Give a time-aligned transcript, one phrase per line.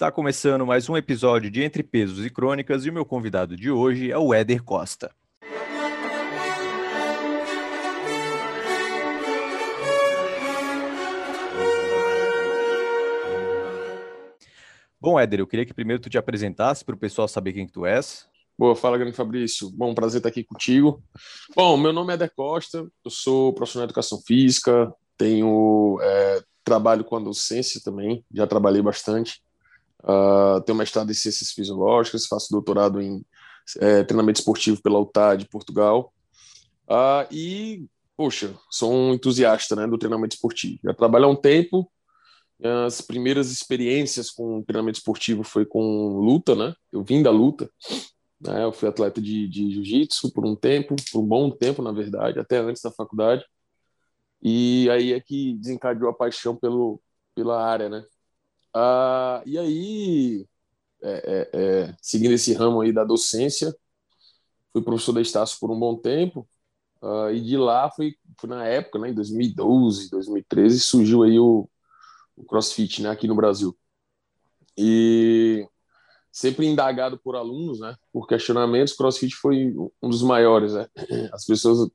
[0.00, 3.70] Está começando mais um episódio de Entre Pesos e Crônicas e o meu convidado de
[3.70, 5.14] hoje é o Éder Costa.
[14.98, 17.72] Bom, Éder, eu queria que primeiro tu te apresentasse para o pessoal saber quem que
[17.72, 18.26] tu és.
[18.58, 19.68] Boa, fala, grande Fabrício.
[19.70, 21.04] Bom, prazer estar aqui contigo.
[21.54, 27.04] Bom, meu nome é Éder Costa, eu sou profissional de educação física, tenho é, trabalho
[27.04, 29.42] com a docência também, já trabalhei bastante.
[30.02, 33.24] Uh, tenho mestrado em ciências fisiológicas, faço doutorado em
[33.78, 36.12] é, treinamento esportivo pela UTA de Portugal.
[36.88, 40.78] Uh, e, poxa, sou um entusiasta né, do treinamento esportivo.
[40.82, 41.90] Já trabalho há um tempo.
[42.86, 46.74] As primeiras experiências com treinamento esportivo foi com luta, né?
[46.92, 47.70] Eu vim da luta.
[48.40, 48.64] Né?
[48.64, 52.38] Eu fui atleta de, de jiu-jitsu por um tempo, por um bom tempo, na verdade,
[52.38, 53.44] até antes da faculdade.
[54.42, 57.00] E aí é que desencadeou a paixão pelo,
[57.34, 58.04] pela área, né?
[58.74, 60.46] Ah, e aí,
[61.02, 63.74] é, é, é, seguindo esse ramo aí da docência,
[64.72, 66.48] fui professor da Estácio por um bom tempo,
[67.02, 71.68] ah, e de lá foi, foi na época, né, em 2012, 2013, surgiu aí o,
[72.36, 73.76] o CrossFit, né, aqui no Brasil.
[74.76, 75.66] E
[76.32, 80.86] sempre indagado por alunos, né, por questionamentos, CrossFit foi um dos maiores, né?
[81.32, 81.90] As pessoas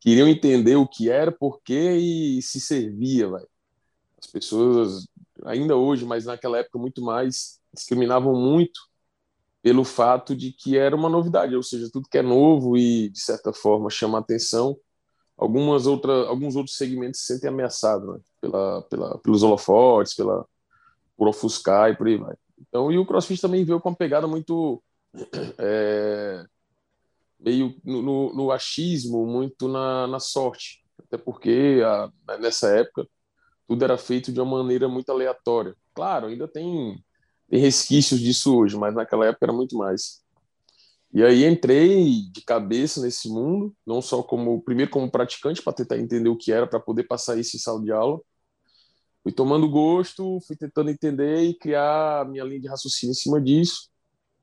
[0.00, 3.48] queriam entender o que era, por quê e se servia, velho.
[4.18, 5.06] As pessoas
[5.44, 8.80] ainda hoje, mas naquela época muito mais, discriminavam muito
[9.62, 13.20] pelo fato de que era uma novidade, ou seja, tudo que é novo e de
[13.20, 14.78] certa forma chama atenção,
[15.36, 18.20] algumas alguns outros segmentos se sentem ameaçados né?
[18.40, 20.46] pela, pela, pelos holofotes, pela,
[21.16, 22.34] por ofuscar e por aí vai.
[22.58, 24.82] Então, e o CrossFit também veio com uma pegada muito
[25.58, 26.44] é,
[27.38, 33.06] meio no, no, no, achismo, muito na, na sorte, até porque a, nessa época
[33.66, 35.74] tudo era feito de uma maneira muito aleatória.
[35.94, 37.02] Claro, ainda tem,
[37.48, 40.24] tem resquícios disso hoje, mas naquela época era muito mais.
[41.12, 45.98] E aí entrei de cabeça nesse mundo, não só como primeiro como praticante para tentar
[45.98, 48.20] entender o que era para poder passar isso em sala de aula.
[49.22, 53.40] Fui tomando gosto, fui tentando entender e criar a minha linha de raciocínio em cima
[53.40, 53.88] disso.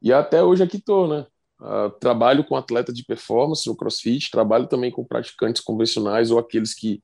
[0.01, 1.25] E até hoje aqui estou, né?
[1.61, 6.73] Uh, trabalho com atleta de performance no CrossFit, trabalho também com praticantes convencionais ou aqueles
[6.73, 7.01] que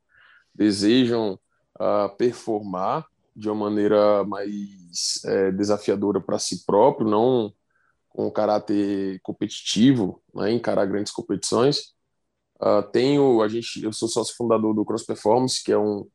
[0.53, 1.40] desejam
[1.79, 7.53] uh, performar de uma maneira mais é, desafiadora para si próprio, não
[8.09, 11.94] com caráter competitivo, né, encarar grandes competições.
[12.62, 16.06] Uh, tenho, a gente, eu sou sócio fundador do Cross Performance, que é um,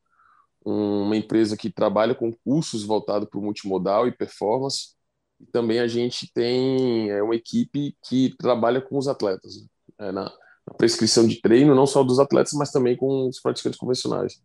[0.67, 4.95] um, uma empresa que trabalha com cursos voltados para o multimodal e performance.
[5.41, 9.65] E também a gente tem é, uma equipe que trabalha com os atletas,
[9.99, 10.25] né, na,
[10.67, 14.43] na prescrição de treino, não só dos atletas, mas também com os praticantes convencionais.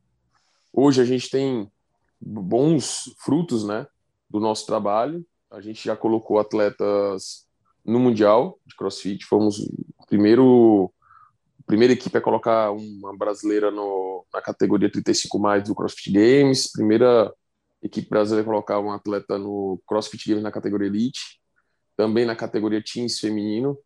[0.71, 1.69] Hoje a gente tem
[2.19, 3.87] bons frutos, né,
[4.29, 5.25] do nosso trabalho.
[5.49, 7.47] A gente já colocou atletas
[7.83, 9.25] no mundial de CrossFit.
[9.25, 10.93] Fomos o primeiro
[11.65, 16.71] primeira equipe a colocar uma brasileira no, na categoria 35 mais do CrossFit Games.
[16.71, 17.33] Primeira
[17.81, 21.39] equipe brasileira a colocar um atleta no CrossFit Games na categoria Elite.
[21.95, 23.77] Também na categoria Teams feminino.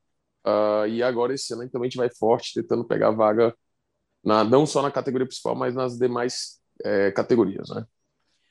[0.45, 3.55] Uh, e agora esse ano também a gente vai forte, tentando pegar vaga
[4.23, 7.85] na, não só na categoria principal, mas nas demais é, categorias, né?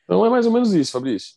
[0.03, 1.35] Então é mais ou menos isso, Fabrício.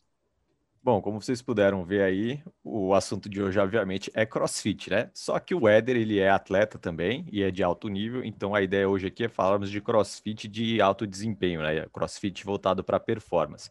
[0.83, 5.11] Bom, como vocês puderam ver aí, o assunto de hoje, obviamente, é crossfit, né?
[5.13, 8.63] Só que o Éder, ele é atleta também e é de alto nível, então a
[8.63, 11.87] ideia hoje aqui é falarmos de crossfit de alto desempenho, né?
[11.93, 13.69] Crossfit voltado para performance.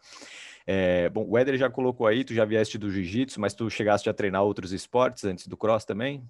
[0.68, 4.10] É, bom, o Éder já colocou aí, tu já vieste do jiu-jitsu, mas tu chegaste
[4.10, 6.22] a treinar outros esportes antes do cross também?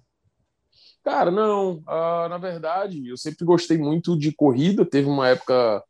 [1.02, 1.78] Cara, não.
[1.78, 4.84] Uh, na verdade, eu sempre gostei muito de corrida.
[4.84, 5.82] Teve uma época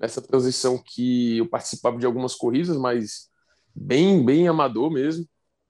[0.00, 3.28] nessa transição que eu participava de algumas corridas, mas
[3.74, 5.26] bem, bem amador mesmo,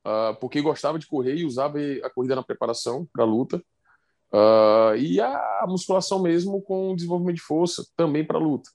[0.07, 3.63] uh, porque gostava de correr e usava a corrida na preparação para a luta.
[4.33, 8.71] Uh, e a musculação mesmo com desenvolvimento de força também para luta.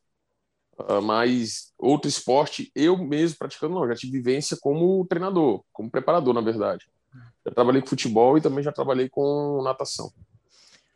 [0.77, 6.33] Uh, mas outro esporte, eu mesmo praticando, não, já tive vivência como treinador, como preparador,
[6.33, 6.85] na verdade.
[7.45, 10.12] Já trabalhei com futebol e também já trabalhei com natação.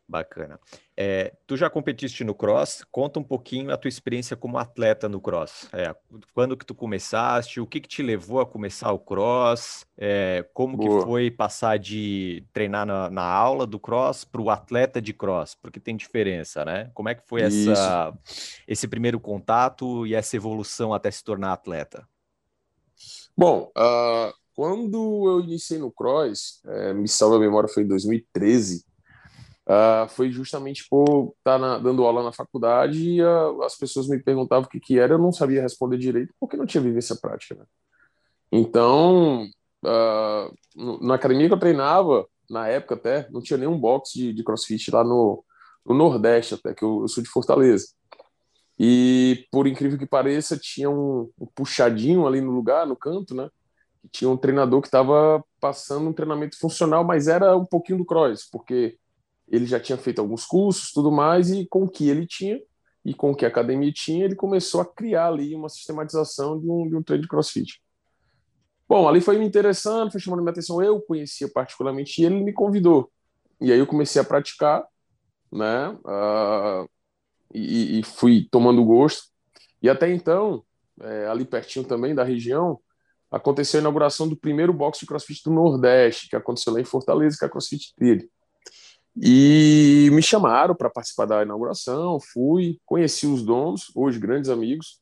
[0.09, 0.59] Bacana.
[0.97, 2.83] É, tu já competiste no cross?
[2.91, 5.69] Conta um pouquinho a tua experiência como atleta no cross.
[5.71, 5.95] É,
[6.33, 7.61] quando que tu começaste?
[7.61, 9.85] O que que te levou a começar o cross?
[9.95, 10.99] É, como Boa.
[10.99, 15.53] que foi passar de treinar na, na aula do cross para o atleta de cross?
[15.53, 16.89] Porque tem diferença, né?
[16.95, 18.11] Como é que foi essa,
[18.67, 22.03] esse primeiro contato e essa evolução até se tornar atleta?
[23.37, 28.88] Bom, uh, quando eu iniciei no cross, é, me salva a memória, foi em 2013
[29.69, 34.21] uh, foi justamente por estar tá dando aula na faculdade e uh, as pessoas me
[34.21, 37.55] perguntavam o que, que era, eu não sabia responder direito porque não tinha vivência prática.
[37.55, 37.65] Né?
[38.51, 39.47] Então,
[39.85, 44.43] uh, na academia que eu treinava, na época até, não tinha nenhum box de, de
[44.43, 45.43] crossfit lá no,
[45.85, 47.87] no Nordeste, até, que eu, eu, sou de Fortaleza.
[48.81, 53.49] E, por incrível que pareça, tinha um, um puxadinho ali no lugar, no canto, né?
[54.11, 58.47] tinha um treinador que estava passando um treinamento funcional, mas era um pouquinho do cross,
[58.49, 58.97] porque
[59.49, 62.59] ele já tinha feito alguns cursos, tudo mais, e com o que ele tinha
[63.03, 66.69] e com o que a academia tinha, ele começou a criar ali uma sistematização de
[66.69, 67.81] um, de um treino de crossfit.
[68.87, 70.81] Bom, ali foi me interessando, foi chamando minha atenção.
[70.81, 73.11] Eu conhecia particularmente e ele me convidou.
[73.61, 74.83] E aí eu comecei a praticar,
[75.51, 75.89] né?
[75.89, 76.89] Uh,
[77.53, 79.23] e, e, fui tomando gosto.
[79.81, 80.63] E até então,
[81.01, 82.79] é, ali pertinho também da região,
[83.31, 87.37] aconteceu a inauguração do primeiro box de crossfit do Nordeste, que aconteceu lá em Fortaleza,
[87.37, 88.29] que é a CrossFit dele.
[89.21, 95.01] E me chamaram para participar da inauguração, fui, conheci os donos, hoje grandes amigos,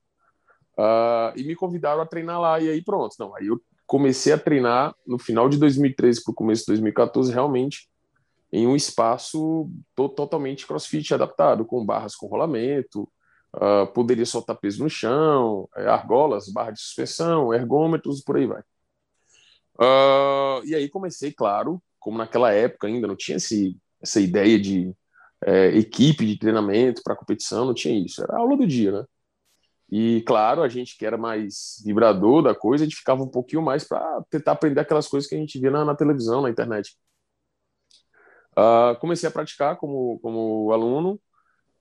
[0.78, 2.60] uh, e me convidaram a treinar lá.
[2.60, 6.36] E aí pronto, não, aí eu comecei a treinar no final de 2013 para o
[6.36, 7.88] começo de 2014, realmente
[8.52, 13.10] em um espaço to totalmente crossfit adaptado, com barras com rolamento,
[13.56, 18.62] uh, poderia soltar peso no chão, é, argolas, barra de suspensão, ergômetros, por aí vai.
[19.80, 24.94] Uh, e aí comecei, claro, como naquela época ainda não tinha esse, essa ideia de
[25.46, 29.06] é, equipe de treinamento para competição, não tinha isso, era aula do dia, né?
[29.90, 33.62] E claro, a gente que era mais vibrador da coisa, a gente ficava um pouquinho
[33.62, 36.98] mais para tentar aprender aquelas coisas que a gente via na, na televisão, na internet.
[38.58, 41.20] Uh, comecei a praticar como, como aluno,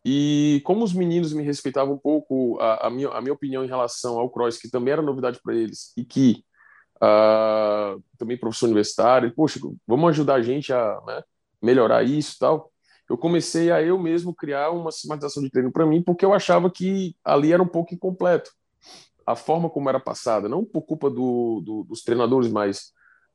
[0.04, 3.68] e como os meninos me respeitavam um pouco, a, a, minha, a minha opinião em
[3.68, 6.44] relação ao cross, que também era novidade para eles, e que
[6.98, 11.24] uh, também professor universitário, poxa, vamos ajudar a gente a né,
[11.66, 12.72] melhorar isso tal
[13.08, 16.70] eu comecei a eu mesmo criar uma sistematização de treino para mim, porque eu achava
[16.70, 18.50] que ali era um pouco incompleto.
[19.24, 22.92] A forma como era passada, não por culpa do, do, dos treinadores, mas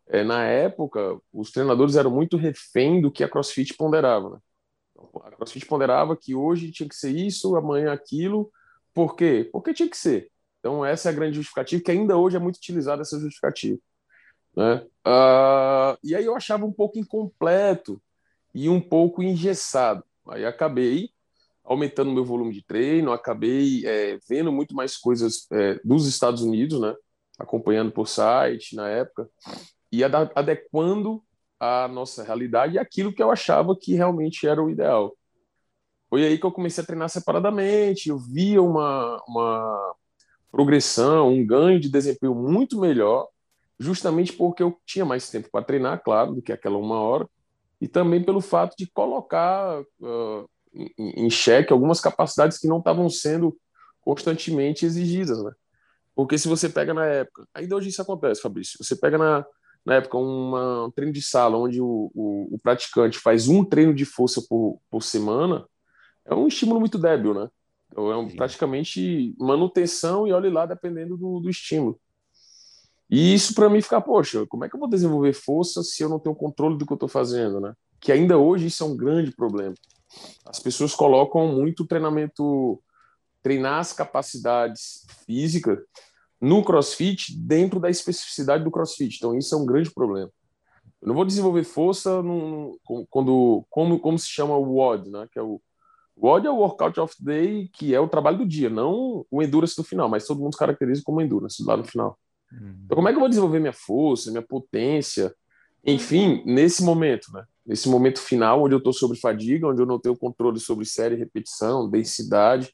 [0.07, 4.31] é, na época, os treinadores eram muito refém do que a CrossFit ponderava.
[4.31, 4.38] Né?
[5.24, 8.51] A CrossFit ponderava que hoje tinha que ser isso, amanhã aquilo.
[8.94, 9.50] Por quê?
[9.51, 10.30] Porque tinha que ser.
[10.60, 13.80] Então, essa é a grande justificativa, que ainda hoje é muito utilizada essa justificativa.
[14.56, 14.86] Né?
[15.07, 18.01] Uh, e aí eu achava um pouco incompleto
[18.53, 20.03] e um pouco engessado.
[20.30, 21.09] Aí acabei
[21.63, 26.80] aumentando meu volume de treino, acabei é, vendo muito mais coisas é, dos Estados Unidos,
[26.80, 26.94] né?
[27.39, 29.30] acompanhando por site na época,
[29.92, 31.24] e adequando
[31.59, 35.15] a nossa realidade aquilo que eu achava que realmente era o ideal.
[36.09, 39.95] Foi aí que eu comecei a treinar separadamente, eu via uma, uma
[40.51, 43.27] progressão, um ganho de desempenho muito melhor,
[43.80, 47.30] justamente porque eu tinha mais tempo para treinar, claro, do que aquela uma hora,
[47.81, 53.10] e também pelo fato de colocar uh, em, em xeque algumas capacidades que não estavam
[53.10, 53.57] sendo
[54.00, 55.51] constantemente exigidas, né?
[56.16, 59.45] Porque se você pega na época, ainda hoje isso acontece, Fabrício, você pega na,
[59.83, 63.94] na época uma, um treino de sala onde o, o, o, praticante faz um treino
[63.94, 65.66] de força por, por semana,
[66.25, 67.50] é um estímulo muito débil, né?
[67.92, 72.00] Então, é um, praticamente manutenção e olhe lá dependendo do, do estímulo.
[73.12, 76.08] E isso para mim fica, poxa, como é que eu vou desenvolver força se eu
[76.08, 77.74] não tenho controle do que eu estou fazendo, né?
[78.00, 79.75] Que ainda hoje isso é um grande problema.
[80.46, 82.81] As pessoas colocam muito treinamento,
[83.44, 85.78] treinar as capacidades físicas
[86.40, 89.18] no CrossFit dentro da especificidade do CrossFit.
[89.18, 90.31] Então isso é um grande problema.
[91.02, 92.24] Eu não vou desenvolver força
[93.09, 95.28] quando como como se chama o WOD, né?
[95.30, 95.62] Que é o
[96.16, 99.76] WOD é o Workout of Day, que é o trabalho do dia, não o endurance
[99.76, 102.18] do final, mas todo mundo caracteriza como endurance lá no final.
[102.54, 105.34] Então, como é que eu vou desenvolver minha força, minha potência?
[105.86, 107.46] Enfim, nesse momento, né?
[107.66, 111.16] Nesse momento final, onde eu estou sobre fadiga, onde eu não tenho controle sobre série,
[111.16, 112.74] repetição, densidade,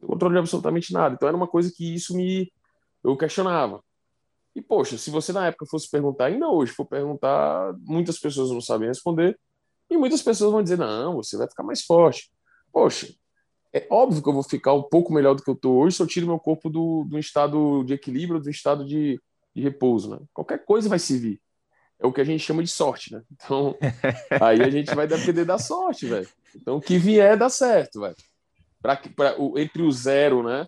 [0.00, 1.14] não controle de absolutamente nada.
[1.14, 2.52] Então, era uma coisa que isso me.
[3.02, 3.82] Eu questionava.
[4.54, 8.60] E, poxa, se você na época fosse perguntar, ainda hoje for perguntar, muitas pessoas não
[8.60, 9.38] sabem responder,
[9.90, 12.30] e muitas pessoas vão dizer: não, você vai ficar mais forte.
[12.72, 13.12] Poxa,
[13.72, 16.02] é óbvio que eu vou ficar um pouco melhor do que eu estou hoje se
[16.02, 19.20] eu tiro meu corpo do, do estado de equilíbrio, do estado de,
[19.54, 20.18] de repouso, né?
[20.32, 21.40] Qualquer coisa vai servir.
[22.00, 23.22] É o que a gente chama de sorte, né?
[23.32, 23.76] Então,
[24.40, 26.28] aí a gente vai depender da sorte, velho.
[26.54, 28.16] Então, o que vier dá certo, velho.
[29.56, 30.66] Entre o zero, né?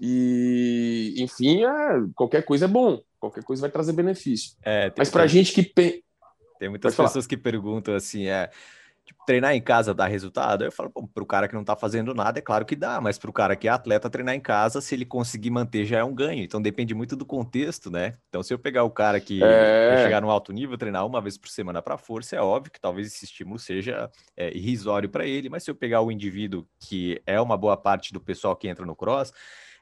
[0.00, 1.68] E, enfim, é,
[2.14, 3.00] qualquer coisa é bom.
[3.18, 4.52] Qualquer coisa vai trazer benefício.
[4.62, 5.62] É, Mas para a gente que.
[5.62, 6.04] Pe...
[6.58, 8.50] Tem muitas pessoas que perguntam assim: é,
[9.06, 10.64] Tipo, treinar em casa dá resultado?
[10.64, 13.16] Eu falo, para o cara que não está fazendo nada, é claro que dá, mas
[13.16, 16.04] para o cara que é atleta, treinar em casa, se ele conseguir manter, já é
[16.04, 16.42] um ganho.
[16.42, 18.14] Então depende muito do contexto, né?
[18.28, 20.02] Então, se eu pegar o cara que é...
[20.02, 23.06] chegar no alto nível, treinar uma vez por semana para força, é óbvio que talvez
[23.06, 27.40] esse estímulo seja é, irrisório para ele, mas se eu pegar o indivíduo que é
[27.40, 29.32] uma boa parte do pessoal que entra no cross,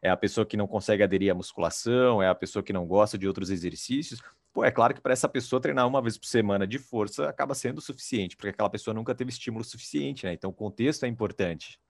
[0.04, 3.16] é a pessoa que não consegue aderir à musculação, é a pessoa que não gosta
[3.16, 4.20] de outros exercícios.
[4.52, 7.54] Pô, é claro que para essa pessoa treinar uma vez por semana de força acaba
[7.54, 10.34] sendo suficiente, porque aquela pessoa nunca teve estímulo suficiente, né?
[10.34, 11.80] Então o contexto é importante.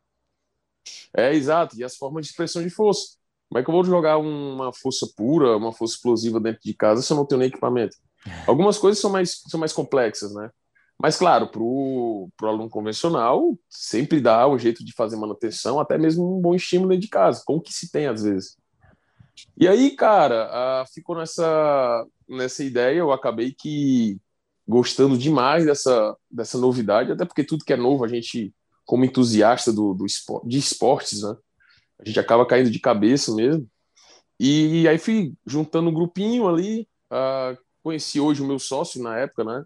[1.12, 1.76] É, exato.
[1.76, 3.16] E as formas de expressão de força.
[3.48, 7.02] Como é que eu vou jogar uma força pura, uma força explosiva dentro de casa
[7.02, 7.96] se eu não tenho nem equipamento?
[8.46, 10.50] Algumas coisas são mais, são mais complexas, né?
[11.00, 16.38] Mas, claro, para o aluno convencional, sempre dá um jeito de fazer manutenção, até mesmo
[16.38, 18.56] um bom estímulo dentro de casa, como que se tem às vezes.
[19.56, 24.18] E aí, cara, ficou nessa, nessa ideia, eu acabei que
[24.66, 29.72] gostando demais dessa, dessa novidade, até porque tudo que é novo, a gente, como entusiasta
[29.72, 31.36] do, do esporte, de esportes, né,
[31.98, 33.68] a gente acaba caindo de cabeça mesmo.
[34.40, 39.44] E aí fui juntando um grupinho ali, uh, conheci hoje o meu sócio na época,
[39.44, 39.64] né,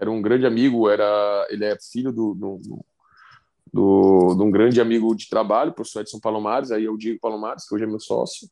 [0.00, 2.60] era um grande amigo, era ele é filho do, do,
[3.70, 7.68] do, de um grande amigo de trabalho, professor Edson Palomares, aí é o Diego Palomares,
[7.68, 8.48] que hoje é meu sócio,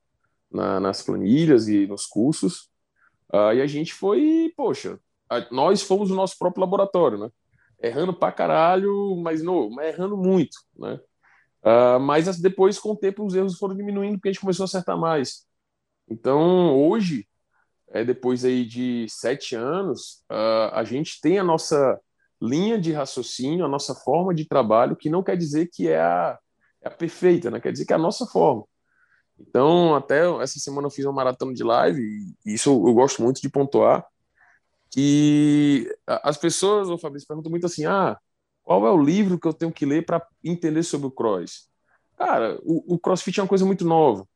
[0.53, 2.69] na, nas planilhas e nos cursos.
[3.33, 7.31] Uh, e a gente foi, poxa, a, nós fomos o nosso próprio laboratório, né?
[7.83, 11.01] Errando pra caralho, mas não, errando muito, né?
[11.63, 14.67] Uh, mas depois, com o tempo, os erros foram diminuindo porque a gente começou a
[14.67, 15.47] acertar mais.
[16.11, 17.27] Então, hoje,
[17.93, 21.99] é, depois aí de sete anos, uh, a gente tem a nossa
[22.41, 26.39] linha de raciocínio, a nossa forma de trabalho, que não quer dizer que é a,
[26.83, 27.61] é a perfeita, né?
[27.61, 28.65] quer dizer que é a nossa forma.
[29.39, 32.01] Então, até essa semana eu fiz uma maratona de live,
[32.45, 34.05] e isso eu gosto muito de pontuar,
[34.91, 38.19] que as pessoas, o Fabrício, perguntam muito assim, ah,
[38.63, 41.69] qual é o livro que eu tenho que ler para entender sobre o cross?
[42.17, 44.27] Cara, o, o crossfit é uma coisa muito nova,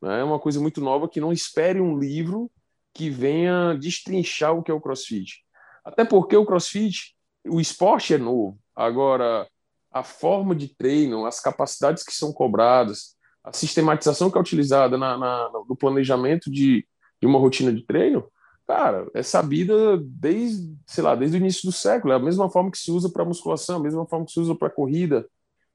[0.00, 0.20] né?
[0.20, 2.50] é uma coisa muito nova que não espere um livro
[2.94, 5.44] que venha destrinchar o que é o CrossFit.
[5.84, 7.14] Até porque o CrossFit,
[7.46, 8.58] o esporte é novo.
[8.74, 9.48] Agora,
[9.90, 15.18] a forma de treino, as capacidades que são cobradas, a sistematização que é utilizada na,
[15.18, 16.86] na, no planejamento de,
[17.20, 18.24] de uma rotina de treino,
[18.66, 22.12] cara, é sabida desde, sei lá, desde o início do século.
[22.12, 24.54] É a mesma forma que se usa para musculação, a mesma forma que se usa
[24.54, 25.26] para corrida.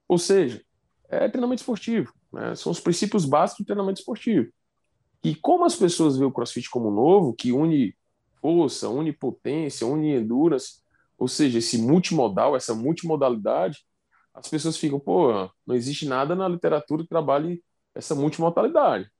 [0.08, 0.62] Ou seja,
[1.08, 2.12] é treinamento esportivo.
[2.32, 2.54] Né?
[2.54, 4.50] São os princípios básicos do treinamento esportivo.
[5.22, 7.94] E como as pessoas veem o CrossFit como novo, que une
[8.40, 10.80] força, une potência, une endurance,
[11.18, 13.84] ou seja, esse multimodal, essa multimodalidade,
[14.32, 17.62] as pessoas ficam, pô, não existe nada na literatura que trabalhe
[17.94, 19.10] essa multimodalidade.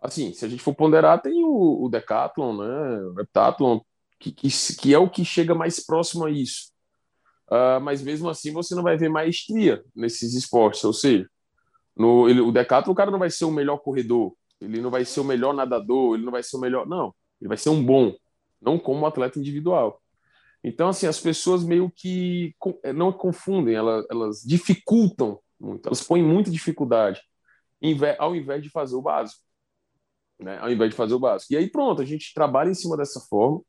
[0.00, 3.80] Assim, se a gente for ponderar, tem o, o Decathlon, né, o Heptathlon,
[4.20, 6.70] que, que, que, é o que chega mais próximo a isso.
[7.48, 11.28] Uh, mas mesmo assim, você não vai ver maestria nesses esportes, ou seja,
[11.96, 15.04] no, ele, o Decathlon, o cara não vai ser o melhor corredor, ele não vai
[15.04, 16.86] ser o melhor nadador, ele não vai ser o melhor.
[16.86, 18.14] Não, ele vai ser um bom,
[18.60, 20.02] não como um atleta individual.
[20.62, 26.22] Então, assim, as pessoas meio que eh, não confundem, elas, elas dificultam muito, elas põem
[26.22, 27.20] muita dificuldade
[28.18, 29.40] ao invés de fazer o básico.
[30.40, 30.58] Né?
[30.58, 31.52] Ao invés de fazer o básico.
[31.52, 33.60] E aí, pronto, a gente trabalha em cima dessa forma,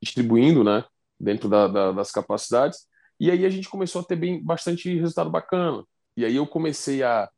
[0.00, 0.84] distribuindo, né,
[1.18, 2.86] dentro da, da, das capacidades.
[3.18, 5.84] E aí a gente começou a ter bem, bastante resultado bacana.
[6.16, 7.28] E aí eu comecei a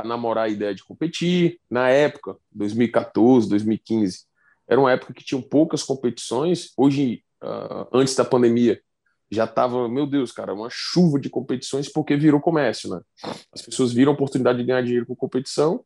[0.00, 1.60] a namorar a ideia de competir.
[1.70, 4.24] Na época, 2014, 2015,
[4.68, 6.72] era uma época que tinham poucas competições.
[6.76, 8.80] Hoje, uh, antes da pandemia,
[9.30, 13.00] já estava, meu Deus, cara, uma chuva de competições porque virou comércio, né?
[13.52, 15.84] As pessoas viram a oportunidade de ganhar dinheiro com competição,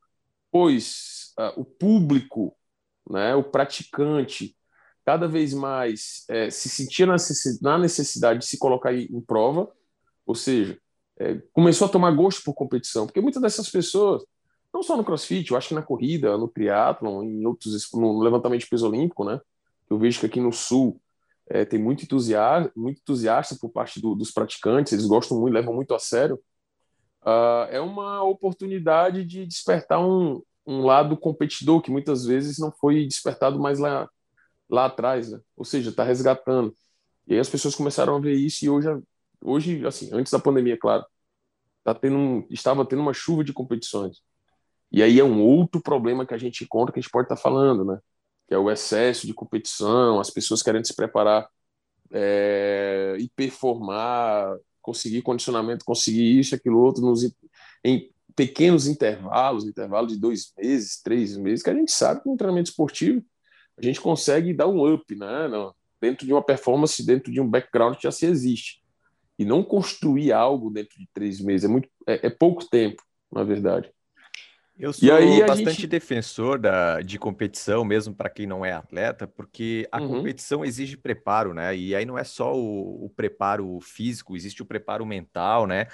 [0.50, 2.54] pois uh, o público,
[3.08, 4.56] né, o praticante,
[5.04, 7.06] cada vez mais é, se sentia
[7.62, 9.68] na necessidade de se colocar em prova,
[10.26, 10.78] ou seja,
[11.20, 14.24] é, começou a tomar gosto por competição, porque muitas dessas pessoas,
[14.72, 18.62] não só no CrossFit, eu acho que na corrida, no triatlon, em outros, no levantamento
[18.62, 19.38] de peso olímpico, né?
[19.90, 20.98] Eu vejo que aqui no Sul
[21.46, 25.74] é, tem muito entusiasta, muito entusiasta por parte do, dos praticantes, eles gostam muito, levam
[25.74, 26.40] muito a sério.
[27.22, 33.06] Uh, é uma oportunidade de despertar um, um lado competidor que muitas vezes não foi
[33.06, 34.08] despertado mais lá,
[34.70, 35.38] lá atrás, né?
[35.54, 36.74] Ou seja, está resgatando.
[37.26, 38.88] E aí as pessoas começaram a ver isso e hoje
[39.42, 41.04] hoje, assim, antes da pandemia, claro,
[41.82, 44.22] tá tendo um, estava tendo uma chuva de competições.
[44.92, 47.36] E aí é um outro problema que a gente encontra que a gente pode estar
[47.36, 47.98] tá falando, né?
[48.48, 51.48] Que é o excesso de competição, as pessoas querendo se preparar
[52.12, 57.22] é, e performar, conseguir condicionamento, conseguir isso, aquilo outro, nos,
[57.84, 62.36] em pequenos intervalos, intervalo de dois meses, três meses, que a gente sabe que no
[62.36, 63.24] treinamento esportivo
[63.78, 65.48] a gente consegue dar um up, né?
[66.00, 68.80] Dentro de uma performance, dentro de um background que já se existe
[69.40, 73.42] e não construir algo dentro de três meses é muito é, é pouco tempo, na
[73.42, 73.90] verdade.
[74.78, 75.08] Eu sou
[75.46, 75.86] bastante gente...
[75.86, 80.08] defensor da, de competição, mesmo para quem não é atleta, porque a uhum.
[80.08, 81.74] competição exige preparo, né?
[81.74, 85.86] E aí não é só o, o, preparo físico, existe o preparo mental, né?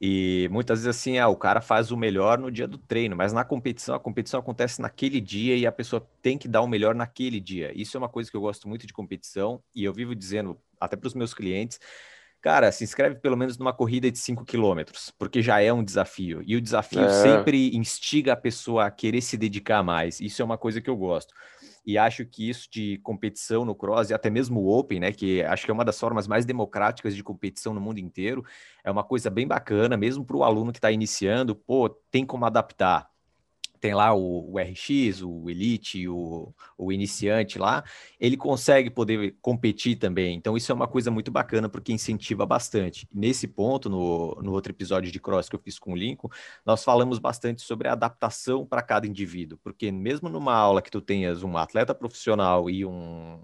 [0.00, 3.34] E muitas vezes assim, ah, o cara faz o melhor no dia do treino, mas
[3.34, 6.94] na competição, a competição acontece naquele dia e a pessoa tem que dar o melhor
[6.94, 7.70] naquele dia.
[7.74, 10.96] Isso é uma coisa que eu gosto muito de competição e eu vivo dizendo até
[10.96, 11.78] para os meus clientes
[12.44, 16.42] cara, se inscreve pelo menos numa corrida de 5 quilômetros, porque já é um desafio.
[16.44, 17.08] E o desafio é.
[17.08, 20.20] sempre instiga a pessoa a querer se dedicar mais.
[20.20, 21.32] Isso é uma coisa que eu gosto.
[21.86, 25.42] E acho que isso de competição no cross e até mesmo o Open, né, que
[25.42, 28.44] acho que é uma das formas mais democráticas de competição no mundo inteiro,
[28.84, 32.44] é uma coisa bem bacana, mesmo para o aluno que está iniciando, pô, tem como
[32.44, 33.08] adaptar
[33.80, 37.84] tem lá o, o, RX, o Elite, o, o iniciante lá,
[38.18, 40.34] ele consegue poder competir também.
[40.36, 43.06] Então, isso é uma coisa muito bacana, porque incentiva bastante.
[43.12, 46.30] Nesse ponto, no, no outro episódio de Cross que eu fiz com o Lincoln,
[46.64, 51.00] nós falamos bastante sobre a adaptação para cada indivíduo, porque mesmo numa aula que tu
[51.00, 53.40] tenhas um atleta profissional e um,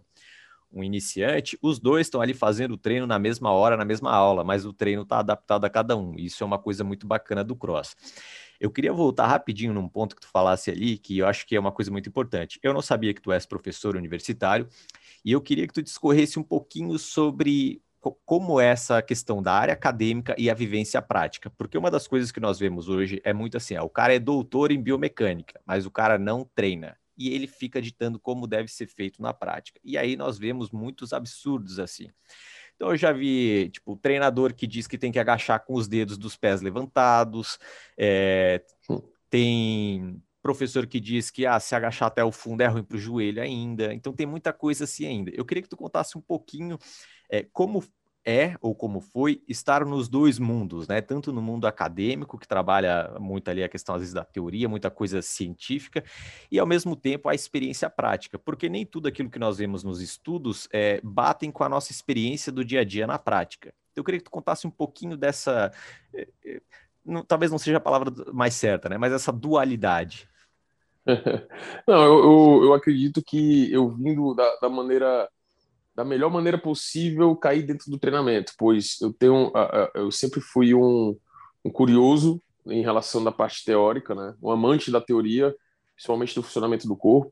[0.72, 4.44] um iniciante, os dois estão ali fazendo o treino na mesma hora, na mesma aula,
[4.44, 6.14] mas o treino está adaptado a cada um.
[6.16, 7.96] Isso é uma coisa muito bacana do cross.
[8.60, 11.60] Eu queria voltar rapidinho num ponto que tu falasse ali, que eu acho que é
[11.60, 12.60] uma coisa muito importante.
[12.62, 14.68] Eu não sabia que tu és professor universitário,
[15.24, 17.82] e eu queria que tu discorresse um pouquinho sobre
[18.24, 22.32] como é essa questão da área acadêmica e a vivência prática, porque uma das coisas
[22.32, 25.84] que nós vemos hoje é muito assim, ó, o cara é doutor em biomecânica, mas
[25.84, 29.78] o cara não treina e ele fica ditando como deve ser feito na prática.
[29.84, 32.08] E aí nós vemos muitos absurdos assim.
[32.80, 36.16] Então eu já vi, tipo, treinador que diz que tem que agachar com os dedos
[36.16, 37.58] dos pés levantados,
[37.94, 38.64] é,
[39.28, 42.98] tem professor que diz que ah, se agachar até o fundo é ruim para o
[42.98, 43.92] joelho ainda.
[43.92, 45.30] Então tem muita coisa assim ainda.
[45.34, 46.78] Eu queria que tu contasse um pouquinho
[47.30, 47.84] é, como
[48.24, 51.00] é ou como foi estar nos dois mundos, né?
[51.00, 54.90] Tanto no mundo acadêmico, que trabalha muito ali a questão às vezes da teoria, muita
[54.90, 56.04] coisa científica,
[56.50, 60.00] e ao mesmo tempo a experiência prática, porque nem tudo aquilo que nós vemos nos
[60.00, 63.72] estudos é, batem com a nossa experiência do dia a dia na prática.
[63.96, 65.72] Eu queria que tu contasse um pouquinho dessa,
[66.14, 66.60] é, é,
[67.04, 68.98] não, talvez não seja a palavra mais certa, né?
[68.98, 70.28] Mas essa dualidade.
[71.88, 75.28] Não, eu, eu, eu acredito que eu vindo da, da maneira
[76.00, 79.52] da melhor maneira possível cair dentro do treinamento, pois eu tenho,
[79.94, 81.14] eu sempre fui um,
[81.62, 84.34] um curioso em relação da parte teórica, né?
[84.42, 85.54] Um amante da teoria,
[85.94, 87.30] principalmente do funcionamento do corpo.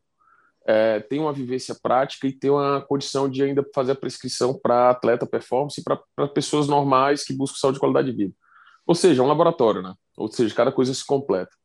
[0.67, 4.91] É, tem uma vivência prática e tem uma condição de ainda fazer a prescrição para
[4.91, 8.35] atleta performance e para pessoas normais que buscam saúde e qualidade de vida.
[8.87, 9.95] Ou seja, um laboratório, né?
[10.15, 11.57] Ou seja, cada coisa se completa.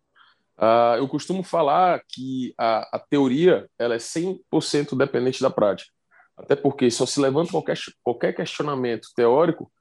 [0.58, 5.92] Uh, eu costumo falar que a, a teoria ela é 100% dependente da prática.
[6.36, 9.72] Até porque só se levanta qualquer, qualquer questionamento teórico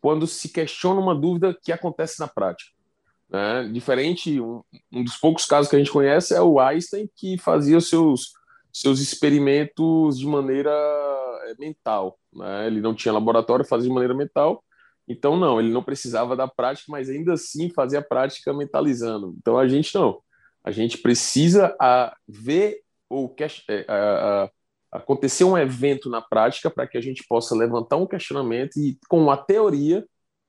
[0.00, 2.72] quando se questiona uma dúvida que acontece na prática.
[3.30, 3.70] Né?
[3.72, 7.80] Diferente, um, um, dos poucos casos que a gente conhece é o Einstein, que fazia
[7.80, 8.32] seus,
[8.70, 12.18] seus experimentos de maneira é, mental.
[12.32, 12.66] Né?
[12.66, 14.62] Ele não tinha laboratório, fazia de maneira mental.
[15.08, 19.34] Então, não, ele não precisava da prática, mas ainda assim fazia a prática mentalizando.
[19.38, 20.20] Então, a gente não.
[20.62, 23.34] A gente precisa a, ver ou
[23.88, 24.50] a, a,
[24.92, 29.30] acontecer um evento na prática para que a gente possa levantar um questionamento e, com
[29.30, 30.06] a teoria,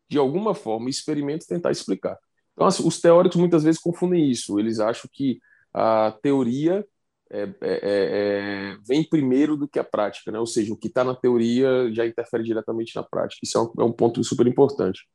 [0.09, 2.17] de alguma forma, experimento tentar explicar.
[2.51, 4.59] Então, assim, os teóricos muitas vezes confundem isso.
[4.59, 5.39] Eles acham que
[5.73, 6.85] a teoria
[7.31, 10.37] é, é, é, é vem primeiro do que a prática, né?
[10.37, 13.39] ou seja, o que está na teoria já interfere diretamente na prática.
[13.41, 15.07] Isso é um, é um ponto super importante.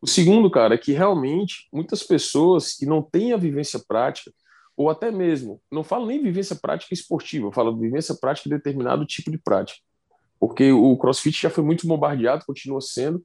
[0.00, 4.30] O segundo, cara, é que realmente muitas pessoas que não têm a vivência prática,
[4.78, 9.04] ou até mesmo, não falo nem vivência prática esportiva, eu falo vivência prática de determinado
[9.04, 9.80] tipo de prática.
[10.38, 13.20] Porque o crossfit já foi muito bombardeado, continua sendo,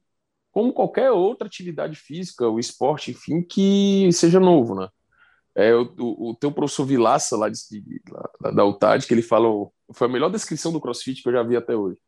[0.50, 4.88] como qualquer outra atividade física, o esporte, enfim, que seja novo, né?
[5.54, 8.02] É, o, o, o teu professor Vilaça, lá, de,
[8.42, 9.46] lá da UTAD, que ele fala,
[9.92, 11.98] foi a melhor descrição do crossfit que eu já vi até hoje.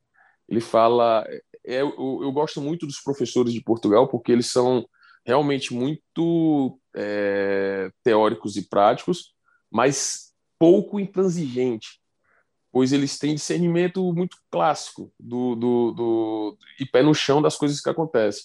[0.48, 1.24] Ele fala,
[1.64, 4.84] é, eu, eu gosto muito dos professores de Portugal, porque eles são
[5.24, 9.35] realmente muito é, teóricos e práticos,
[9.70, 12.00] mas pouco intransigente,
[12.72, 17.80] pois eles têm discernimento muito clássico do, do, do e pé no chão das coisas
[17.80, 18.44] que acontecem.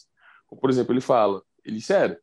[0.60, 2.18] Por exemplo, ele fala, ele sério,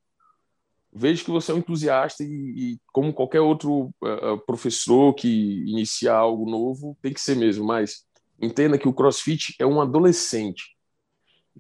[0.93, 6.13] vejo que você é um entusiasta e, e como qualquer outro uh, professor que inicia
[6.13, 8.07] algo novo, tem que ser mesmo, mas
[8.41, 10.77] entenda que o CrossFit é um adolescente.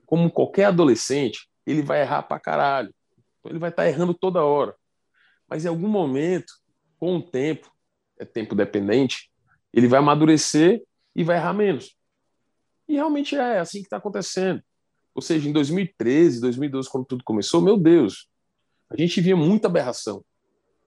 [0.07, 2.95] Como qualquer adolescente, ele vai errar pra caralho.
[3.39, 4.75] Então, ele vai estar tá errando toda hora.
[5.49, 6.53] Mas em algum momento
[6.99, 7.71] com o tempo,
[8.19, 9.31] é tempo dependente,
[9.73, 10.83] ele vai amadurecer
[11.15, 11.97] e vai errar menos.
[12.89, 14.63] E realmente é assim que está acontecendo.
[15.15, 18.29] Ou seja, em 2013, 2012, quando tudo começou, meu Deus,
[18.89, 20.25] a gente via muita aberração.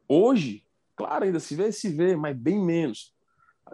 [0.08, 0.64] Hoje,
[1.02, 3.12] Claro, ainda se vê, se vê, mas bem menos.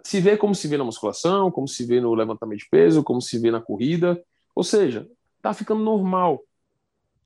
[0.02, 3.20] Se vê como se vê na musculação, como se vê no levantamento de peso, como
[3.20, 4.18] se vê na corrida.
[4.54, 5.06] Ou seja,
[5.42, 6.42] tá ficando normal.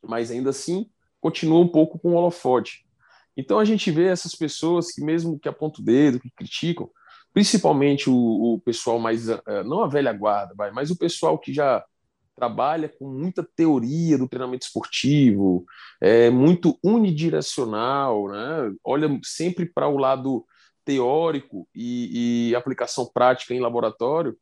[0.02, 2.84] Mas ainda assim, continua um pouco com o holofote.
[3.36, 6.90] Então a gente vê essas pessoas que, mesmo que apontam o dedo, que criticam,
[7.32, 8.14] principalmente o,
[8.54, 11.84] o pessoal mais, uh, não a velha guarda, vai, mas o pessoal que já
[12.34, 15.64] trabalha com muita teoria do treinamento esportivo,
[16.00, 18.74] é muito unidirecional, né?
[18.82, 20.44] olha sempre para o lado
[20.84, 24.36] teórico e, e, aplicação prática em laboratório,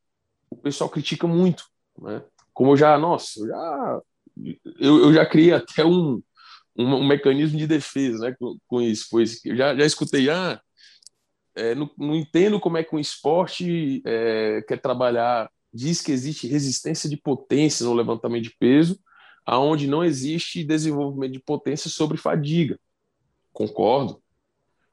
[0.48, 1.64] o pessoal critica muito.
[1.98, 2.22] Né?
[2.54, 4.00] Como eu já, nossa, já,
[4.78, 6.22] eu, eu já criei até um,
[6.80, 10.60] um, um, mecanismo de defesa né, com, com isso, pois eu já, já escutei, ah,
[11.54, 16.46] é, não, não, entendo como é que um esporte é, quer trabalhar, diz que existe
[16.46, 18.98] resistência de potência no levantamento de peso,
[19.44, 22.78] aonde não existe desenvolvimento de potência sobre fadiga.
[23.52, 24.22] Concordo.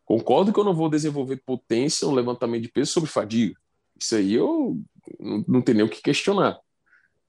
[0.03, 3.55] Concordo que eu não vou desenvolver potência no levantamento de peso sobre fadiga.
[3.99, 4.77] Isso aí eu
[5.19, 6.57] não, não tenho nem o que questionar.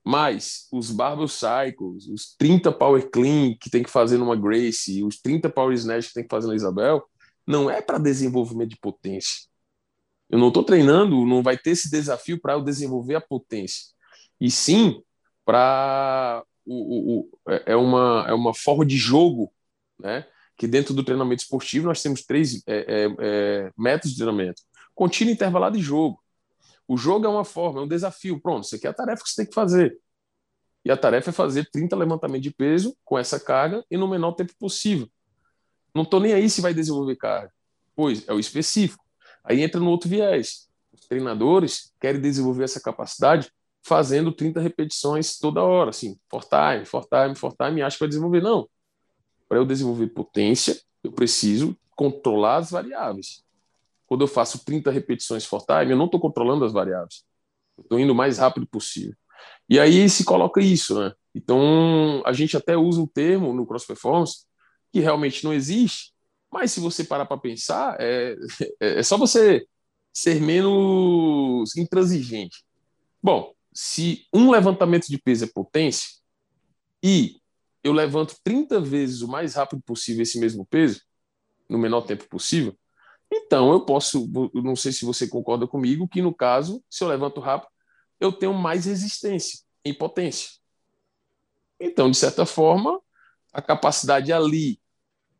[0.03, 5.19] Mas os barbell cycles, os 30 power clean que tem que fazer numa Grace, os
[5.19, 7.03] 30 power snatch que tem que fazer na Isabel,
[7.45, 9.47] não é para desenvolvimento de potência.
[10.29, 13.87] Eu não estou treinando, não vai ter esse desafio para eu desenvolver a potência.
[14.39, 15.01] E sim
[15.43, 19.51] para o, o, o, é, é uma é uma forma de jogo,
[19.99, 20.27] né?
[20.55, 24.61] Que dentro do treinamento esportivo nós temos três é, é, é, métodos de treinamento:
[24.93, 26.21] contínuo, intervalado e jogo.
[26.89, 28.41] O jogo é uma forma, é um desafio.
[28.41, 29.95] Pronto, isso aqui é a tarefa que você tem que fazer.
[30.83, 34.31] E a tarefa é fazer 30 levantamentos de peso com essa carga e no menor
[34.31, 35.07] tempo possível.
[35.93, 37.53] Não estou nem aí se vai desenvolver carga.
[37.95, 39.05] Pois é o específico.
[39.43, 40.67] Aí entra no outro viés.
[40.91, 43.51] Os treinadores querem desenvolver essa capacidade
[43.83, 48.09] fazendo 30 repetições toda hora, assim, for time, for time, for time, acho que vai
[48.09, 48.41] desenvolver.
[48.41, 48.67] Não.
[49.47, 53.43] Para eu desenvolver potência, eu preciso controlar as variáveis.
[54.09, 57.23] Quando eu faço 30 repetições for time, eu não estou controlando as variáveis.
[57.79, 59.15] Estou indo o mais rápido possível.
[59.69, 61.13] E aí se coloca isso, né?
[61.33, 64.45] Então, a gente até usa um termo no cross performance
[64.91, 66.11] que realmente não existe,
[66.51, 68.35] mas se você parar para pensar, é,
[68.81, 69.63] é, é só você
[70.11, 72.63] ser menos intransigente.
[73.21, 76.09] Bom, se um levantamento de peso é potência
[77.03, 77.35] e
[77.83, 81.01] eu levanto 30 vezes o mais rápido possível esse mesmo peso,
[81.69, 82.75] no menor tempo possível,
[83.31, 87.39] então eu posso, não sei se você concorda comigo, que no caso, se eu levanto
[87.39, 87.69] rápido,
[88.19, 90.49] eu tenho mais resistência em potência.
[91.79, 92.99] Então, de certa forma,
[93.53, 94.79] a capacidade ali,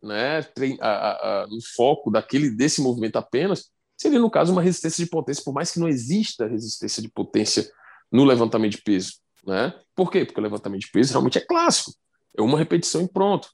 [0.02, 0.40] né,
[0.80, 5.44] a, a, no foco daquele desse movimento apenas, seria no caso uma resistência de potência,
[5.44, 7.70] por mais que não exista resistência de potência
[8.12, 9.74] no levantamento de peso, né?
[9.94, 10.24] Por quê?
[10.24, 11.92] Porque o levantamento de peso realmente é clássico,
[12.38, 13.50] é uma repetição e pronto.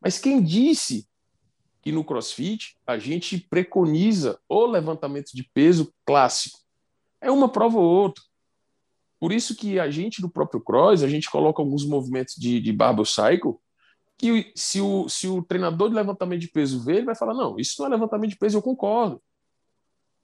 [0.00, 1.08] Mas quem disse
[1.86, 6.58] que no CrossFit a gente preconiza o levantamento de peso clássico?
[7.20, 8.24] É uma prova ou outra.
[9.20, 12.72] Por isso que a gente, do próprio cross, a gente coloca alguns movimentos de, de
[12.72, 13.54] barbell cycle
[14.18, 17.56] que se o, se o treinador de levantamento de peso ver, ele vai falar: não,
[17.56, 19.22] isso não é levantamento de peso, eu concordo.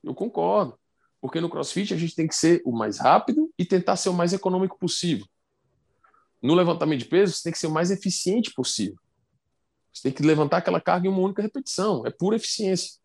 [0.02, 0.76] Eu concordo.
[1.20, 4.14] Porque no crossfit a gente tem que ser o mais rápido e tentar ser o
[4.14, 5.26] mais econômico possível.
[6.42, 8.98] No levantamento de peso, você tem que ser o mais eficiente possível.
[9.92, 12.06] Você tem que levantar aquela carga em uma única repetição.
[12.06, 13.00] É pura eficiência.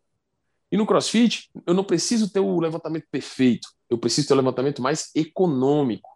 [0.70, 3.68] E no crossfit, eu não preciso ter o levantamento perfeito.
[3.88, 6.08] Eu preciso ter o levantamento mais econômico.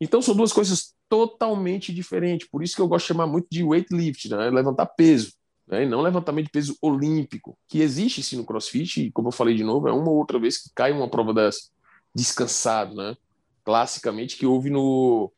[0.00, 2.48] Então, são duas coisas totalmente diferente.
[2.50, 4.50] Por isso que eu gosto de chamar muito de weightlifting, né?
[4.50, 5.32] levantar peso,
[5.66, 5.84] né?
[5.84, 9.54] e não levantamento de peso olímpico, que existe sim no CrossFit, e como eu falei
[9.54, 11.70] de novo, é uma ou outra vez que cai uma prova dessa,
[12.14, 13.16] descansado, né?
[13.64, 15.32] Classicamente, que houve no.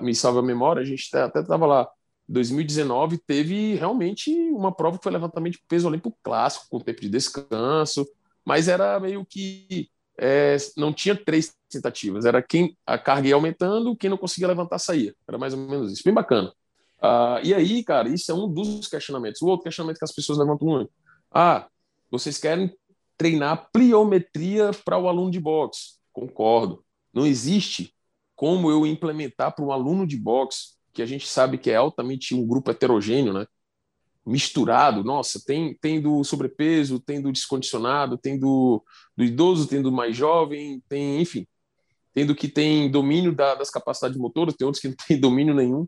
[0.00, 1.88] me salva a memória, a gente até estava lá.
[2.30, 7.08] 2019 teve realmente uma prova que foi levantamento de peso olímpico clássico, com tempo de
[7.08, 8.06] descanso,
[8.44, 13.96] mas era meio que é, não tinha três tentativas, era quem a carga ia aumentando,
[13.96, 15.14] quem não conseguia levantar saía.
[15.26, 16.52] Era mais ou menos isso, bem bacana.
[17.02, 19.40] Uh, e aí, cara, isso é um dos questionamentos.
[19.40, 20.92] O outro questionamento que as pessoas levantam muito:
[21.32, 21.66] ah,
[22.10, 22.72] vocês querem
[23.16, 25.94] treinar pliometria para o aluno de boxe?
[26.12, 26.84] Concordo.
[27.12, 27.94] Não existe
[28.36, 32.34] como eu implementar para um aluno de boxe, que a gente sabe que é altamente
[32.34, 33.46] um grupo heterogêneo, né?
[34.24, 35.02] misturado.
[35.02, 38.84] Nossa, tem, tem do sobrepeso, tem do descondicionado, tem do,
[39.16, 41.46] do idoso, tem do mais jovem, tem, enfim,
[42.12, 45.54] tem do que tem domínio da, das capacidades motoras, tem outros que não tem domínio
[45.54, 45.86] nenhum.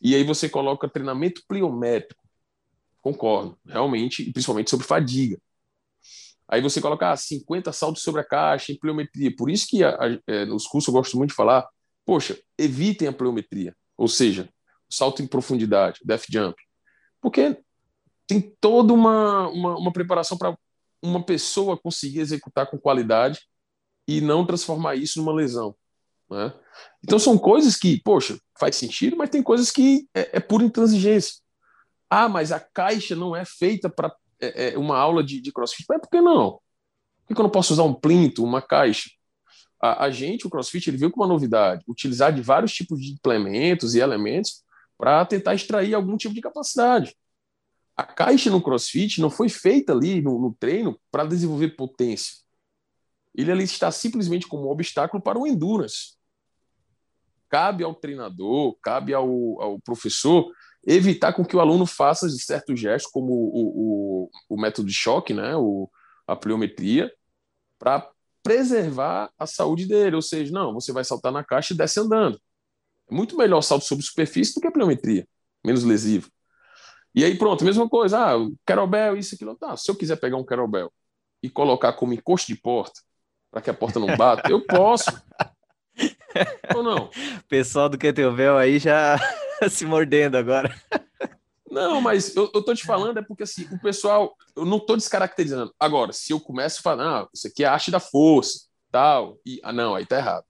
[0.00, 2.22] E aí você coloca treinamento pliométrico.
[3.00, 5.38] Concordo, realmente, principalmente sobre fadiga.
[6.48, 9.34] Aí você coloca ah, 50 saltos sobre a caixa em pliometria.
[9.36, 11.66] Por isso que a, a, é, nos cursos eu gosto muito de falar,
[12.06, 14.48] poxa, evitem a pliometria, ou seja,
[14.88, 16.56] salto em profundidade, death jump
[17.20, 17.58] porque
[18.26, 20.56] tem toda uma, uma, uma preparação para
[21.02, 23.40] uma pessoa conseguir executar com qualidade
[24.06, 25.74] e não transformar isso numa lesão.
[26.30, 26.52] Né?
[27.02, 31.36] Então são coisas que, poxa, faz sentido, mas tem coisas que é, é pura intransigência.
[32.10, 35.84] Ah, mas a caixa não é feita para é, é, uma aula de, de crossfit.
[35.88, 36.60] Mas por que não?
[37.26, 39.10] Por que eu não posso usar um plinto, uma caixa?
[39.80, 43.12] A, a, gente, o CrossFit, ele veio com uma novidade: utilizar de vários tipos de
[43.12, 44.62] implementos e elementos
[44.96, 47.16] para tentar extrair algum tipo de capacidade.
[47.96, 52.36] A caixa no CrossFit não foi feita ali no, no treino para desenvolver potência.
[53.34, 56.16] Ele ali está simplesmente como um obstáculo para o endurance.
[57.48, 60.52] Cabe ao treinador, cabe ao, ao professor
[60.86, 65.34] evitar com que o aluno faça certos gestos, como o, o, o método de choque,
[65.34, 65.90] né, o,
[66.26, 67.12] a pliometria,
[67.78, 68.10] para
[68.42, 70.16] preservar a saúde dele.
[70.16, 72.40] Ou seja, não, você vai saltar na caixa e desce andando.
[73.10, 75.26] É muito melhor salto sobre superfície do que a pliometria,
[75.64, 76.30] menos lesivo.
[77.14, 78.18] E aí, pronto, mesma coisa.
[78.18, 78.34] Ah,
[78.66, 79.56] kettlebell, isso, aquilo.
[79.56, 80.92] Tá, se eu quiser pegar um kettlebell
[81.42, 83.00] e colocar como encosto de porta,
[83.50, 85.10] para que a porta não bata, eu posso.
[86.76, 87.10] Ou não?
[87.48, 89.18] Pessoal do kettlebell aí já
[89.70, 90.74] se mordendo agora.
[91.70, 94.96] Não, mas eu, eu tô te falando é porque assim, o pessoal, eu não tô
[94.96, 95.74] descaracterizando.
[95.78, 99.38] Agora, se eu começo a falar, ah, isso aqui é a arte da força, tal,
[99.44, 100.44] e ah, não, aí tá errado.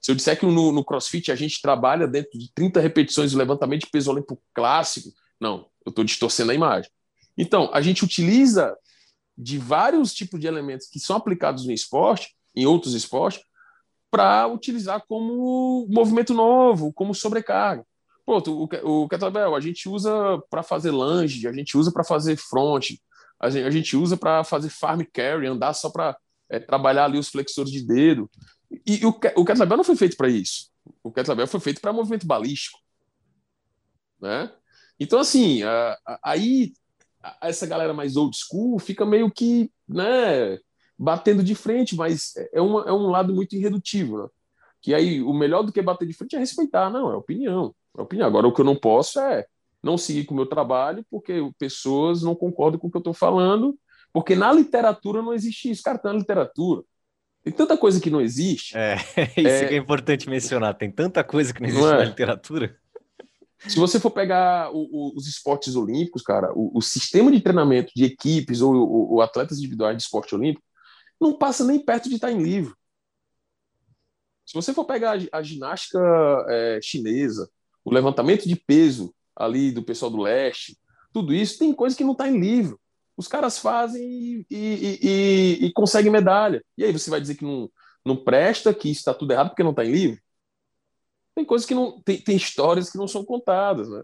[0.00, 3.38] Se eu disser que no, no CrossFit a gente trabalha dentro de 30 repetições do
[3.38, 6.90] levantamento de peso olímpico clássico, não, eu estou distorcendo a imagem.
[7.36, 8.76] Então, a gente utiliza
[9.36, 13.42] de vários tipos de elementos que são aplicados no esporte, em outros esportes,
[14.10, 17.84] para utilizar como movimento novo, como sobrecarga.
[18.26, 18.68] O,
[19.02, 22.90] o kettlebell a gente usa para fazer lunge, a gente usa para fazer front,
[23.40, 26.16] a gente, a gente usa para fazer farm carry, andar só para
[26.48, 28.30] é, trabalhar ali os flexores de dedo.
[28.86, 30.70] E, o, o kettlebell não foi feito para isso.
[31.02, 32.78] O kettlebell foi feito para movimento balístico.
[34.20, 34.52] Né?
[35.00, 36.72] Então, assim, a, a, aí
[37.40, 40.58] essa galera mais old school fica meio que né,
[40.96, 44.22] batendo de frente, mas é, uma, é um lado muito irredutível.
[44.22, 44.28] Né?
[44.80, 47.74] Que aí o melhor do que bater de frente é respeitar, não, é opinião.
[47.96, 48.26] É opinião.
[48.26, 49.46] Agora, o que eu não posso é
[49.82, 53.14] não seguir com o meu trabalho porque pessoas não concordam com o que eu estou
[53.14, 53.76] falando,
[54.12, 55.82] porque na literatura não existe isso.
[55.82, 56.82] Cara, tá na literatura.
[57.42, 58.76] Tem tanta coisa que não existe.
[58.76, 58.94] É,
[59.36, 60.74] isso é, que é importante mencionar.
[60.74, 61.98] Tem tanta coisa que não existe não é.
[61.98, 62.76] na literatura.
[63.66, 67.92] Se você for pegar o, o, os esportes olímpicos, cara, o, o, sistema de treinamento
[67.94, 70.64] de equipes ou, ou, atletas individuais de esporte olímpico
[71.20, 72.76] não passa nem perto de estar em livro.
[74.44, 76.00] Se você for pegar a, a ginástica
[76.48, 77.48] é, chinesa,
[77.84, 80.78] o levantamento de peso ali do pessoal do leste,
[81.12, 82.80] tudo isso tem coisa que não está em livro.
[83.16, 86.64] Os caras fazem e, e, e, e, conseguem medalha.
[86.76, 87.70] E aí você vai dizer que não,
[88.04, 90.20] não presta, que está tudo errado porque não está em livro?
[91.34, 92.00] tem coisas que não.
[92.02, 94.02] Tem, tem histórias que não são contadas, né?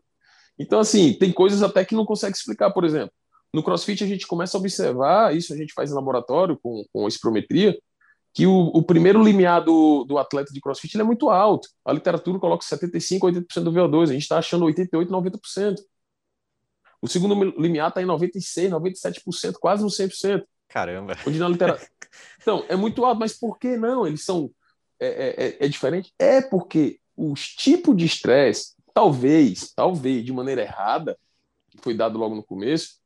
[0.59, 3.13] Então, assim, tem coisas até que não consegue explicar, por exemplo.
[3.53, 7.09] No CrossFit, a gente começa a observar, isso a gente faz em laboratório com, com
[7.09, 7.79] espirometria,
[8.39, 11.69] que o, o, primeiro limiar do, do atleta de CrossFit é muito alto.
[11.85, 15.75] A literatura coloca 75%, 80% do VO2, a gente está achando 88%, 90%.
[17.03, 20.45] O segundo limiar está em 96%, 97%, quase no 100%.
[20.69, 21.19] Caramba!
[21.27, 21.91] Onde na literatura...
[22.41, 24.07] Então, é muito alto, mas por que não?
[24.07, 24.53] Eles são.
[25.01, 26.15] É, é, é, é diferente?
[26.17, 31.19] É porque os tipos de estresse, talvez, talvez de maneira errada,
[31.71, 33.01] que foi dado logo no começo,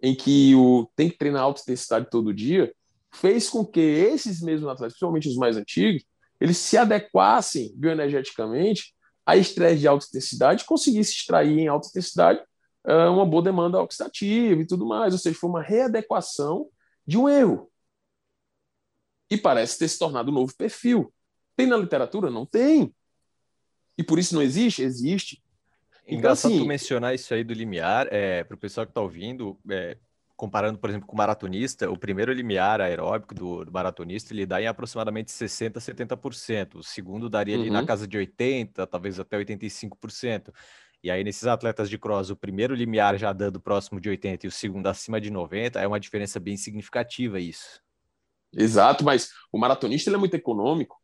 [0.00, 2.72] em que o tem que treinar alta intensidade todo dia,
[3.12, 6.04] fez com que esses mesmos atletas, principalmente os mais antigos,
[6.40, 12.40] eles se adequassem bioenergeticamente a estresse de alta intensidade e conseguissem extrair em alta intensidade
[12.86, 15.12] uh, uma boa demanda oxidativa e tudo mais.
[15.12, 16.68] Ou seja, foi uma readequação
[17.06, 17.70] de um erro.
[19.30, 21.12] E parece ter se tornado um novo perfil.
[21.56, 22.30] Tem na literatura?
[22.30, 22.94] Não tem.
[23.98, 24.82] E por isso não existe?
[24.82, 25.42] Existe.
[26.04, 29.00] Então, Engraçado assim, tu mencionar isso aí do limiar, é, para o pessoal que está
[29.00, 29.96] ouvindo, é,
[30.36, 34.60] comparando, por exemplo, com o maratonista, o primeiro limiar aeróbico do, do, maratonista, ele dá
[34.60, 36.76] em aproximadamente 60%, 70%.
[36.76, 37.86] O segundo daria ali na uhum.
[37.86, 40.52] casa de 80%, talvez até 85%.
[41.02, 44.48] E aí, nesses atletas de cross, o primeiro limiar já dando próximo de 80% e
[44.48, 47.80] o segundo acima de 90%, é uma diferença bem significativa isso.
[48.54, 50.96] Exato, mas o maratonista ele é muito econômico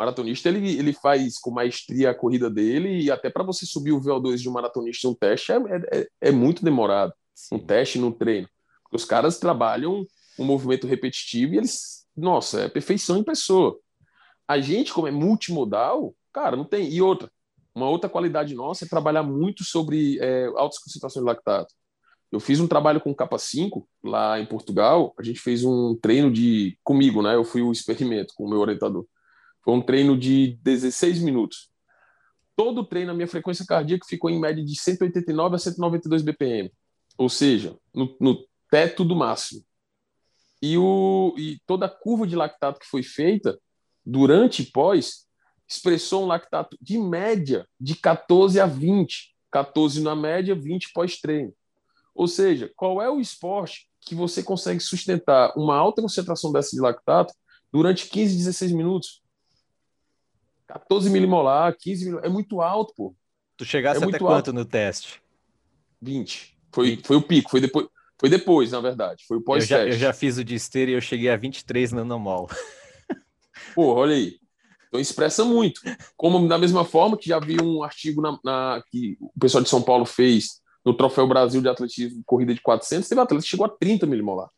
[0.00, 4.00] maratonista ele, ele faz com maestria a corrida dele e até para você subir o
[4.00, 5.56] VO2 de um maratonista em um teste é,
[5.92, 7.12] é, é muito demorado.
[7.34, 7.56] Sim.
[7.56, 8.48] Um teste no treino.
[8.82, 10.06] Porque os caras trabalham
[10.38, 13.78] um movimento repetitivo e eles, nossa, é perfeição em pessoa.
[14.48, 16.88] A gente, como é multimodal, cara, não tem.
[16.90, 17.30] E outra,
[17.74, 21.74] uma outra qualidade nossa é trabalhar muito sobre é, altas concentrações de lactato.
[22.32, 25.12] Eu fiz um trabalho com capa 5 lá em Portugal.
[25.18, 27.34] A gente fez um treino de comigo, né?
[27.34, 29.04] Eu fui o experimento com o meu orientador.
[29.64, 31.68] Foi um treino de 16 minutos.
[32.54, 36.70] Todo o treino, a minha frequência cardíaca ficou em média de 189 a 192 BPM.
[37.20, 39.62] Ou seja, no, no teto do máximo.
[40.62, 43.60] e, o, e toda a curva de lactato que foi feita
[44.02, 45.26] durante e pós
[45.68, 49.36] expressou um lactato de média de 14 a 20.
[49.52, 51.52] 14 na média, 20 pós-treino.
[52.14, 56.80] Ou seja, qual é o esporte que você consegue sustentar uma alta concentração dessa de
[56.80, 57.34] lactato
[57.70, 59.22] durante 15, 16 minutos?
[60.68, 63.14] 14 milimolar, 15 milimolar, é muito alto, pô.
[63.58, 64.52] Tu chegasse é até quanto alto.
[64.54, 65.22] no teste?
[66.00, 66.59] 20.
[66.72, 67.06] Foi, 20.
[67.06, 67.86] foi o pico, foi depois,
[68.18, 69.24] foi depois, na verdade.
[69.26, 69.74] Foi o pós-teste.
[69.74, 72.48] Eu, eu, já fiz o de esteira e eu cheguei a 23 nanomol.
[73.74, 74.38] Pô, olha aí.
[74.88, 75.80] Então expressa muito.
[76.16, 79.70] Como da mesma forma que já vi um artigo na, na, que o pessoal de
[79.70, 83.66] São Paulo fez no Troféu Brasil de Atletismo Corrida de 400, teve atleta que chegou
[83.66, 84.48] a 30 milimolar.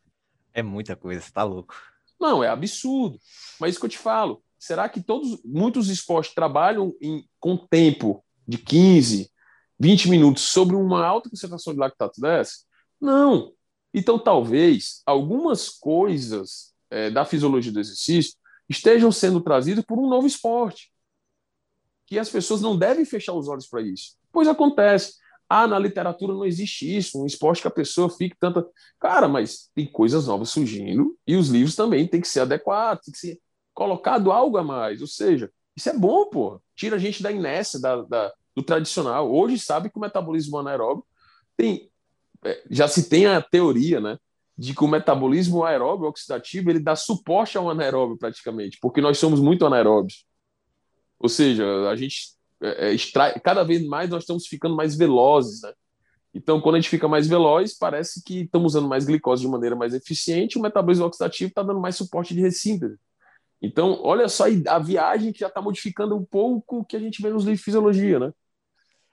[0.55, 1.75] É muita coisa, você tá louco.
[2.21, 3.19] Não, é absurdo.
[3.59, 4.43] Mas isso que eu te falo.
[4.59, 9.29] Será que todos, muitos esportes trabalham em, com tempo de 15,
[9.83, 12.59] 20 minutos sobre uma alta concentração de lactato dessa?
[13.01, 13.53] Não.
[13.93, 18.35] Então, talvez algumas coisas é, da fisiologia do exercício
[18.69, 20.93] estejam sendo trazidas por um novo esporte.
[22.07, 24.15] Que as pessoas não devem fechar os olhos para isso.
[24.31, 25.15] Pois acontece.
[25.49, 28.65] Ah, na literatura não existe isso, um esporte que a pessoa fique tanta.
[29.01, 33.13] Cara, mas tem coisas novas surgindo e os livros também têm que ser adequados, tem
[33.13, 33.41] que ser
[33.75, 35.01] colocado algo a mais.
[35.01, 36.63] Ou seja, isso é bom, pô.
[36.77, 39.31] Tira a gente da inércia, da, da do tradicional.
[39.33, 41.05] Hoje sabe que o metabolismo anaeróbio
[41.57, 41.91] tem.
[42.45, 44.19] É, já se tem a teoria, né?
[44.57, 49.41] De que o metabolismo aeróbio oxidativo ele dá suporte ao anaeróbio praticamente, porque nós somos
[49.41, 50.27] muito anaeróbios.
[51.19, 55.63] Ou seja, a gente é, é, extrai, cada vez mais nós estamos ficando mais velozes,
[55.63, 55.73] né?
[56.35, 59.77] Então, quando a gente fica mais veloz, parece que estamos usando mais glicose de maneira
[59.77, 62.97] mais eficiente, o metabolismo oxidativo está dando mais suporte de ressíntese.
[63.61, 67.21] Então, olha só a viagem que já está modificando um pouco o que a gente
[67.21, 68.33] vê nos livros de fisiologia, né?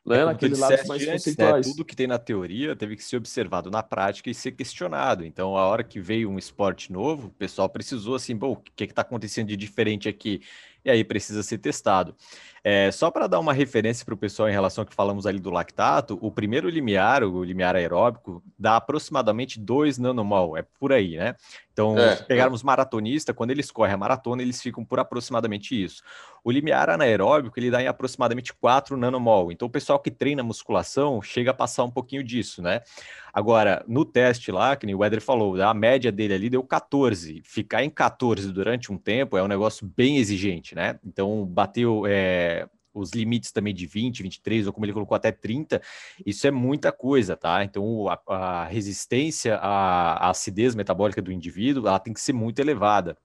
[0.05, 0.19] Né?
[0.19, 1.67] É Naquele lado mais antes, conceituais.
[1.67, 1.73] Né?
[1.73, 5.25] Tudo que tem na teoria teve que ser observado na prática e ser questionado.
[5.25, 8.83] Então, a hora que veio um esporte novo, o pessoal precisou assim, bom, o que
[8.85, 10.41] está acontecendo de diferente aqui?
[10.83, 12.15] E aí precisa ser testado.
[12.63, 15.39] É, só para dar uma referência para o pessoal em relação ao que falamos ali
[15.39, 21.17] do lactato, o primeiro limiar, o limiar aeróbico, dá aproximadamente 2 nanomol, é por aí,
[21.17, 21.35] né?
[21.71, 22.65] Então, é, se pegarmos é.
[22.65, 26.03] maratonista, quando eles correm a maratona, eles ficam por aproximadamente isso.
[26.43, 29.49] O limiar anaeróbico, ele dá em aproximadamente 4 nanomol.
[29.49, 32.81] Então, o pessoal que treina musculação chega a passar um pouquinho disso, né?
[33.33, 37.41] Agora, no teste lá, que o Weather falou, a média dele ali deu 14.
[37.45, 40.99] Ficar em 14 durante um tempo é um negócio bem exigente, né?
[41.05, 45.81] Então, bateu é, os limites também de 20, 23, ou como ele colocou, até 30,
[46.25, 47.63] isso é muita coisa, tá?
[47.63, 52.59] Então, a, a resistência à, à acidez metabólica do indivíduo, ela tem que ser muito
[52.59, 53.17] elevada.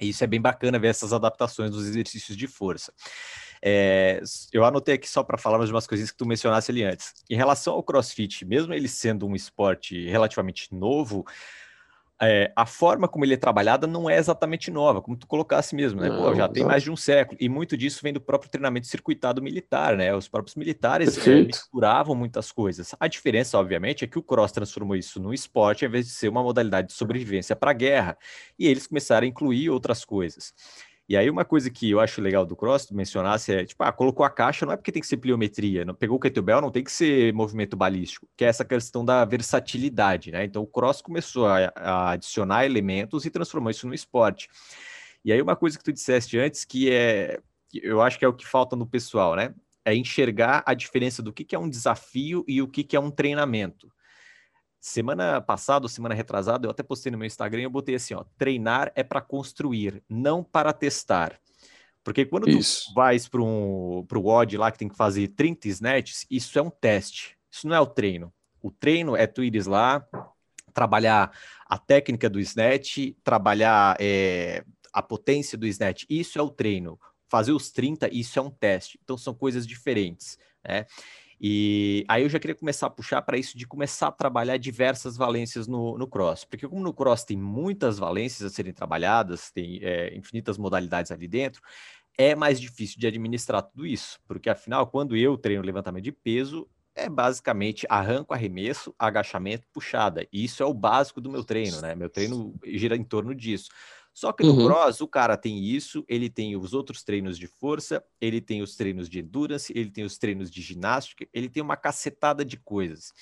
[0.00, 2.92] E isso é bem bacana ver essas adaptações dos exercícios de força.
[3.62, 4.20] É,
[4.52, 7.14] eu anotei aqui só para falar mais umas coisinhas que tu mencionasse ali antes.
[7.30, 11.24] Em relação ao CrossFit, mesmo ele sendo um esporte relativamente novo,
[12.20, 16.00] é, a forma como ele é trabalhada não é exatamente nova, como tu colocasse mesmo,
[16.00, 16.08] né?
[16.08, 18.86] Não, Pô, já tem mais de um século, e muito disso vem do próprio treinamento
[18.86, 20.14] circuitado militar, né?
[20.14, 22.94] Os próprios militares é, misturavam muitas coisas.
[22.98, 26.28] A diferença, obviamente, é que o cross transformou isso num esporte, ao invés de ser
[26.28, 28.16] uma modalidade de sobrevivência para a guerra,
[28.58, 30.54] e eles começaram a incluir outras coisas.
[31.08, 34.26] E aí, uma coisa que eu acho legal do cross, mencionasse, é tipo, ah, colocou
[34.26, 36.82] a caixa, não é porque tem que ser pliometria, não, pegou o kettlebell, não tem
[36.82, 40.44] que ser movimento balístico, que é essa questão da versatilidade, né?
[40.44, 44.48] Então, o cross começou a, a adicionar elementos e transformou isso no esporte.
[45.24, 47.38] E aí, uma coisa que tu disseste antes, que é,
[47.72, 49.54] eu acho que é o que falta no pessoal, né?
[49.84, 53.00] É enxergar a diferença do que, que é um desafio e o que, que é
[53.00, 53.88] um treinamento.
[54.86, 58.92] Semana passada, semana retrasada, eu até postei no meu Instagram, eu botei assim, ó, treinar
[58.94, 61.40] é para construir, não para testar.
[62.04, 62.84] Porque quando isso.
[62.84, 66.62] tu vais para um, o WOD lá que tem que fazer 30 snatches, isso é
[66.62, 67.36] um teste.
[67.50, 68.32] Isso não é o treino.
[68.62, 70.06] O treino é tu ires lá,
[70.72, 76.04] trabalhar a técnica do snatch, trabalhar é, a potência do snatch.
[76.08, 76.96] Isso é o treino.
[77.28, 79.00] Fazer os 30, isso é um teste.
[79.02, 80.86] Então são coisas diferentes, né?
[81.40, 85.16] E aí eu já queria começar a puxar para isso de começar a trabalhar diversas
[85.16, 89.78] valências no, no cross, porque como no cross tem muitas valências a serem trabalhadas, tem
[89.82, 91.60] é, infinitas modalidades ali dentro,
[92.16, 96.66] é mais difícil de administrar tudo isso, porque afinal, quando eu treino levantamento de peso,
[96.94, 100.26] é basicamente arranco, arremesso, agachamento, puxada.
[100.32, 101.94] E isso é o básico do meu treino, né?
[101.94, 103.68] Meu treino gira em torno disso.
[104.16, 104.66] Só que no uhum.
[104.66, 108.74] cross, o cara tem isso, ele tem os outros treinos de força, ele tem os
[108.74, 113.12] treinos de endurance, ele tem os treinos de ginástica, ele tem uma cacetada de coisas.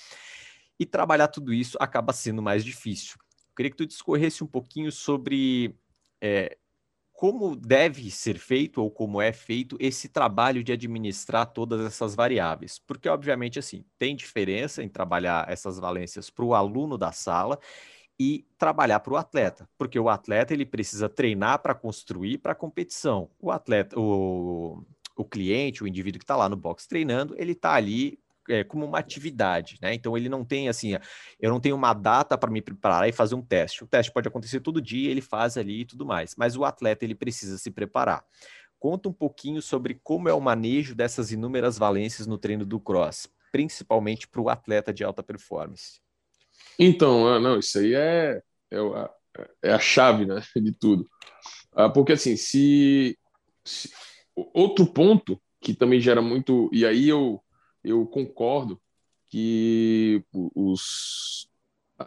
[0.78, 3.16] E trabalhar tudo isso acaba sendo mais difícil.
[3.18, 5.76] Eu queria que tu discorresse um pouquinho sobre
[6.22, 6.56] é,
[7.12, 12.78] como deve ser feito ou como é feito esse trabalho de administrar todas essas variáveis.
[12.78, 17.58] Porque, obviamente, assim, tem diferença em trabalhar essas valências para o aluno da sala
[18.18, 22.56] e trabalhar para o atleta, porque o atleta ele precisa treinar para construir para a
[22.56, 23.28] competição.
[23.40, 24.84] O atleta, o,
[25.16, 28.84] o cliente, o indivíduo que está lá no box treinando, ele está ali é, como
[28.84, 29.94] uma atividade, né?
[29.94, 30.92] Então ele não tem assim,
[31.40, 33.82] eu não tenho uma data para me preparar e fazer um teste.
[33.82, 37.04] O teste pode acontecer todo dia, ele faz ali e tudo mais, mas o atleta
[37.04, 38.24] ele precisa se preparar.
[38.78, 43.28] Conta um pouquinho sobre como é o manejo dessas inúmeras valências no treino do cross,
[43.50, 46.03] principalmente para o atleta de alta performance.
[46.78, 48.78] Então, ah, não, isso aí é, é,
[49.62, 51.08] é a chave né, de tudo.
[51.72, 53.18] Ah, porque, assim, se,
[53.64, 53.90] se,
[54.36, 56.68] Outro ponto que também gera muito.
[56.72, 57.42] E aí eu,
[57.82, 58.80] eu concordo
[59.30, 61.48] que os,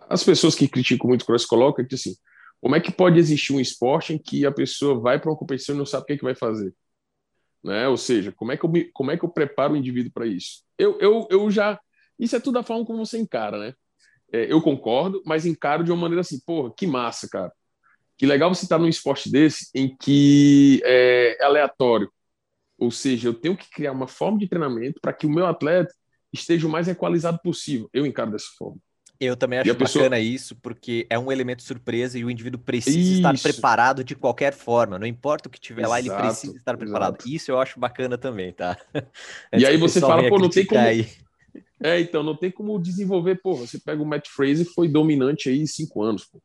[0.10, 2.16] as pessoas que criticam muito o cross colocam que assim,
[2.62, 5.76] como é que pode existir um esporte em que a pessoa vai para uma competição
[5.76, 6.74] e não sabe o que, é que vai fazer?
[7.64, 7.88] Né?
[7.88, 10.28] Ou seja, como é que eu, me, como é que eu preparo o indivíduo para
[10.28, 10.64] isso?
[10.78, 11.80] Eu, eu, eu já.
[12.20, 13.74] Isso é tudo a forma como você encara, né?
[14.32, 17.52] É, eu concordo, mas encaro de uma maneira assim, porra, que massa, cara.
[18.18, 22.12] Que legal você estar tá num esporte desse em que é aleatório.
[22.78, 25.94] Ou seja, eu tenho que criar uma forma de treinamento para que o meu atleta
[26.34, 27.90] esteja o mais equalizado possível.
[27.94, 28.78] Eu encaro dessa forma.
[29.20, 30.04] Eu também acho pessoa...
[30.04, 33.14] bacana isso, porque é um elemento surpresa e o indivíduo precisa isso.
[33.14, 35.00] estar preparado de qualquer forma.
[35.00, 37.16] Não importa o que tiver exato, lá, ele precisa estar preparado.
[37.16, 37.30] Exato.
[37.30, 38.78] Isso eu acho bacana também, tá?
[39.54, 40.82] e aí você fala, pô, não tem como.
[40.82, 41.10] Aí.
[41.80, 45.68] É, então, não tem como desenvolver, pô, você pega o Matt Fraser foi dominante aí
[45.68, 46.42] cinco anos, pô.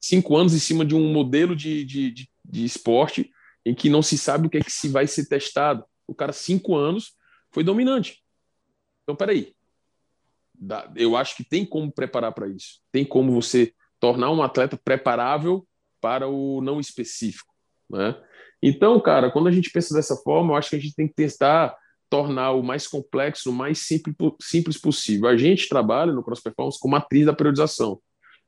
[0.00, 3.30] Cinco anos em cima de um modelo de, de, de, de esporte
[3.64, 5.84] em que não se sabe o que é que se vai ser testado.
[6.06, 7.16] O cara, cinco anos,
[7.50, 8.22] foi dominante.
[9.02, 9.54] Então, peraí.
[10.94, 12.80] Eu acho que tem como preparar para isso.
[12.92, 15.66] Tem como você tornar um atleta preparável
[16.00, 17.54] para o não específico.
[17.88, 18.14] Né?
[18.62, 21.14] Então, cara, quando a gente pensa dessa forma, eu acho que a gente tem que
[21.14, 21.74] tentar
[22.08, 25.28] tornar o mais complexo, o mais simples, simples possível.
[25.28, 28.00] A gente trabalha no Cross Performance com matriz da periodização,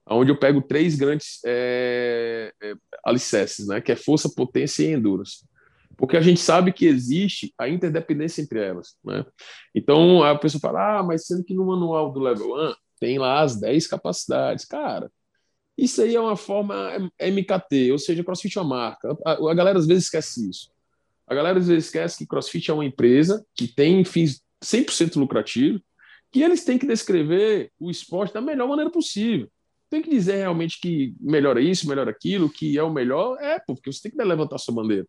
[0.09, 5.45] onde eu pego três grandes é, é, alicerces, né, que é força, potência e endurance.
[5.97, 8.97] Porque a gente sabe que existe a interdependência entre elas.
[9.03, 9.25] Né?
[9.75, 13.41] Então, a pessoa fala, ah, mas sendo que no manual do Level 1 tem lá
[13.41, 14.65] as 10 capacidades.
[14.65, 15.11] Cara,
[15.77, 19.17] isso aí é uma forma MKT, ou seja, CrossFit é uma marca.
[19.25, 20.71] A galera às vezes esquece isso.
[21.27, 25.81] A galera às vezes esquece que CrossFit é uma empresa que tem fins 100% lucrativos,
[26.31, 29.49] que eles têm que descrever o esporte da melhor maneira possível.
[29.89, 33.93] Tem que dizer realmente que melhora isso, melhora aquilo, que é o melhor, é, porque
[33.93, 35.07] você tem que levantar sua bandeira.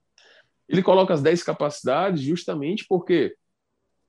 [0.68, 3.36] Ele coloca as 10 capacidades justamente porque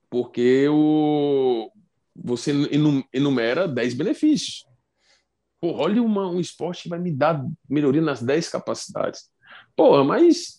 [0.09, 1.71] porque o,
[2.15, 2.51] você
[3.13, 4.65] enumera 10 benefícios.
[5.61, 9.29] Pô, olha uma, um esporte que vai me dar melhoria nas 10 capacidades.
[9.75, 10.58] Pô, mas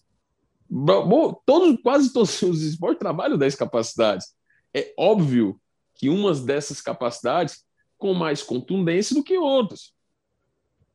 [1.45, 4.29] todos, quase todos os esportes trabalham 10 capacidades.
[4.73, 5.61] É óbvio
[5.95, 7.65] que umas dessas capacidades
[7.99, 9.93] com mais contundência do que outras,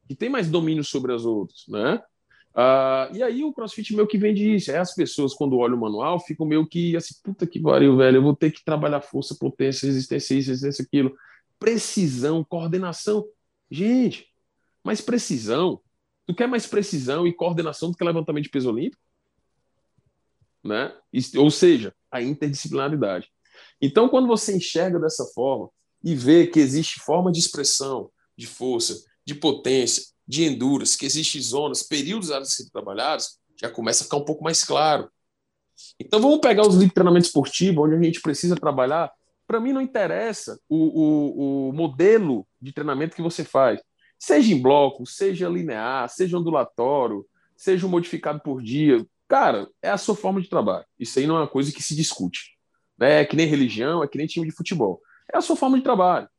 [0.07, 2.01] que tem mais domínio sobre as outras, né?
[2.57, 4.71] Ah, e aí o CrossFit meio que vem disso.
[4.71, 8.17] É as pessoas, quando olham o manual, ficam meio que assim, puta que pariu, velho,
[8.17, 11.13] eu vou ter que trabalhar força, potência, resistência, isso, resistência, aquilo.
[11.59, 13.25] Precisão, coordenação.
[13.69, 14.27] Gente,
[14.83, 15.81] mais precisão.
[16.25, 19.04] Tu quer mais precisão e coordenação do que levantamento de peso olímpico?
[20.65, 20.91] Né?
[21.37, 23.29] Ou seja, a interdisciplinaridade.
[23.79, 25.69] Então, quando você enxerga dessa forma
[26.03, 28.95] e vê que existe forma de expressão, de força,
[29.25, 34.17] de potência, de endurance, que existem zonas, períodos a ser trabalhados, já começa a ficar
[34.17, 35.09] um pouco mais claro.
[35.99, 39.11] Então, vamos pegar os livros de treinamento esportivo, onde a gente precisa trabalhar.
[39.47, 43.79] Para mim, não interessa o, o, o modelo de treinamento que você faz,
[44.17, 50.15] seja em bloco, seja linear, seja ondulatório, seja modificado por dia, Cara, é a sua
[50.15, 50.85] forma de trabalho.
[50.99, 52.55] Isso aí não é uma coisa que se discute.
[52.97, 53.21] Né?
[53.21, 55.01] É que nem religião, é que nem time de futebol.
[55.31, 56.29] É a sua forma de trabalho.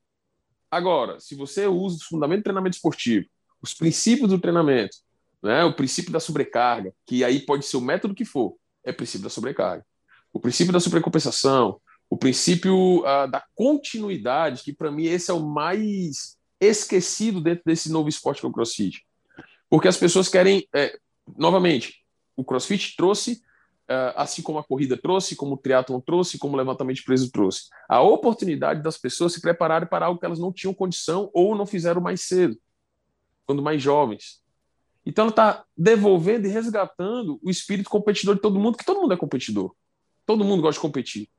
[0.71, 3.27] Agora, se você usa os fundamentos do treinamento esportivo,
[3.63, 4.97] os princípios do treinamento,
[5.43, 5.65] né?
[5.65, 9.31] o princípio da sobrecarga, que aí pode ser o método que for, é princípio da
[9.31, 9.85] sobrecarga.
[10.33, 15.45] O princípio da supercompensação, o princípio uh, da continuidade, que para mim esse é o
[15.45, 19.05] mais esquecido dentro desse novo esporte que é o crossfit.
[19.69, 20.97] Porque as pessoas querem, é,
[21.37, 22.06] novamente,
[22.37, 23.43] o CrossFit trouxe,
[23.89, 27.31] eh, assim como a corrida trouxe, como o triatlon trouxe, como o levantamento de peso
[27.31, 31.57] trouxe, a oportunidade das pessoas se prepararem para algo que elas não tinham condição ou
[31.57, 32.59] não fizeram mais cedo,
[33.47, 34.43] quando mais jovens.
[35.05, 39.15] Então ela está devolvendo e resgatando o espírito competidor de todo mundo, que todo mundo
[39.15, 39.73] é competidor.
[40.27, 41.31] Todo mundo gosta de competir.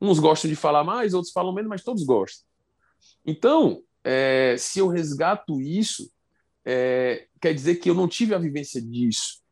[0.00, 2.44] Uns gostam de falar mais, outros falam menos, mas todos gostam.
[3.24, 6.10] Então, é, se eu resgato isso,
[6.64, 9.43] é, quer dizer que eu não tive a vivência disso.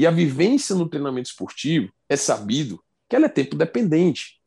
[0.00, 4.40] E a vivência no treinamento esportivo é sabido que ela é tempo dependente.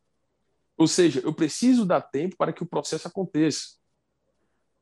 [0.75, 3.75] Ou seja, eu preciso dar tempo para que o processo aconteça.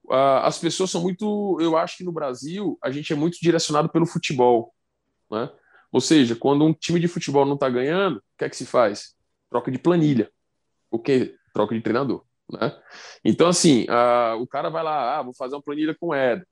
[0.05, 1.57] uh, as pessoas são muito.
[1.59, 4.73] Eu acho que no Brasil a gente é muito direcionado pelo futebol.
[5.29, 5.51] Né?
[5.91, 8.65] Ou seja, quando um time de futebol não está ganhando, o que é que se
[8.65, 9.13] faz?
[9.49, 10.31] Troca de planilha.
[10.89, 11.35] O quê?
[11.53, 12.23] Troca de treinador.
[12.49, 12.81] Né?
[13.25, 16.47] Então, assim, uh, o cara vai lá, ah, vou fazer uma planilha com o Éder.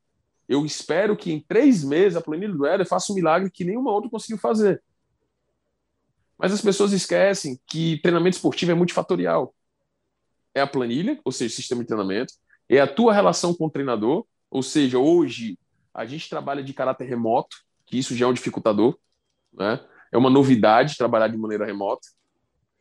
[0.50, 3.92] Eu espero que em três meses a planilha do Éder faça um milagre que nenhuma
[3.92, 4.82] outra conseguiu fazer.
[6.36, 9.54] Mas as pessoas esquecem que treinamento esportivo é multifatorial.
[10.56, 12.34] É a planilha, ou seja, sistema de treinamento,
[12.68, 15.60] é a tua relação com o treinador, ou seja, hoje
[15.94, 18.98] a gente trabalha de caráter remoto, que isso já é um dificultador,
[19.54, 19.80] né?
[20.12, 22.08] É uma novidade trabalhar de maneira remota.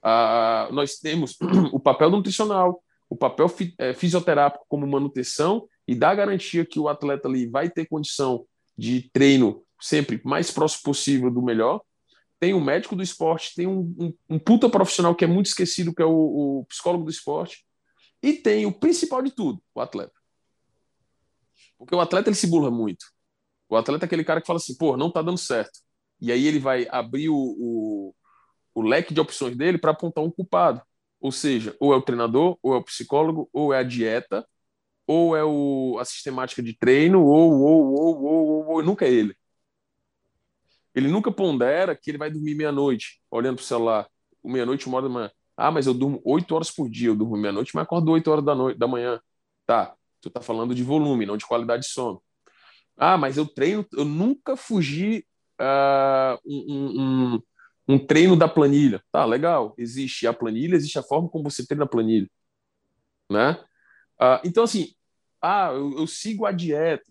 [0.02, 1.36] Ah, nós temos
[1.70, 3.46] o papel nutricional, o papel
[3.76, 9.10] é, fisioterápico como manutenção e dá garantia que o atleta ali vai ter condição de
[9.12, 11.80] treino sempre mais próximo possível do melhor
[12.38, 15.94] tem um médico do esporte, tem um, um, um puta profissional que é muito esquecido,
[15.94, 17.64] que é o, o, psicólogo do esporte,
[18.22, 20.12] e tem o principal de tudo, o atleta.
[21.76, 23.06] Porque o atleta ele se burla muito.
[23.68, 25.80] O atleta é aquele cara que fala assim, pô, não tá dando certo.
[26.20, 28.14] E aí ele vai abrir o, o,
[28.74, 30.82] o leque de opções dele para apontar um culpado.
[31.20, 34.46] Ou seja, ou é o treinador, ou é o psicólogo, ou é a dieta,
[35.08, 39.10] ou é o, a sistemática de treino, ou, ou, ou, ou, ou, ou nunca é
[39.10, 39.34] ele.
[40.94, 44.06] Ele nunca pondera que ele vai dormir meia-noite, olhando para o celular.
[44.44, 45.30] Meia-noite, uma hora da manhã.
[45.56, 47.08] Ah, mas eu durmo oito horas por dia.
[47.08, 49.18] Eu durmo meia-noite, mas acordo oito horas da, noite, da manhã.
[49.64, 52.22] Tá, tu tá falando de volume, não de qualidade de sono.
[52.96, 55.24] Ah, mas eu treino, eu nunca fugi
[55.58, 57.42] uh, um, um,
[57.94, 59.02] um, treino da planilha.
[59.10, 59.74] Tá, legal.
[59.78, 62.28] Existe a planilha, existe a forma como você treina a planilha.
[63.30, 63.52] Né?
[64.20, 64.94] Uh, então, assim,
[65.40, 67.04] ah, eu, eu sigo a dieta,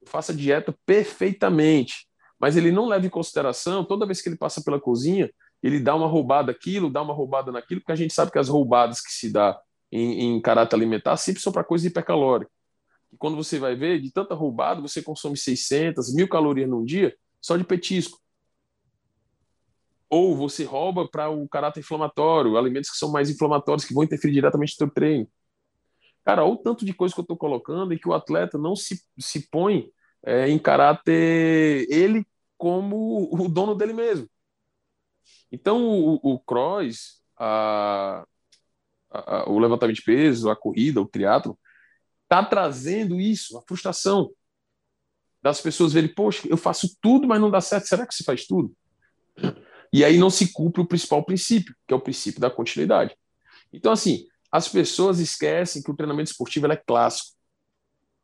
[0.00, 2.06] eu faço a dieta perfeitamente
[2.42, 5.94] mas ele não leva em consideração, toda vez que ele passa pela cozinha, ele dá
[5.94, 9.12] uma roubada aquilo, dá uma roubada naquilo, porque a gente sabe que as roubadas que
[9.12, 9.56] se dá
[9.92, 12.52] em, em caráter alimentar sempre são para coisas hipercalóricas.
[13.12, 17.14] E quando você vai ver, de tanta roubada, você consome 600, mil calorias num dia
[17.40, 18.18] só de petisco.
[20.10, 24.34] Ou você rouba para o caráter inflamatório, alimentos que são mais inflamatórios, que vão interferir
[24.34, 25.28] diretamente no seu treino.
[26.24, 28.76] Cara, olha o tanto de coisa que eu estou colocando e que o atleta não
[28.76, 29.90] se, se põe
[30.24, 34.28] é, em caráter ele como o dono dele mesmo.
[35.50, 38.24] Então, o, o cross, a,
[39.10, 41.58] a, o levantamento de peso, a corrida, o triatlo,
[42.22, 44.30] está trazendo isso, a frustração
[45.42, 47.86] das pessoas verem, poxa, eu faço tudo, mas não dá certo.
[47.86, 48.74] Será que se faz tudo?
[49.92, 53.14] E aí não se cumpre o principal princípio, que é o princípio da continuidade.
[53.72, 57.30] Então, assim, as pessoas esquecem que o treinamento esportivo é clássico,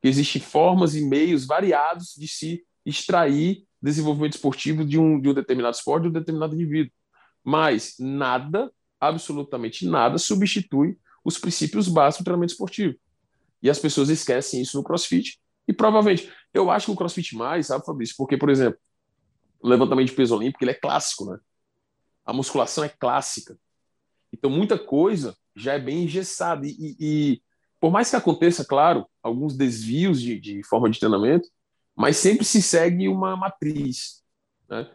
[0.03, 5.35] que existem formas e meios variados de se extrair desenvolvimento esportivo de um, de um
[5.35, 6.93] determinado esporte, de um determinado indivíduo.
[7.43, 8.71] Mas nada,
[9.01, 12.95] absolutamente nada, substitui os princípios básicos do treinamento esportivo.
[13.63, 15.41] E as pessoas esquecem isso no crossfit.
[15.67, 18.15] E provavelmente, eu acho que o crossfit mais, sabe, Fabrício?
[18.17, 18.79] Porque, por exemplo,
[19.61, 21.39] o levantamento de peso olímpico ele é clássico, né?
[22.25, 23.59] A musculação é clássica.
[24.33, 26.67] Então, muita coisa já é bem engessada.
[26.67, 27.43] E, e,
[27.81, 31.49] por mais que aconteça, claro, alguns desvios de, de forma de treinamento,
[31.95, 34.23] mas sempre se segue uma matriz.
[34.69, 34.89] Né?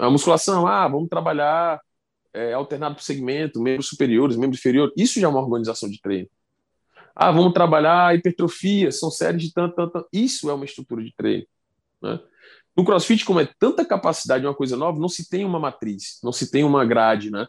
[0.00, 1.80] A musculação, ah, vamos trabalhar
[2.32, 6.28] é, alternado por segmento, membros superiores, membros inferiores, isso já é uma organização de treino.
[7.14, 10.06] Ah, vamos trabalhar hipertrofia, são séries de tanto, tanto.
[10.12, 11.46] Isso é uma estrutura de treino.
[12.00, 12.18] Né?
[12.74, 16.18] No CrossFit, como é tanta capacidade de uma coisa nova, não se tem uma matriz,
[16.22, 17.46] não se tem uma grade, né?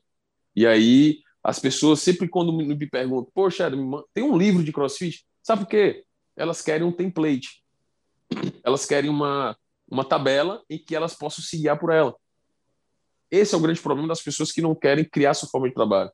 [0.54, 3.70] E aí as pessoas sempre quando me perguntam, poxa,
[4.14, 6.06] tem um livro de CrossFit, sabe por quê?
[6.36, 7.64] Elas querem um template
[8.64, 9.58] elas querem uma,
[9.90, 12.16] uma tabela em que elas possam se guiar por ela.
[13.30, 16.12] Esse é o grande problema das pessoas que não querem criar sua forma de trabalho.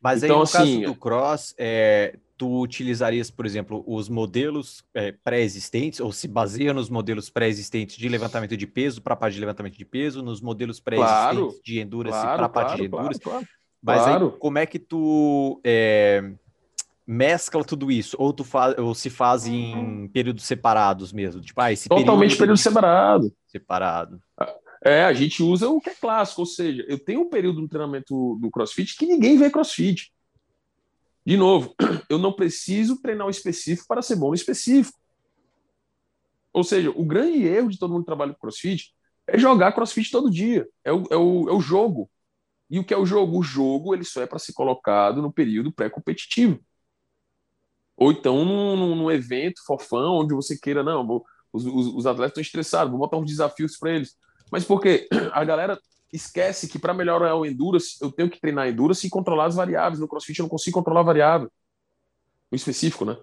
[0.00, 4.82] Mas então, aí, no assim, caso do cross, é, tu utilizarias, por exemplo, os modelos
[4.94, 9.34] é, pré-existentes, ou se baseia nos modelos pré-existentes de levantamento de peso para a parte
[9.34, 12.80] de levantamento de peso, nos modelos pré-existentes claro, de endurance claro, para a parte claro,
[12.80, 13.48] de endurance.
[13.82, 16.32] Mas aí, como é que tu é,
[17.06, 18.16] mescla tudo isso?
[18.18, 21.40] Ou tu faz, ou se faz em períodos separados mesmo?
[21.40, 23.34] Tipo, ah, Totalmente período, período separado.
[23.48, 24.22] Separado.
[24.84, 27.68] É, a gente usa o que é clássico, ou seja, eu tenho um período no
[27.68, 30.12] treinamento do CrossFit que ninguém vê CrossFit.
[31.24, 31.74] De novo,
[32.08, 34.98] eu não preciso treinar o específico para ser bom no específico.
[36.52, 38.92] Ou seja, o grande erro de todo mundo que trabalha com CrossFit
[39.26, 40.68] é jogar CrossFit todo dia.
[40.84, 42.10] É o, é o, é o jogo.
[42.70, 43.38] E o que é o jogo?
[43.38, 46.60] O jogo ele só é para ser colocado no período pré-competitivo.
[47.96, 52.30] Ou então num, num, evento fofão, onde você queira, não, vou, os, os, os, atletas
[52.30, 54.16] estão estressados, vou botar uns desafios para eles.
[54.50, 55.78] Mas porque a galera
[56.12, 59.98] esquece que para melhorar o endurance, eu tenho que treinar endurance e controlar as variáveis.
[59.98, 61.50] No CrossFit eu não consigo controlar a variável.
[62.50, 63.16] No específico, né?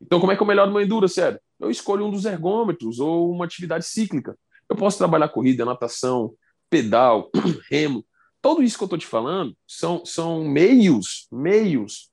[0.00, 1.40] Então, como é que eu melhoro meu endurance, sério?
[1.60, 4.36] Eu escolho um dos ergômetros ou uma atividade cíclica.
[4.68, 6.34] Eu posso trabalhar corrida, natação,
[6.68, 7.30] pedal,
[7.70, 8.04] remo.
[8.42, 12.10] Tudo isso que eu estou te falando são, são meios, meios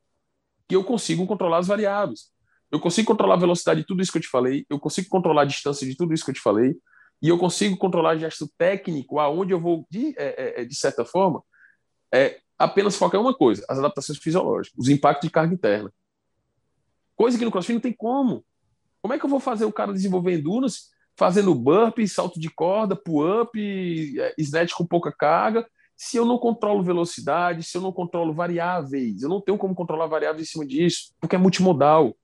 [0.67, 2.29] que eu consigo controlar as variáveis.
[2.71, 5.41] Eu consigo controlar a velocidade de tudo isso que eu te falei, eu consigo controlar
[5.41, 6.77] a distância de tudo isso que eu te falei,
[7.19, 11.03] e eu consigo controlar gesto técnico, aonde eu vou, de, é, é, é de certa
[11.03, 11.43] forma,
[12.13, 15.91] é, apenas focar em uma coisa: as adaptações fisiológicas, os impactos de carga interna.
[17.15, 18.45] Coisa que no CrossFit não tem como.
[19.01, 22.95] Como é que eu vou fazer o cara desenvolver endurance fazendo burpee, salto de corda,
[22.95, 23.59] pull-up,
[24.21, 25.67] é, snatch com pouca carga,
[26.01, 29.21] se eu não controlo velocidade, se eu não controlo variáveis?
[29.21, 32.15] Eu não tenho como controlar variáveis em cima disso, porque é multimodal.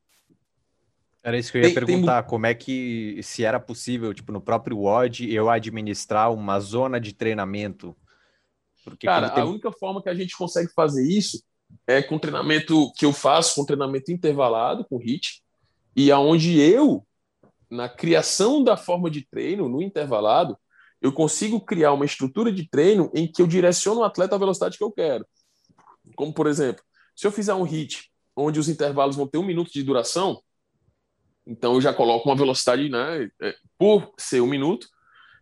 [1.21, 2.29] Era isso que eu ia tem, perguntar, tem...
[2.29, 7.13] como é que, se era possível, tipo, no próprio WOD, eu administrar uma zona de
[7.13, 7.93] treinamento?
[8.81, 9.43] Porque Cara, tem...
[9.43, 11.43] a única forma que a gente consegue fazer isso
[11.85, 15.43] é com treinamento que eu faço, com treinamento intervalado, com HIT,
[15.93, 17.05] e aonde eu,
[17.69, 20.57] na criação da forma de treino, no intervalado,
[21.05, 24.75] eu consigo criar uma estrutura de treino em que eu direciono o atleta à velocidade
[24.75, 25.23] que eu quero.
[26.15, 26.83] Como, por exemplo,
[27.15, 30.41] se eu fizer um HIT onde os intervalos vão ter um minuto de duração,
[31.45, 33.29] então eu já coloco uma velocidade, né?
[33.39, 34.87] É, por ser um minuto,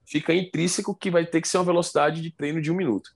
[0.06, 3.12] fica intrínseco que vai ter que ser uma velocidade de treino de um minuto.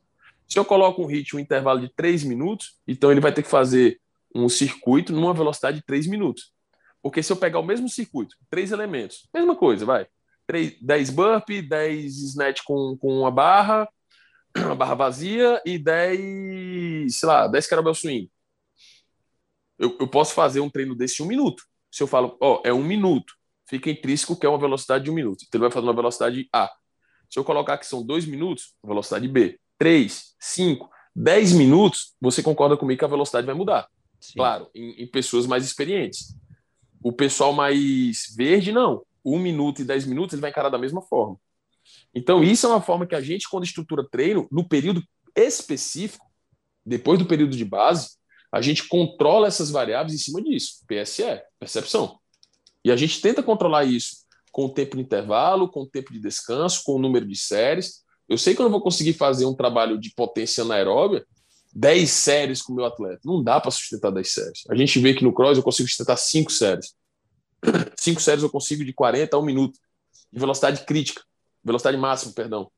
[0.48, 3.50] Se eu coloco um hit, um intervalo de três minutos, então ele vai ter que
[3.50, 4.00] fazer
[4.34, 6.54] um circuito numa velocidade de três minutos.
[7.02, 10.08] Porque se eu pegar o mesmo circuito, três elementos, mesma coisa, vai.
[10.48, 13.88] 3, 10 burp, 10 snatch com, com uma barra,
[14.58, 18.32] uma barra vazia e 10, sei lá, 10 kettlebell swing.
[19.78, 21.64] Eu, eu posso fazer um treino desse em um minuto
[21.98, 23.34] se eu falo, ó, é um minuto,
[23.68, 25.44] fica intrínseco que é uma velocidade de um minuto.
[25.48, 26.70] Então ele vai fazer uma velocidade A.
[27.28, 29.60] Se eu colocar que são dois minutos, velocidade B.
[29.80, 33.88] Três, cinco, dez minutos, você concorda comigo que a velocidade vai mudar.
[34.20, 34.34] Sim.
[34.36, 36.36] Claro, em, em, pessoas mais experientes.
[37.04, 39.04] O pessoal mais verde, não.
[39.28, 41.38] Um minuto e dez minutos, ele vai encarar da mesma forma.
[42.14, 45.04] Então, isso é uma forma que a gente, quando estrutura treino, no período
[45.36, 46.26] específico,
[46.86, 48.18] depois do período de base,
[48.52, 50.84] a gente controla essas variáveis em cima disso.
[50.88, 52.18] PSE, percepção.
[52.84, 56.20] E a gente tenta controlar isso com o tempo de intervalo, com o tempo de
[56.20, 58.04] descanso, com o número de séries.
[58.28, 61.26] Eu sei que eu não vou conseguir fazer um trabalho de potência anaeróbia
[61.74, 63.20] 10 séries com o meu atleta.
[63.24, 64.64] Não dá para sustentar 10 séries.
[64.70, 66.96] A gente vê que no cross eu consigo sustentar 5 séries.
[67.98, 69.80] 5 séries eu consigo de 40 a 1 minuto.
[70.32, 71.24] De velocidade crítica.
[71.64, 72.72] Velocidade máxima, perdão.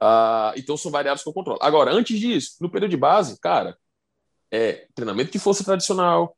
[0.00, 1.58] Ah, então são variáveis que eu controlo.
[1.62, 3.76] Agora, antes disso, no período de base, cara,
[4.50, 6.36] é treinamento de força tradicional,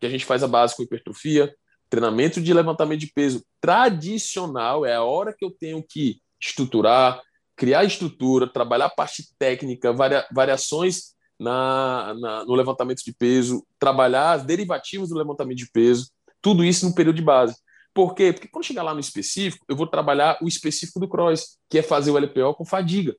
[0.00, 1.54] que a gente faz a base com hipertrofia,
[1.88, 7.22] treinamento de levantamento de peso tradicional, é a hora que eu tenho que estruturar,
[7.56, 14.32] criar estrutura, trabalhar a parte técnica, varia, variações na, na, no levantamento de peso, trabalhar
[14.32, 16.10] as derivativas do levantamento de peso,
[16.44, 17.56] tudo isso no período de base.
[17.94, 18.30] Por quê?
[18.30, 21.82] Porque quando chegar lá no específico, eu vou trabalhar o específico do cross, que é
[21.82, 23.16] fazer o LPO com fadiga.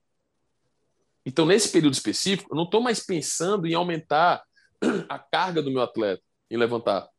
[1.25, 4.43] Então, nesse período específico, eu não estou mais pensando em aumentar
[5.09, 6.21] a carga do meu atleta,
[6.51, 7.09] em levantar.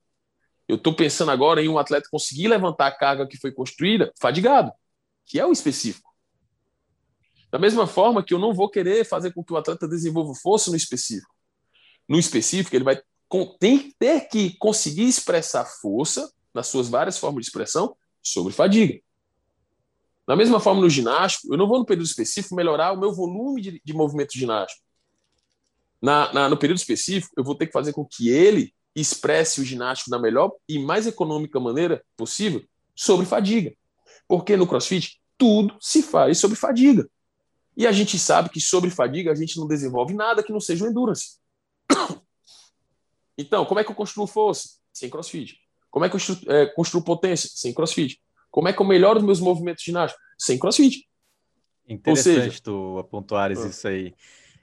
[0.69, 4.71] Eu estou pensando agora em um atleta conseguir levantar a carga que foi construída fadigado,
[5.25, 6.09] que é o específico.
[7.51, 10.71] Da mesma forma que eu não vou querer fazer com que o atleta desenvolva força
[10.71, 11.35] no específico.
[12.09, 13.03] No específico, ele vai
[13.59, 19.01] tem, ter que conseguir expressar força nas suas várias formas de expressão sobre fadiga.
[20.27, 23.62] Da mesma forma, no ginástico, eu não vou no período específico melhorar o meu volume
[23.62, 24.83] de, de movimento ginástico.
[26.03, 29.64] Na, na, no período específico, eu vou ter que fazer com que ele expresse o
[29.64, 32.64] ginástico da melhor e mais econômica maneira possível
[32.95, 33.72] sobre fadiga.
[34.27, 37.09] Porque no crossfit, tudo se faz sobre fadiga.
[37.77, 40.87] E a gente sabe que sobre fadiga a gente não desenvolve nada que não seja
[40.87, 41.37] endurance.
[43.37, 44.68] Então, como é que eu construo força?
[44.93, 45.59] Sem crossfit.
[45.91, 47.51] Como é que eu construo, é, construo potência?
[47.53, 48.20] Sem crossfit.
[48.51, 50.24] Como é que eu melhoro os meus movimentos ginásticos?
[50.39, 51.07] Sem crossfit.
[51.89, 54.14] Interessante seja, tu apontuares uh, isso aí.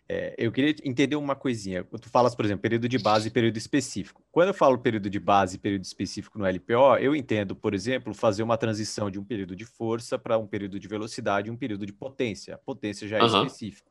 [0.09, 1.84] É, eu queria entender uma coisinha.
[1.84, 4.21] Tu falas, por exemplo, período de base e período específico.
[4.32, 8.13] Quando eu falo período de base e período específico no LPO, eu entendo, por exemplo,
[8.13, 11.57] fazer uma transição de um período de força para um período de velocidade e um
[11.57, 12.55] período de potência.
[12.55, 13.45] A potência já é uh -huh.
[13.45, 13.89] específica.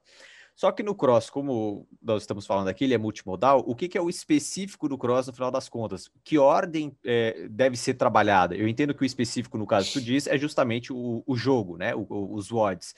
[0.54, 3.96] Só que no cross, como nós estamos falando aqui, ele é multimodal, o que, que
[3.96, 6.10] é o específico do cross no final das contas?
[6.22, 8.54] Que ordem é, deve ser trabalhada?
[8.54, 11.76] Eu entendo que o específico, no caso que tu diz, é justamente o, o jogo,
[11.76, 11.94] né?
[11.94, 12.94] O, o, os WODs.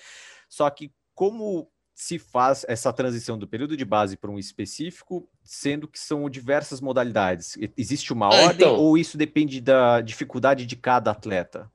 [0.48, 5.86] Só que como se faz essa transição do período de base para um específico, sendo
[5.86, 7.56] que são diversas modalidades?
[7.76, 8.76] Existe uma é, ordem então...
[8.76, 11.70] ou isso depende da dificuldade de cada atleta?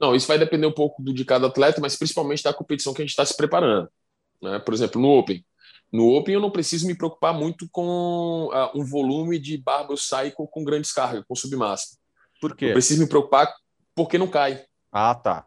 [0.00, 3.00] Não, isso vai depender um pouco do de cada atleta, mas principalmente da competição que
[3.00, 3.88] a gente está se preparando.
[4.42, 4.58] Né?
[4.58, 5.44] Por exemplo, no Open,
[5.92, 10.48] No Open eu não preciso me preocupar muito com uh, um volume de barbell cycle
[10.50, 11.98] com grandes cargas, com submáximo.
[12.40, 12.66] Por quê?
[12.66, 13.54] Eu preciso me preocupar
[13.94, 14.64] porque não cai.
[14.90, 15.46] Ah, tá.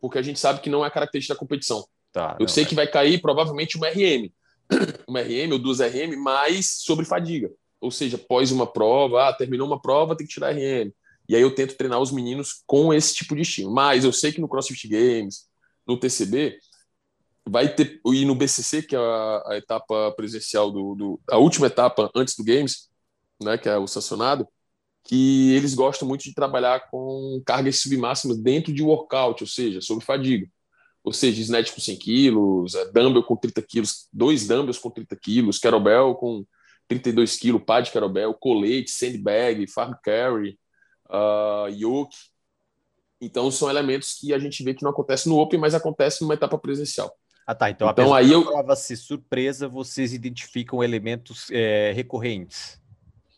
[0.00, 1.86] Porque a gente sabe que não é característica da competição.
[2.12, 2.66] Tá, eu sei é.
[2.66, 4.32] que vai cair provavelmente uma RM.
[5.06, 7.50] uma RM ou duas RM, mais sobre fadiga.
[7.80, 10.90] Ou seja, após uma prova, ah, terminou uma prova, tem que tirar RM.
[11.28, 13.74] E aí eu tento treinar os meninos com esse tipo de estímulo.
[13.74, 15.48] Mas eu sei que no CrossFit Games,
[15.86, 16.58] no TCB,
[17.48, 21.66] vai ter e no BCC que é a, a etapa presencial do, do, a última
[21.66, 22.88] etapa antes do Games,
[23.42, 24.46] né, que é o sancionado,
[25.04, 30.04] que eles gostam muito de trabalhar com cargas submáximas dentro de workout, ou seja, sobre
[30.04, 30.46] fadiga.
[31.02, 35.16] Ou seja, snatch com 100 quilos, é, dumbbell com 30 quilos, dois dumbbells com 30
[35.16, 36.44] quilos, kettlebell com
[36.88, 40.58] 32 quilos, pad de kettlebell, colete, sandbag, farm carry,
[41.08, 42.16] uh, yoke.
[43.20, 46.34] Então, são elementos que a gente vê que não acontece no Open, mas acontece numa
[46.34, 47.10] etapa presencial.
[47.50, 47.68] Ah, tá.
[47.68, 48.44] Então, então aí eu...
[48.44, 52.80] prova ser surpresa, vocês identificam elementos é, recorrentes.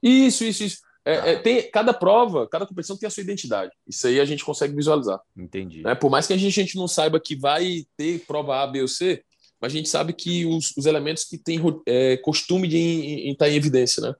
[0.02, 0.78] Isso, isso, isso.
[1.02, 3.72] É, é, tem, cada prova, cada competição tem a sua identidade.
[3.88, 5.18] Isso aí a gente consegue visualizar.
[5.34, 5.82] Entendi.
[5.82, 5.94] Né?
[5.94, 8.82] Por mais que a gente, a gente, não saiba que vai ter prova A, B
[8.82, 9.24] ou C,
[9.58, 13.52] mas a gente sabe que os, os elementos que têm é, costume de estar em,
[13.52, 14.14] em evidência, né?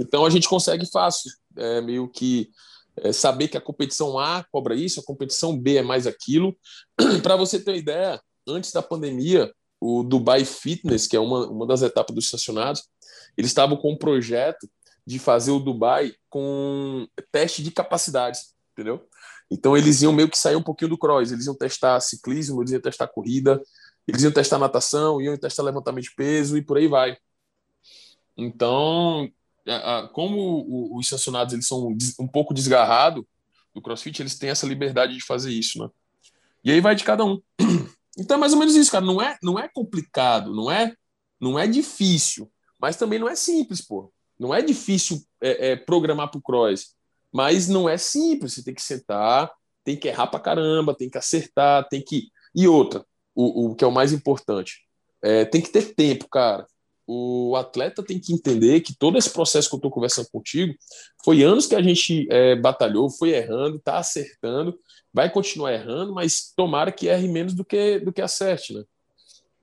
[0.00, 2.50] Então a gente consegue fácil, é, meio que
[2.96, 6.56] é, saber que a competição A cobra isso, a competição B é mais aquilo.
[7.22, 11.66] Para você ter uma ideia, antes da pandemia, o Dubai Fitness, que é uma, uma
[11.66, 12.84] das etapas dos estacionados,
[13.36, 14.68] eles estavam com um projeto
[15.06, 19.06] de fazer o Dubai com teste de capacidades, entendeu?
[19.50, 22.72] Então eles iam meio que sair um pouquinho do cross, eles iam testar ciclismo, eles
[22.72, 23.60] iam testar corrida,
[24.06, 27.16] eles iam testar natação, iam testar levantamento de peso e por aí vai.
[28.36, 29.30] Então,
[30.12, 33.24] como os sancionados eles são um pouco desgarrados
[33.74, 35.88] do CrossFit, eles têm essa liberdade de fazer isso, né?
[36.64, 37.40] E aí vai de cada um.
[38.18, 39.04] Então é mais ou menos isso, cara.
[39.04, 40.94] Não é, não é complicado, não é,
[41.40, 42.50] não é difícil,
[42.80, 44.12] mas também não é simples, pô.
[44.38, 46.94] Não é difícil é, é, programar para o cross,
[47.32, 48.54] mas não é simples.
[48.54, 49.50] Você tem que sentar,
[49.84, 52.28] tem que errar para caramba, tem que acertar, tem que.
[52.54, 53.04] E outra,
[53.34, 54.80] o, o que é o mais importante,
[55.22, 56.66] é, tem que ter tempo, cara.
[57.06, 60.74] O atleta tem que entender que todo esse processo que eu estou conversando contigo
[61.24, 64.78] foi anos que a gente é, batalhou, foi errando, está acertando,
[65.12, 68.82] vai continuar errando, mas tomara que erre menos do que, do que acerte, né?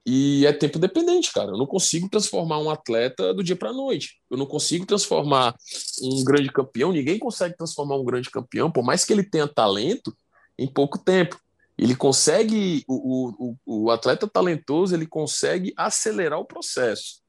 [0.05, 1.51] E é tempo dependente, cara.
[1.51, 4.19] Eu não consigo transformar um atleta do dia para noite.
[4.29, 5.55] Eu não consigo transformar
[6.01, 6.91] um grande campeão.
[6.91, 10.15] Ninguém consegue transformar um grande campeão, por mais que ele tenha talento,
[10.57, 11.39] em pouco tempo.
[11.77, 17.21] Ele consegue, o, o, o atleta talentoso, ele consegue acelerar o processo,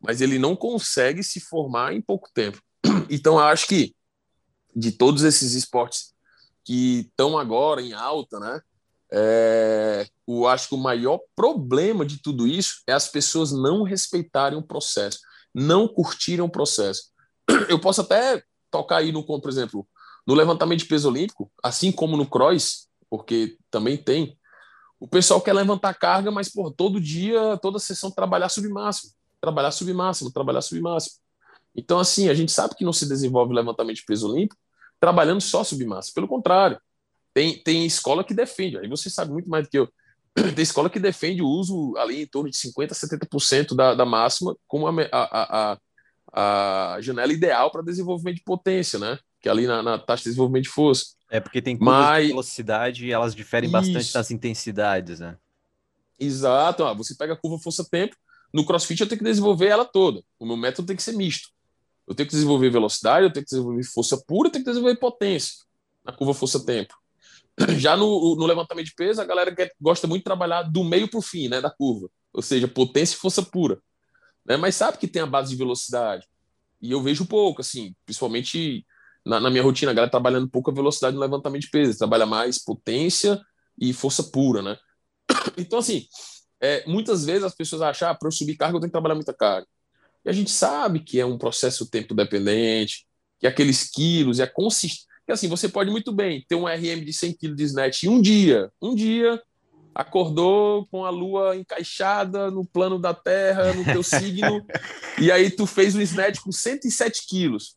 [0.00, 2.60] mas ele não consegue se formar em pouco tempo.
[3.10, 3.94] Então, eu acho que
[4.74, 6.11] de todos esses esportes
[6.64, 8.60] que estão agora em alta, né?
[9.14, 14.58] É, eu acho que o maior problema de tudo isso é as pessoas não respeitarem
[14.58, 15.18] o processo,
[15.54, 17.10] não curtirem o processo.
[17.68, 19.86] Eu posso até tocar aí no, por exemplo,
[20.26, 24.38] no levantamento de peso olímpico, assim como no cross, porque também tem.
[24.98, 30.32] O pessoal quer levantar carga, mas por todo dia, toda sessão trabalhar submáximo, trabalhar submáximo,
[30.32, 31.16] trabalhar submáximo.
[31.76, 34.61] Então assim, a gente sabe que não se desenvolve levantamento de peso olímpico
[35.02, 36.14] trabalhando só submáximo.
[36.14, 36.80] Pelo contrário,
[37.34, 39.88] tem, tem escola que defende, aí você sabe muito mais do que eu.
[40.54, 44.06] Tem escola que defende o uso ali em torno de 50% a 70% da, da
[44.06, 45.76] máxima como a, a,
[46.32, 49.18] a, a janela ideal para desenvolvimento de potência, né?
[49.42, 51.16] Que é ali na, na, taxa de desenvolvimento de força.
[51.28, 52.22] É porque tem curvas Mas...
[52.22, 53.72] de velocidade e elas diferem Isso.
[53.72, 55.36] bastante nas intensidades, né?
[56.18, 56.84] Exato.
[56.84, 58.16] Ah, você pega a curva força-tempo,
[58.54, 60.22] no CrossFit eu tenho que desenvolver ela toda.
[60.38, 61.50] O meu método tem que ser misto.
[62.06, 64.98] Eu tenho que desenvolver velocidade, eu tenho que desenvolver força pura, eu tenho que desenvolver
[64.98, 65.64] potência
[66.04, 66.94] na curva força-tempo.
[67.78, 71.18] Já no, no, levantamento de peso, a galera gosta muito de trabalhar do meio para
[71.18, 73.80] o fim, né, da curva, ou seja, potência e força pura.
[74.44, 74.56] Né?
[74.56, 76.26] Mas sabe que tem a base de velocidade.
[76.80, 78.84] E eu vejo pouco, assim, principalmente
[79.24, 82.58] na, na minha rotina, a galera trabalhando pouca velocidade no levantamento de peso, trabalha mais
[82.58, 83.40] potência
[83.80, 84.76] e força pura, né?
[85.56, 86.06] Então, assim,
[86.60, 89.14] é, muitas vezes as pessoas acham, ah, para eu subir carga eu tenho que trabalhar
[89.14, 89.66] muita carga.
[90.24, 93.06] E a gente sabe que é um processo tempo dependente,
[93.38, 97.12] que aqueles quilos e a consistência assim, você pode muito bem ter um RM de
[97.12, 98.70] 100 kg de snatch em um dia.
[98.80, 99.40] Um dia,
[99.94, 104.64] acordou com a lua encaixada no plano da Terra, no teu signo,
[105.20, 107.76] e aí tu fez um snatch com 107 quilos.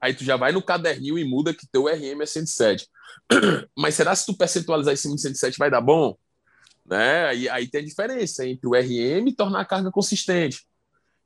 [0.00, 2.86] Aí tu já vai no caderninho e muda que teu RM é 107.
[3.76, 6.16] Mas será que se tu percentualizar esse 107 vai dar bom?
[6.84, 7.26] Né?
[7.26, 10.66] Aí, aí tem a diferença entre o RM e tornar a carga consistente.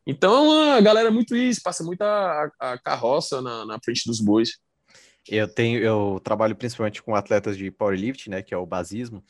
[0.09, 4.53] Então a galera é muito isso, passa muita a, carroça na, na frente dos bois.
[5.29, 9.23] Eu tenho, eu trabalho principalmente com atletas de powerlifting, né, que é o basismo.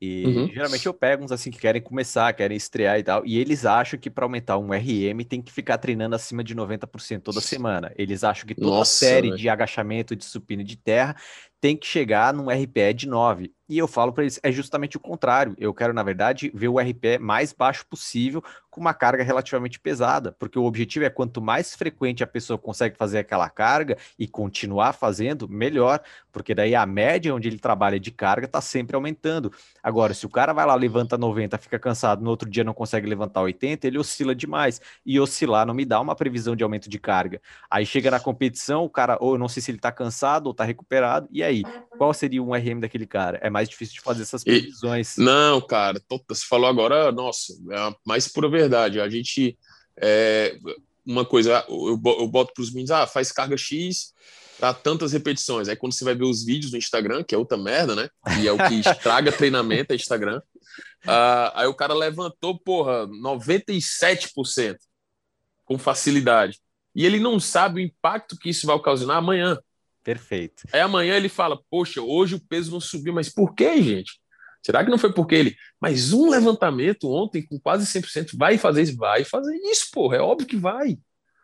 [0.00, 0.46] E uhum.
[0.46, 4.00] geralmente eu pego uns assim que querem começar, querem estrear e tal, e eles acham
[4.00, 7.92] que para aumentar um RM tem que ficar treinando acima de 90% toda semana.
[7.96, 9.38] Eles acham que toda Nossa, série véio.
[9.38, 11.14] de agachamento, de supino de terra
[11.60, 13.52] tem que chegar num RPE de 9.
[13.68, 15.54] E eu falo para eles, é justamente o contrário.
[15.56, 20.34] Eu quero, na verdade, ver o RPE mais baixo possível, com uma carga relativamente pesada,
[20.38, 24.92] porque o objetivo é quanto mais frequente a pessoa consegue fazer aquela carga e continuar
[24.92, 26.00] fazendo, melhor,
[26.32, 29.52] porque daí a média onde ele trabalha de carga está sempre aumentando.
[29.82, 33.08] Agora, se o cara vai lá, levanta 90, fica cansado, no outro dia não consegue
[33.08, 34.80] levantar 80, ele oscila demais.
[35.04, 37.40] E oscilar não me dá uma previsão de aumento de carga.
[37.68, 40.52] Aí chega na competição, o cara, ou eu não sei se ele está cansado ou
[40.52, 41.49] está recuperado, e aí,
[41.96, 43.38] qual seria um RM daquele cara?
[43.42, 45.16] É mais difícil de fazer essas previsões.
[45.16, 49.00] E, não, cara, você falou agora, nossa, é mais pura verdade.
[49.00, 49.58] A gente.
[49.96, 50.56] É,
[51.04, 54.12] uma coisa, eu boto para os meninos, ah, faz carga X
[54.60, 55.68] para tantas repetições.
[55.68, 58.08] Aí quando você vai ver os vídeos no Instagram, que é outra merda, né?
[58.38, 60.40] E é o que estraga treinamento, é Instagram.
[61.04, 64.76] Uh, aí o cara levantou, porra, 97%
[65.64, 66.60] com facilidade.
[66.94, 69.58] E ele não sabe o impacto que isso vai ocasionar amanhã.
[70.02, 70.64] Perfeito.
[70.72, 74.20] Aí amanhã ele fala: Poxa, hoje o peso não subiu, mas por que, gente?
[74.62, 75.56] Será que não foi porque ele.
[75.80, 78.96] Mas um levantamento ontem com quase 100% vai fazer isso?
[78.96, 80.98] Vai fazer isso, porra, é óbvio que vai.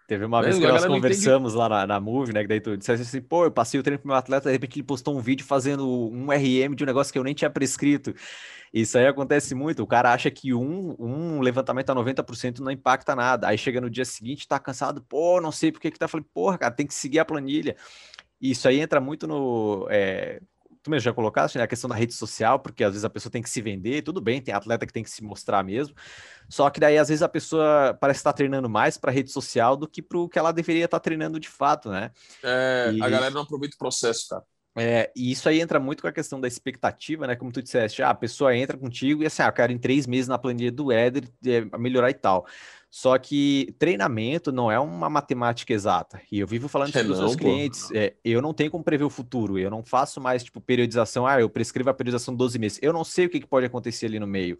[0.06, 2.42] Teve uma vez que nós conversamos lá na, na Move, né?
[2.42, 4.78] Que daí tu disseste assim, pô, eu passei o treino pro meu atleta, de repente
[4.78, 8.14] ele postou um vídeo fazendo um RM de um negócio que eu nem tinha prescrito.
[8.72, 9.82] Isso aí acontece muito.
[9.82, 13.48] O cara acha que um, um levantamento a 90% não impacta nada.
[13.48, 16.06] Aí chega no dia seguinte, tá cansado, pô, não sei por que que tá.
[16.06, 17.74] Falei, porra, cara, tem que seguir a planilha.
[18.40, 19.86] Isso aí entra muito no.
[19.90, 20.40] É,
[20.82, 23.30] tu mesmo já colocaste, né, a questão da rede social, porque às vezes a pessoa
[23.30, 25.96] tem que se vender, tudo bem, tem atleta que tem que se mostrar mesmo,
[26.48, 29.88] só que daí às vezes a pessoa parece estar treinando mais para rede social do
[29.88, 32.12] que para o que ela deveria estar treinando de fato, né?
[32.42, 33.02] É, e...
[33.02, 34.44] a galera não aproveita o processo, cara.
[34.78, 37.34] É, e isso aí entra muito com a questão da expectativa, né?
[37.34, 40.06] Como tu disseste, ah, a pessoa entra contigo e assim, ah, eu quero em três
[40.06, 42.46] meses na planilha do Éder é, melhorar e tal.
[42.90, 46.20] Só que treinamento não é uma matemática exata.
[46.30, 47.90] E eu vivo falando isso para os meus clientes.
[47.92, 49.58] É, eu não tenho como prever o futuro.
[49.58, 51.26] Eu não faço mais, tipo, periodização.
[51.26, 52.78] Ah, eu prescrevo a periodização 12 meses.
[52.80, 54.58] Eu não sei o que, que pode acontecer ali no meio.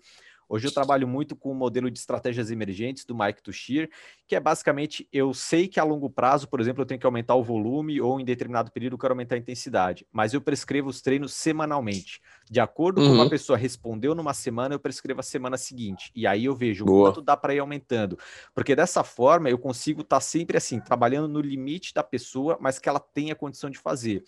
[0.48, 3.90] Hoje eu trabalho muito com o modelo de estratégias emergentes do Mike Tushir,
[4.28, 7.34] que é basicamente eu sei que a longo prazo, por exemplo, eu tenho que aumentar
[7.34, 11.00] o volume ou em determinado período eu quero aumentar a intensidade, mas eu prescrevo os
[11.00, 12.20] treinos semanalmente.
[12.48, 13.08] De acordo uhum.
[13.08, 16.12] com como a pessoa respondeu numa semana, eu prescrevo a semana seguinte.
[16.14, 18.18] E aí eu vejo o quanto dá para ir aumentando.
[18.54, 22.78] Porque dessa forma eu consigo estar tá sempre assim, trabalhando no limite da pessoa, mas
[22.78, 24.22] que ela tenha condição de fazer.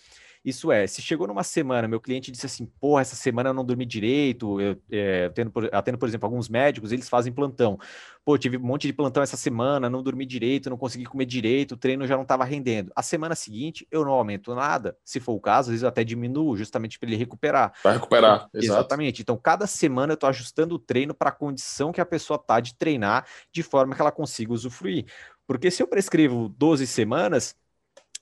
[0.48, 3.62] Isso é, se chegou numa semana, meu cliente disse assim, porra, essa semana eu não
[3.62, 7.78] dormi direito, eu, é, tendo, atendo, por exemplo, alguns médicos, eles fazem plantão.
[8.24, 11.72] Pô, tive um monte de plantão essa semana, não dormi direito, não consegui comer direito,
[11.72, 12.90] o treino já não estava rendendo.
[12.96, 14.96] A semana seguinte, eu não aumento nada.
[15.04, 17.74] Se for o caso, às vezes eu até diminuo, justamente para ele recuperar.
[17.82, 19.20] Para recuperar, então, Exatamente.
[19.20, 22.58] Então, cada semana eu estou ajustando o treino para a condição que a pessoa tá
[22.58, 25.04] de treinar, de forma que ela consiga usufruir.
[25.46, 27.54] Porque se eu prescrevo 12 semanas,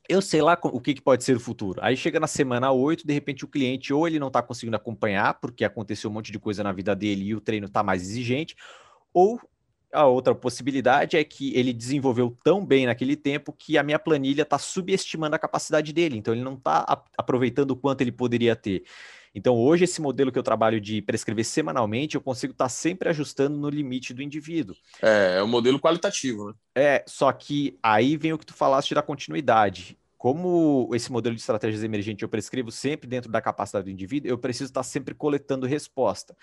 [0.09, 1.81] eu sei lá o que, que, pode ser o futuro.
[1.83, 5.35] Aí chega na semana 8, de repente o cliente ou ele não está conseguindo acompanhar,
[5.41, 8.57] porque aconteceu um monte de coisa na vida dele e o treino está mais exigente,
[9.13, 9.41] ou
[9.93, 14.43] a outra possibilidade é que ele desenvolveu tão bem naquele tempo que a minha planilha
[14.43, 16.85] está subestimando a capacidade dele, então ele não está
[17.17, 18.85] aproveitando o quanto ele poderia ter.
[19.37, 23.11] Então, hoje, esse modelo que eu trabalho de prescrever semanalmente, eu consigo estar tá sempre
[23.11, 24.75] ajustando no limite do indivíduo.
[25.03, 26.55] É, é um modelo qualitativo, né?
[26.75, 29.99] É, só que aí vem o que tu falaste da continuidade.
[30.17, 34.39] Como esse modelo de estratégias emergente eu prescrevo sempre dentro da capacidade do indivíduo, eu
[34.39, 36.35] preciso estar tá sempre coletando resposta.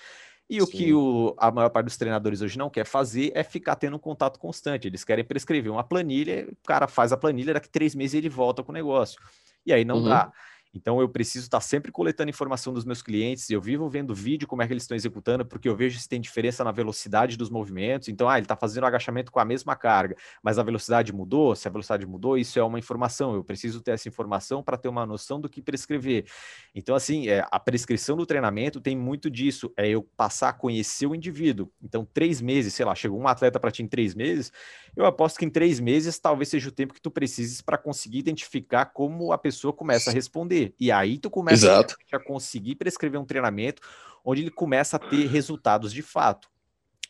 [0.47, 0.61] E Sim.
[0.61, 3.95] o que o, a maior parte dos treinadores hoje não quer fazer é ficar tendo
[3.95, 4.87] um contato constante.
[4.87, 8.61] Eles querem prescrever uma planilha, o cara faz a planilha, daqui três meses ele volta
[8.61, 9.19] com o negócio.
[9.65, 10.09] E aí não uhum.
[10.09, 10.31] dá.
[10.73, 14.61] Então eu preciso estar sempre coletando informação dos meus clientes, eu vivo vendo vídeo como
[14.61, 18.07] é que eles estão executando, porque eu vejo se tem diferença na velocidade dos movimentos.
[18.07, 21.55] Então, ah, ele está fazendo o agachamento com a mesma carga, mas a velocidade mudou.
[21.55, 23.35] Se a velocidade mudou, isso é uma informação.
[23.35, 26.25] Eu preciso ter essa informação para ter uma noção do que prescrever.
[26.73, 29.71] Então, assim, é, a prescrição do treinamento tem muito disso.
[29.77, 31.71] É eu passar a conhecer o indivíduo.
[31.81, 34.51] Então, três meses, sei lá, chegou um atleta para ti em três meses,
[34.95, 38.19] eu aposto que em três meses talvez seja o tempo que tu precises para conseguir
[38.19, 40.62] identificar como a pessoa começa a responder.
[40.79, 43.81] E aí tu começa a conseguir prescrever um treinamento
[44.23, 46.49] onde ele começa a ter resultados de fato.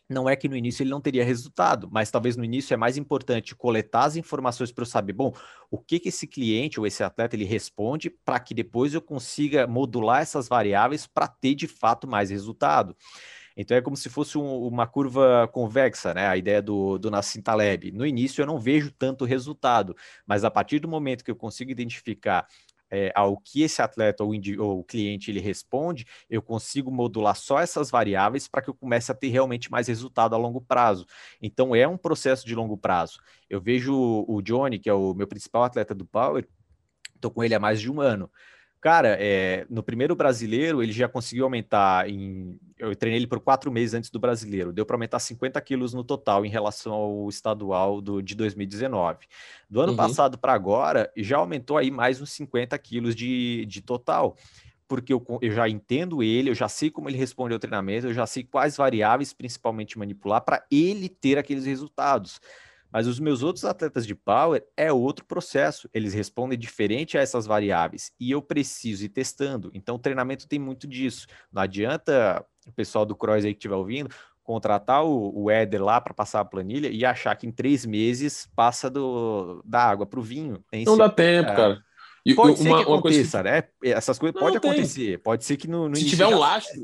[0.10, 2.98] Não é que no início ele não teria resultado, mas talvez no início é mais
[2.98, 5.34] importante coletar as informações para eu saber, bom,
[5.72, 9.66] o que, que esse cliente ou esse atleta ele responde para que depois eu consiga
[9.66, 12.96] modular essas variáveis para ter de fato mais resultado.
[13.56, 16.28] Então é como se fosse um, uma curva convexa, né?
[16.28, 17.92] A ideia do, do Nassim Taleb.
[17.92, 19.96] No início eu não vejo tanto resultado,
[20.26, 22.48] mas a partir do momento que eu consigo identificar
[22.94, 27.60] é, ao que esse atleta ou, ou o cliente ele responde, eu consigo modular só
[27.60, 31.08] essas variáveis para que eu comece a ter realmente mais resultado a longo prazo.
[31.42, 33.20] Então é um processo de longo prazo.
[33.50, 33.96] Eu vejo
[34.28, 36.48] o Johnny, que é o meu principal atleta do Power,
[37.16, 38.30] estou com ele há mais de um ano.
[38.84, 42.60] Cara, é, no primeiro brasileiro, ele já conseguiu aumentar em.
[42.78, 44.74] Eu treinei ele por quatro meses antes do brasileiro.
[44.74, 49.20] Deu para aumentar 50 quilos no total em relação ao estadual do, de 2019.
[49.70, 49.98] Do ano uhum.
[49.98, 54.36] passado para agora, já aumentou aí mais uns 50 quilos de, de total.
[54.86, 58.14] Porque eu, eu já entendo ele, eu já sei como ele responde ao treinamento, eu
[58.14, 62.42] já sei quais variáveis principalmente manipular para ele ter aqueles resultados.
[62.94, 65.90] Mas os meus outros atletas de power é outro processo.
[65.92, 69.72] Eles respondem diferente a essas variáveis e eu preciso ir testando.
[69.74, 71.26] Então, o treinamento tem muito disso.
[71.52, 74.10] Não adianta o pessoal do Cross aí que estiver ouvindo
[74.44, 78.48] contratar o, o Éder lá para passar a planilha e achar que em três meses
[78.56, 80.64] passa do, da água para o vinho.
[80.86, 81.84] Não dá tempo, é, cara.
[82.26, 83.44] E pode ser uma, que aconteça, coisa...
[83.44, 83.64] né?
[83.84, 85.18] Essas coisas podem acontecer.
[85.20, 86.82] Pode ser que no, no se tiver um lastro,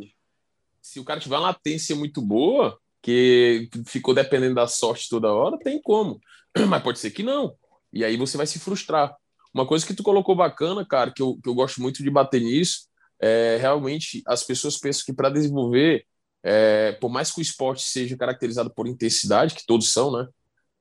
[0.81, 5.57] se o cara tiver uma latência muito boa, que ficou dependendo da sorte toda hora,
[5.59, 6.19] tem como.
[6.67, 7.55] Mas pode ser que não.
[7.91, 9.15] E aí você vai se frustrar.
[9.53, 12.41] Uma coisa que tu colocou bacana, cara, que eu, que eu gosto muito de bater
[12.41, 12.87] nisso,
[13.19, 16.05] é realmente as pessoas pensam que para desenvolver,
[16.43, 20.27] é, por mais que o esporte seja caracterizado por intensidade, que todos são, né?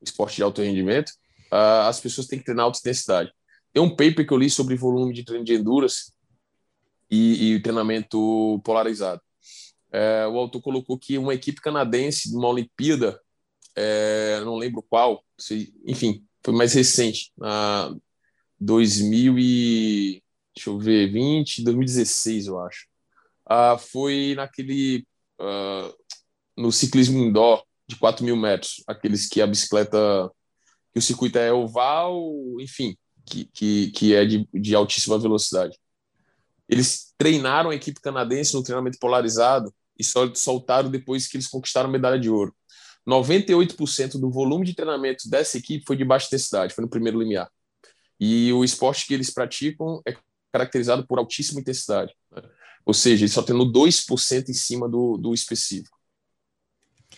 [0.03, 1.11] Esporte de alto rendimento,
[1.53, 3.33] uh, as pessoas têm que treinar alta intensidade.
[3.73, 6.13] Tem um paper que eu li sobre volume de treino de endurance
[7.11, 9.21] e, e treinamento polarizado
[9.93, 13.21] é, o autor colocou que uma equipe canadense de uma Olimpíada,
[13.77, 15.25] é, não lembro qual,
[15.87, 17.95] enfim, foi mais recente, na
[18.61, 20.23] 2000 e,
[20.55, 22.87] deixa eu ver, 20, 2016, eu acho.
[23.47, 25.07] Ah, foi naquele,
[25.39, 25.93] ah,
[26.57, 30.31] no ciclismo indoor de 4 mil metros, aqueles que a bicicleta,
[30.93, 32.21] que o circuito é oval,
[32.61, 35.79] enfim, que, que, que é de, de altíssima velocidade.
[36.69, 41.91] Eles treinaram a equipe canadense no treinamento polarizado e só soltaram depois que eles conquistaram
[41.91, 42.55] medalha de ouro.
[43.07, 47.51] 98% do volume de treinamento dessa equipe foi de baixa intensidade, foi no primeiro limiar.
[48.21, 50.17] E o esporte que eles praticam é
[50.53, 52.15] caracterizado por altíssima intensidade.
[52.31, 52.43] Né?
[52.85, 55.97] Ou seja, eles só tendo 2% em cima do, do específico.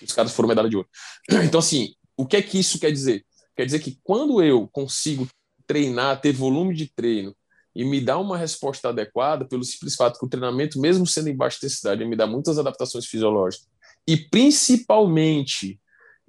[0.02, 0.88] Os caras foram medalha de ouro.
[1.44, 3.24] Então, assim, o que é que isso quer dizer?
[3.56, 5.28] Quer dizer que quando eu consigo
[5.66, 7.34] treinar, ter volume de treino
[7.74, 11.36] e me dá uma resposta adequada pelo simples fato que o treinamento, mesmo sendo em
[11.36, 13.68] baixa intensidade, me dá muitas adaptações fisiológicas
[14.06, 15.80] e principalmente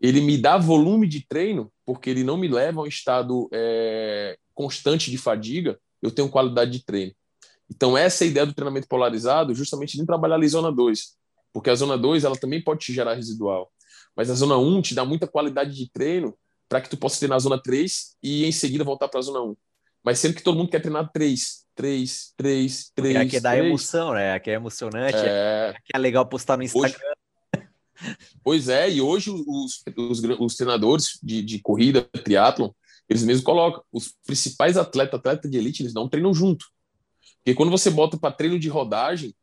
[0.02, 4.38] ele me dá volume de treino, porque ele não me leva a um estado é,
[4.54, 7.14] constante de fadiga, eu tenho qualidade de treino.
[7.70, 11.16] Então, essa é a ideia do treinamento polarizado, justamente de trabalhar ali zona 2,
[11.54, 13.72] porque a zona 2 ela também pode te gerar residual,
[14.16, 16.36] mas a zona 1 um te dá muita qualidade de treino
[16.68, 19.42] para que tu possa ter na zona 3 e em seguida voltar para a zona
[19.42, 19.50] 1.
[19.50, 19.56] Um.
[20.04, 23.16] Mas sempre que todo mundo quer treinar três, três, três, três.
[23.16, 23.66] Aqui dá três.
[23.66, 24.34] emoção, né?
[24.34, 25.18] Aqui é emocionante.
[25.18, 25.70] É...
[25.70, 26.98] Aqui é legal postar no Instagram.
[26.98, 27.68] Hoje...
[28.44, 32.72] Pois é, e hoje os, os, os treinadores de, de corrida, triatlon,
[33.08, 33.84] eles mesmos colocam.
[33.92, 36.66] Os principais atletas, atleta de elite, eles não treinam junto.
[37.38, 39.36] Porque quando você bota para treino de rodagem,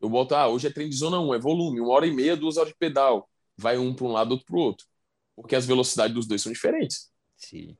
[0.00, 2.36] eu boto, ah, hoje é treino de zona 1, é volume, uma hora e meia,
[2.36, 3.28] duas horas de pedal.
[3.56, 4.86] Vai um para um lado, outro para o outro.
[5.34, 7.10] Porque as velocidades dos dois são diferentes.
[7.36, 7.76] Sim.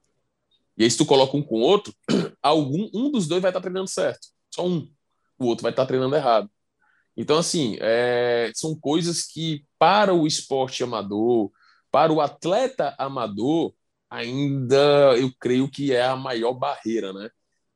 [0.77, 1.95] E aí, se tu coloca um com o outro,
[2.43, 4.29] algum, um dos dois vai estar tá treinando certo.
[4.55, 4.89] Só um.
[5.39, 6.51] O outro vai estar tá treinando errado.
[7.17, 11.51] Então, assim, é, são coisas que, para o esporte amador,
[11.91, 13.73] para o atleta amador,
[14.11, 17.31] ainda eu creio que é a maior barreira, né?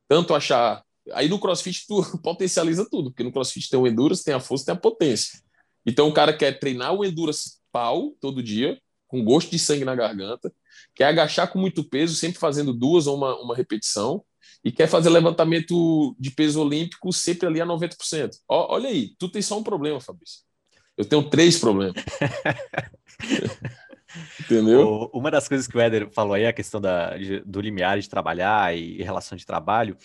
[0.07, 0.85] Tanto achar.
[1.13, 4.67] Aí no crossfit tu potencializa tudo, porque no crossfit tem o endurance, tem a força,
[4.67, 5.41] tem a potência.
[5.87, 8.79] Então o cara quer treinar o endurance pau todo dia,
[9.09, 10.53] com gosto de sangue na garganta,
[10.95, 14.23] quer agachar com muito peso, sempre fazendo duas ou uma, uma repetição,
[14.65, 18.31] e quer fazer levantamento de peso olímpico sempre ali a 90%.
[18.49, 20.41] Ó, olha aí, tu tem só um problema, Fabrício.
[20.97, 21.95] Eu tenho três problemas.
[24.41, 25.09] Entendeu?
[25.15, 27.15] Uma das coisas que o Éder falou aí, a questão da,
[27.47, 29.97] do limiar de trabalhar e relação de trabalho,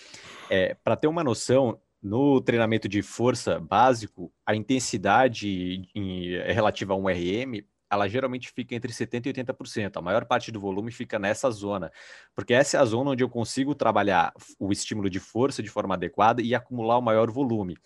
[0.50, 6.96] é, para ter uma noção, no treinamento de força básico, a intensidade em, relativa a
[6.96, 9.98] um RM ela geralmente fica entre 70% e 80%.
[9.98, 11.92] A maior parte do volume fica nessa zona,
[12.36, 15.96] porque essa é a zona onde eu consigo trabalhar o estímulo de força de forma
[15.96, 17.78] adequada e acumular o maior volume.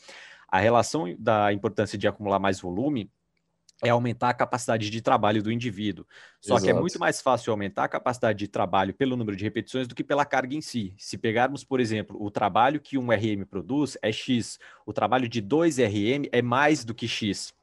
[0.47, 3.09] A relação da importância de acumular mais volume
[3.81, 6.05] é aumentar a capacidade de trabalho do indivíduo.
[6.41, 6.65] Só Exato.
[6.65, 9.95] que é muito mais fácil aumentar a capacidade de trabalho pelo número de repetições do
[9.95, 10.93] que pela carga em si.
[10.97, 15.39] Se pegarmos, por exemplo, o trabalho que um RM produz é X, o trabalho de
[15.39, 17.53] 2 RM é mais do que X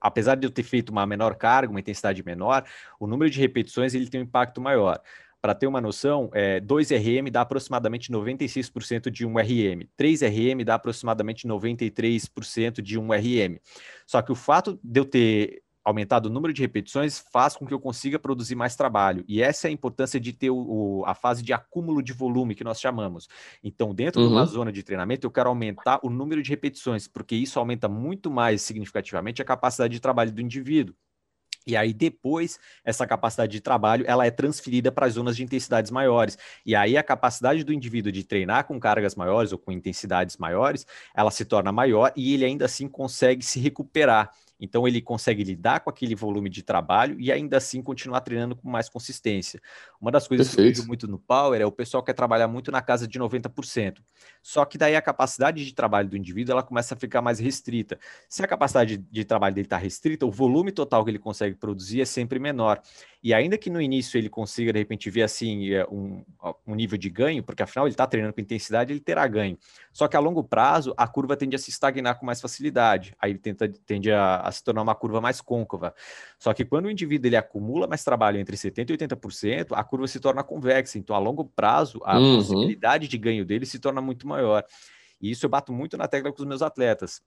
[0.00, 2.64] apesar de eu ter feito uma menor carga, uma intensidade menor,
[2.98, 5.00] o número de repetições ele tem um impacto maior.
[5.40, 10.64] Para ter uma noção, é, 2 RM dá aproximadamente 96% de um RM, 3 RM
[10.64, 13.58] dá aproximadamente 93% de um RM.
[14.06, 17.72] Só que o fato de eu ter aumentado o número de repetições faz com que
[17.72, 19.24] eu consiga produzir mais trabalho.
[19.28, 22.56] E essa é a importância de ter o, o, a fase de acúmulo de volume
[22.56, 23.28] que nós chamamos.
[23.62, 24.26] Então, dentro uhum.
[24.26, 24.46] de uma uhum.
[24.48, 28.62] zona de treinamento, eu quero aumentar o número de repetições, porque isso aumenta muito mais
[28.62, 30.92] significativamente a capacidade de trabalho do indivíduo.
[31.66, 35.90] E aí depois essa capacidade de trabalho ela é transferida para as zonas de intensidades
[35.90, 36.38] maiores.
[36.64, 40.86] E aí a capacidade do indivíduo de treinar com cargas maiores ou com intensidades maiores,
[41.14, 44.30] ela se torna maior e ele ainda assim consegue se recuperar.
[44.58, 48.68] Então ele consegue lidar com aquele volume de trabalho e ainda assim continuar treinando com
[48.68, 49.60] mais consistência.
[50.00, 50.64] Uma das coisas Perfeito.
[50.64, 53.18] que eu vejo muito no Power é o pessoal quer trabalhar muito na casa de
[53.18, 54.02] 90%.
[54.46, 57.98] Só que daí a capacidade de trabalho do indivíduo ela começa a ficar mais restrita.
[58.28, 62.00] Se a capacidade de trabalho dele está restrita, o volume total que ele consegue produzir
[62.00, 62.80] é sempre menor.
[63.20, 66.24] E ainda que no início ele consiga, de repente, ver assim é, um,
[66.64, 69.58] um nível de ganho, porque afinal ele está treinando com intensidade, ele terá ganho.
[69.92, 73.16] Só que a longo prazo, a curva tende a se estagnar com mais facilidade.
[73.18, 75.92] Aí ele tenta, tende a, a se tornar uma curva mais côncava.
[76.38, 80.06] Só que quando o indivíduo ele acumula mais trabalho entre 70% e 80%, a curva
[80.06, 80.96] se torna convexa.
[80.96, 82.36] Então, a longo prazo, a uhum.
[82.36, 84.35] possibilidade de ganho dele se torna muito maior.
[85.20, 87.22] E isso eu bato muito na tecla com os meus atletas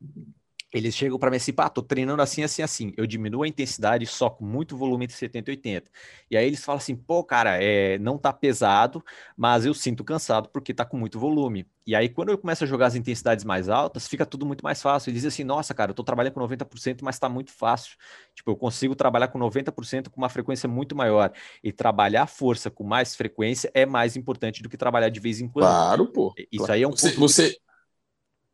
[0.71, 2.93] eles chegam para mim assim, pá, tô treinando assim, assim, assim.
[2.95, 5.91] Eu diminuo a intensidade só com muito volume entre 70 e 80.
[6.29, 9.03] E aí eles falam assim, pô, cara, é, não tá pesado,
[9.35, 11.65] mas eu sinto cansado porque tá com muito volume.
[11.87, 14.79] E aí quando eu começo a jogar as intensidades mais altas, fica tudo muito mais
[14.79, 15.09] fácil.
[15.09, 17.97] Eles dizem assim, nossa, cara, eu tô trabalhando com 90%, mas tá muito fácil.
[18.35, 21.31] Tipo, eu consigo trabalhar com 90% com uma frequência muito maior.
[21.63, 25.47] E trabalhar força com mais frequência é mais importante do que trabalhar de vez em
[25.47, 25.65] quando.
[25.65, 26.31] Claro, pô.
[26.51, 26.73] Isso claro.
[26.73, 27.57] aí é um você, você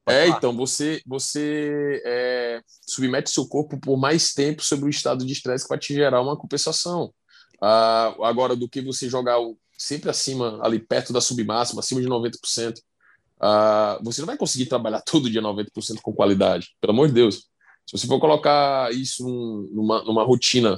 [0.06, 0.38] Pode é, falar.
[0.38, 5.66] então, você, você é, submete seu corpo por mais tempo sobre o estado de estresse
[5.66, 7.12] que vai te gerar uma compensação.
[7.60, 9.38] Ah, agora, do que você jogar
[9.78, 12.76] sempre acima, ali perto da submáxima, acima de 90%,
[13.42, 17.48] ah, você não vai conseguir trabalhar todo dia 90% com qualidade, pelo amor de Deus.
[17.88, 19.24] Se você for colocar isso
[19.72, 20.78] numa, numa rotina,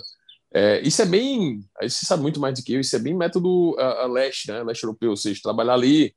[0.53, 3.13] é, isso é bem, aí você sabe muito mais do que eu, isso é bem
[3.13, 6.15] método a, a leste, né, leste europeu, ou seja, trabalhar ali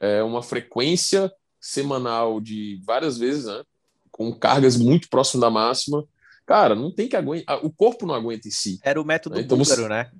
[0.00, 3.62] é, uma frequência semanal de várias vezes, né?
[4.10, 6.04] Com cargas muito próximas da máxima.
[6.46, 7.64] Cara, não tem que aguentar.
[7.64, 8.80] O corpo não aguenta em si.
[8.82, 9.42] Era o método né?
[9.42, 9.88] então, búlgaro, você...
[9.88, 10.10] né?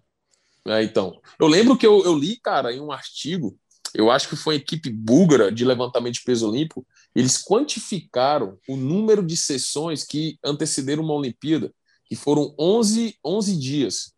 [0.68, 1.20] É, então.
[1.38, 3.58] Eu lembro que eu, eu li, cara, em um artigo,
[3.94, 8.76] eu acho que foi a equipe búlgara de levantamento de peso olímpico, eles quantificaram o
[8.76, 11.72] número de sessões que antecederam uma Olimpíada,
[12.04, 14.12] que foram 11, 11 dias.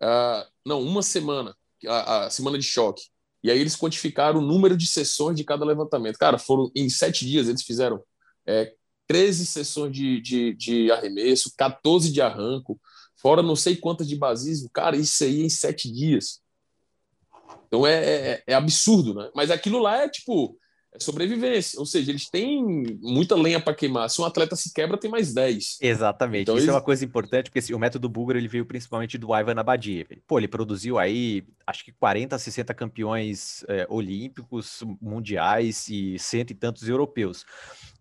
[0.00, 1.56] Uh, não, uma semana,
[1.86, 3.02] a, a semana de choque.
[3.42, 6.18] E aí eles quantificaram o número de sessões de cada levantamento.
[6.18, 8.02] Cara, foram em sete dias, eles fizeram
[8.46, 8.74] é,
[9.06, 12.78] 13 sessões de, de, de arremesso, 14 de arranco,
[13.16, 14.70] fora não sei quantas de basismo.
[14.70, 16.40] Cara, isso aí em sete dias.
[17.66, 19.30] Então é, é, é absurdo, né?
[19.34, 20.56] Mas aquilo lá é tipo
[20.92, 21.78] é sobrevivência.
[21.78, 24.10] Ou seja, eles têm muita lenha para queimar.
[24.10, 25.78] Se um atleta se quebra, tem mais 10.
[25.80, 26.42] Exatamente.
[26.42, 26.74] Então, Isso eles...
[26.74, 30.06] é uma coisa importante, porque assim, o método Bulgar ele veio principalmente do Ivan Abadia.
[30.26, 36.54] Pô, ele produziu aí, acho que 40, 60 campeões é, olímpicos, mundiais e cento e
[36.54, 37.46] tantos europeus.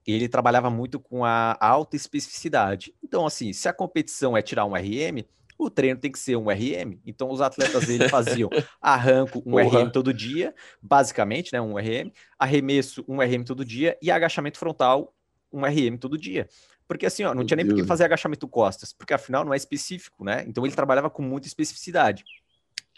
[0.07, 2.93] Ele trabalhava muito com a alta especificidade.
[3.03, 5.23] Então, assim, se a competição é tirar um RM,
[5.59, 6.99] o treino tem que ser um RM.
[7.05, 8.49] Então, os atletas dele faziam
[8.81, 9.83] arranco, um Porra.
[9.83, 11.59] RM todo dia, basicamente, né?
[11.59, 15.13] Um RM, arremesso, um RM todo dia, e agachamento frontal,
[15.51, 16.47] um RM todo dia.
[16.87, 19.53] Porque assim, ó, não Meu tinha nem por que fazer agachamento costas, porque afinal não
[19.53, 20.43] é específico, né?
[20.47, 22.23] Então ele trabalhava com muita especificidade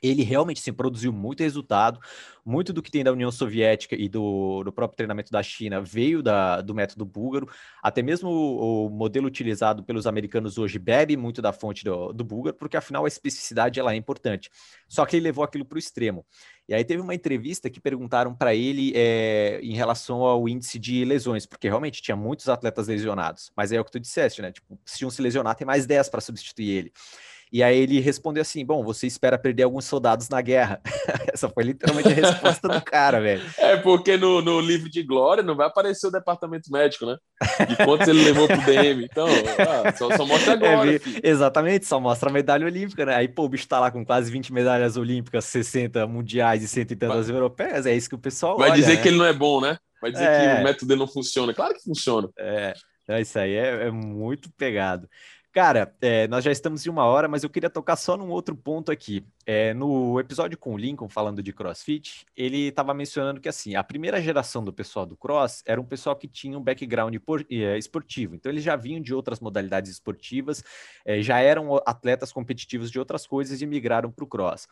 [0.02, 2.00] ele realmente sim, produziu muito resultado.
[2.44, 6.24] Muito do que tem da União Soviética e do, do próprio treinamento da China veio
[6.24, 7.48] da, do método búlgaro.
[7.84, 12.24] Até mesmo o, o, modelo utilizado pelos americanos hoje bebe muito da fonte do, do
[12.24, 14.50] búlgaro, porque afinal a especificidade ela é importante.
[14.88, 16.26] Só que ele levou aquilo para o extremo.
[16.68, 21.06] E aí teve uma entrevista que perguntaram para ele é, em relação ao índice de
[21.06, 23.52] lesões, porque realmente tinha muitos atletas lesionados.
[23.56, 24.52] Mas é o que tu disseste, né?
[24.52, 26.94] Tipo, se um se lesionar, tem mais 10 para substituir ele.
[27.52, 30.80] E aí ele respondeu assim: Bom, você espera perder alguns soldados na guerra.
[31.34, 33.42] Essa foi literalmente a resposta do cara, velho.
[33.58, 37.18] É, porque no, no livro de glória não vai aparecer o departamento médico, né?
[37.68, 39.04] De quantos ele levou pro DM.
[39.04, 40.96] Então, ah, só, só, mostra agora.
[40.96, 43.16] É, exatamente, só mostra a medalha olímpica, né?
[43.16, 46.92] Aí, pô, o bicho tá lá com quase 20 medalhas olímpicas, 60 mundiais e cento
[46.92, 47.86] e tantas vai, europeias.
[47.86, 48.58] É isso que o pessoal.
[48.58, 49.02] Vai olha, dizer né?
[49.02, 49.78] que ele não é bom, né?
[50.02, 50.56] Vai dizer é...
[50.56, 51.54] que o método dele não funciona.
[51.54, 52.30] Claro que funciona.
[52.38, 52.74] É.
[53.20, 55.08] Isso aí é, é muito pegado.
[55.54, 58.56] Cara, é, nós já estamos em uma hora, mas eu queria tocar só num outro
[58.56, 59.26] ponto aqui.
[59.46, 63.84] É, no episódio com o Lincoln, falando de CrossFit, ele estava mencionando que assim, a
[63.84, 67.14] primeira geração do pessoal do Cross era um pessoal que tinha um background
[67.50, 68.34] é, esportivo.
[68.34, 70.64] Então, eles já vinham de outras modalidades esportivas,
[71.04, 74.70] é, já eram atletas competitivos de outras coisas e migraram para o Cross.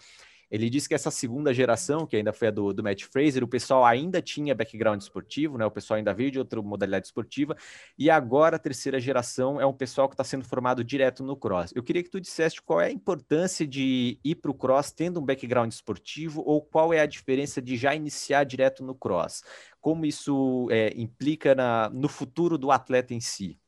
[0.49, 3.47] Ele disse que essa segunda geração, que ainda foi a do, do Matt Fraser, o
[3.47, 5.65] pessoal ainda tinha background esportivo, né?
[5.65, 7.55] O pessoal ainda veio de outra modalidade esportiva,
[7.97, 11.71] e agora a terceira geração é um pessoal que está sendo formado direto no cross.
[11.76, 15.19] Eu queria que tu dissesse qual é a importância de ir para o cross tendo
[15.19, 19.43] um background esportivo, ou qual é a diferença de já iniciar direto no cross.
[19.80, 23.59] Como isso é, implica na, no futuro do atleta em si?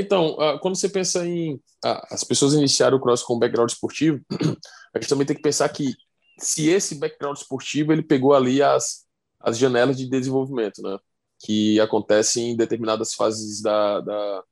[0.00, 4.20] Então, ah, quando você pensa em ah, as pessoas iniciarem o cross com background esportivo,
[4.94, 5.94] a gente também tem que pensar que
[6.38, 9.06] se esse background esportivo ele pegou ali as,
[9.40, 10.98] as janelas de desenvolvimento, né?
[11.38, 14.44] Que acontecem em determinadas fases da, da,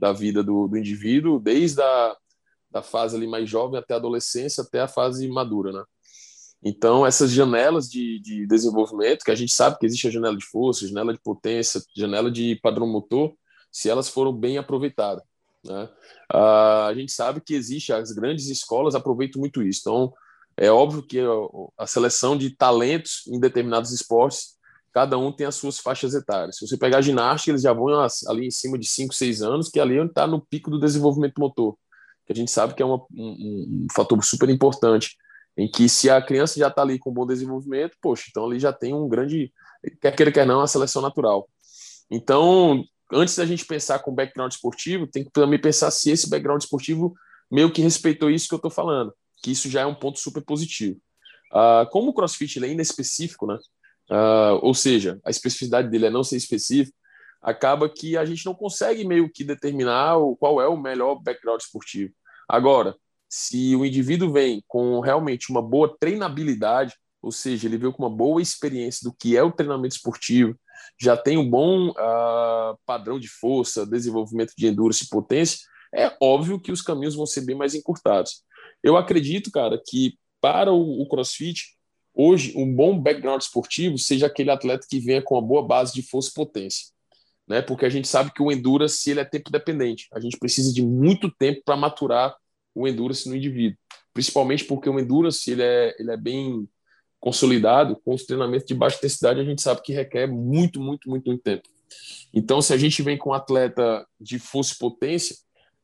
[0.00, 2.16] da vida do, do indivíduo, desde a
[2.70, 5.84] da fase ali mais jovem até a adolescência, até a fase madura, né?
[6.64, 10.46] Então, essas janelas de, de desenvolvimento, que a gente sabe que existe a janela de
[10.46, 13.34] força, janela de potência, janela de padrão motor,
[13.72, 15.24] se elas foram bem aproveitadas.
[15.64, 15.88] Né?
[16.32, 19.80] Uh, a gente sabe que existe, as grandes escolas aproveitam muito isso.
[19.80, 20.12] Então,
[20.56, 21.18] é óbvio que
[21.78, 24.56] a, seleção de talentos em determinados esportes,
[24.92, 26.56] cada um tem as suas faixas etárias.
[26.56, 27.88] Se você pegar ginástica, eles já vão
[28.28, 31.76] ali em cima de 5, 6 anos, que ali está no pico do desenvolvimento motor,
[32.26, 35.16] que a gente sabe que é uma, um, um fator super importante,
[35.56, 38.72] em que se a criança já está ali com bom desenvolvimento, poxa, então ali já
[38.72, 39.52] tem um grande,
[40.00, 41.48] quer queira, quer não, a seleção natural.
[42.10, 46.60] Então, antes da gente pensar com background esportivo, tem que também pensar se esse background
[46.60, 47.14] esportivo
[47.50, 49.12] meio que respeitou isso que eu estou falando,
[49.42, 50.98] que isso já é um ponto super positivo.
[51.52, 53.58] Uh, como o CrossFit ele é específico, né?
[54.10, 56.96] Uh, ou seja, a especificidade dele é não ser específico,
[57.42, 61.60] acaba que a gente não consegue meio que determinar o, qual é o melhor background
[61.60, 62.12] esportivo.
[62.48, 62.94] Agora,
[63.28, 68.14] se o indivíduo vem com realmente uma boa treinabilidade, ou seja, ele veio com uma
[68.14, 70.54] boa experiência do que é o treinamento esportivo,
[71.00, 75.58] já tem um bom uh, padrão de força, desenvolvimento de endurance e potência,
[75.94, 78.42] é óbvio que os caminhos vão ser bem mais encurtados.
[78.82, 81.76] Eu acredito, cara, que para o, o CrossFit,
[82.14, 86.02] hoje, um bom background esportivo seja aquele atleta que venha com uma boa base de
[86.02, 86.86] força e potência.
[87.46, 87.62] Né?
[87.62, 90.08] Porque a gente sabe que o endurance ele é tempo dependente.
[90.12, 92.34] A gente precisa de muito tempo para maturar
[92.74, 93.78] o endurance no indivíduo.
[94.12, 96.68] Principalmente porque o endurance ele é, ele é bem
[97.22, 101.26] consolidado, com os treinamentos de baixa intensidade, a gente sabe que requer muito, muito, muito,
[101.26, 101.62] muito tempo.
[102.34, 105.36] Então, se a gente vem com um atleta de força e potência,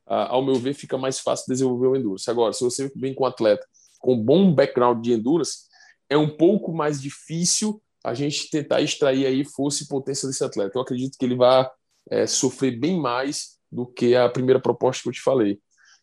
[0.05, 2.29] ao meu ver, fica mais fácil desenvolver o endurance.
[2.29, 3.65] Agora, se você vem com um atleta
[4.01, 5.69] com bom background de endurance,
[6.11, 10.77] é um pouco mais difícil a gente tentar extrair aí força e potência desse atleta.
[10.77, 11.71] Eu acredito que ele vai
[12.11, 15.61] é, sofrer bem mais do que a primeira proposta que eu te falei.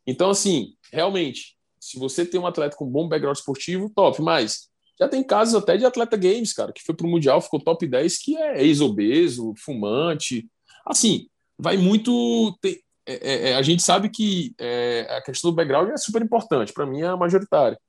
[0.08, 4.70] Então, assim, realmente, se você tem um atleta com bom background esportivo, top, mas
[5.00, 8.18] já tem casos até de atleta games, cara, que foi pro Mundial, ficou top 10,
[8.18, 10.50] que é ex-obeso, fumante.
[10.86, 11.28] Assim,
[11.58, 12.58] vai muito.
[12.62, 16.22] Ter, é, é, é, a gente sabe que é, a questão do background é super
[16.22, 17.80] importante, para mim é majoritária.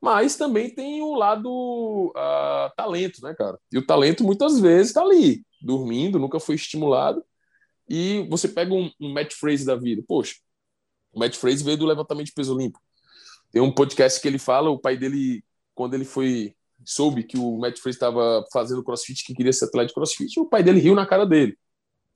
[0.00, 3.56] Mas também tem o lado uh, talento, né, cara?
[3.72, 7.24] E o talento muitas vezes está ali, dormindo, nunca foi estimulado.
[7.88, 10.02] E você pega um, um Matt Fraser da vida.
[10.06, 10.34] Poxa,
[11.12, 12.82] o Matt Fraser veio do levantamento de peso olímpico.
[13.52, 16.54] Tem um podcast que ele fala, o pai dele quando ele foi
[16.84, 20.46] soube que o Matt Fraser estava fazendo crossfit, que queria ser atleta de crossfit, o
[20.46, 21.56] pai dele riu na cara dele.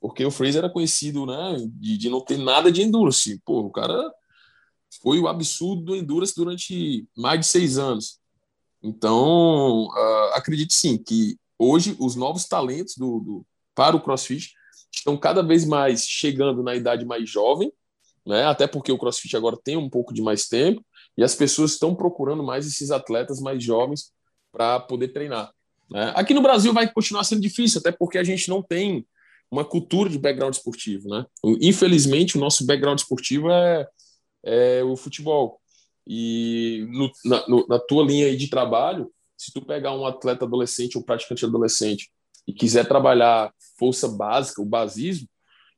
[0.01, 3.41] Porque o Fraser era conhecido né, de, de não ter nada de endurance.
[3.45, 4.13] Pô, o cara
[5.03, 8.19] foi o absurdo do endurance durante mais de seis anos.
[8.83, 14.53] Então, uh, acredite sim que hoje os novos talentos do, do, para o crossfit
[14.93, 17.73] estão cada vez mais chegando na idade mais jovem,
[18.25, 18.45] né?
[18.45, 20.85] até porque o crossfit agora tem um pouco de mais tempo,
[21.17, 24.13] e as pessoas estão procurando mais esses atletas mais jovens
[24.53, 25.53] para poder treinar.
[25.91, 26.13] Né?
[26.15, 29.07] Aqui no Brasil vai continuar sendo difícil, até porque a gente não tem
[29.51, 31.09] uma cultura de background esportivo.
[31.09, 31.25] Né?
[31.61, 33.89] Infelizmente, o nosso background esportivo é,
[34.45, 35.61] é o futebol.
[36.07, 40.97] E no, na, no, na, tua linha de trabalho, se tu pegar um atleta adolescente
[40.97, 42.11] ou praticante adolescente
[42.47, 45.29] e quiser trabalhar força básica, o basismo,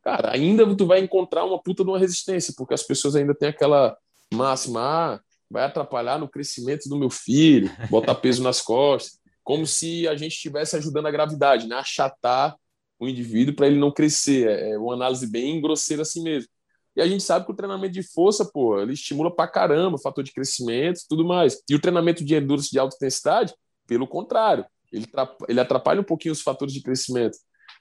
[0.03, 3.49] cara, ainda tu vai encontrar uma puta de uma resistência, porque as pessoas ainda têm
[3.49, 3.97] aquela
[4.33, 10.07] máxima, ah, vai atrapalhar no crescimento do meu filho, botar peso nas costas, como se
[10.07, 11.77] a gente estivesse ajudando a gravidade, né?
[11.77, 12.55] achatar
[12.99, 14.49] o indivíduo para ele não crescer.
[14.49, 16.51] É, é uma análise bem grosseira assim mesmo.
[16.95, 20.01] E a gente sabe que o treinamento de força, pô, ele estimula para caramba o
[20.01, 21.63] fator de crescimento tudo mais.
[21.71, 23.55] E o treinamento de endurance de alta intensidade,
[23.87, 25.07] pelo contrário, ele,
[25.49, 27.39] ele atrapalha um pouquinho os fatores de crescimento.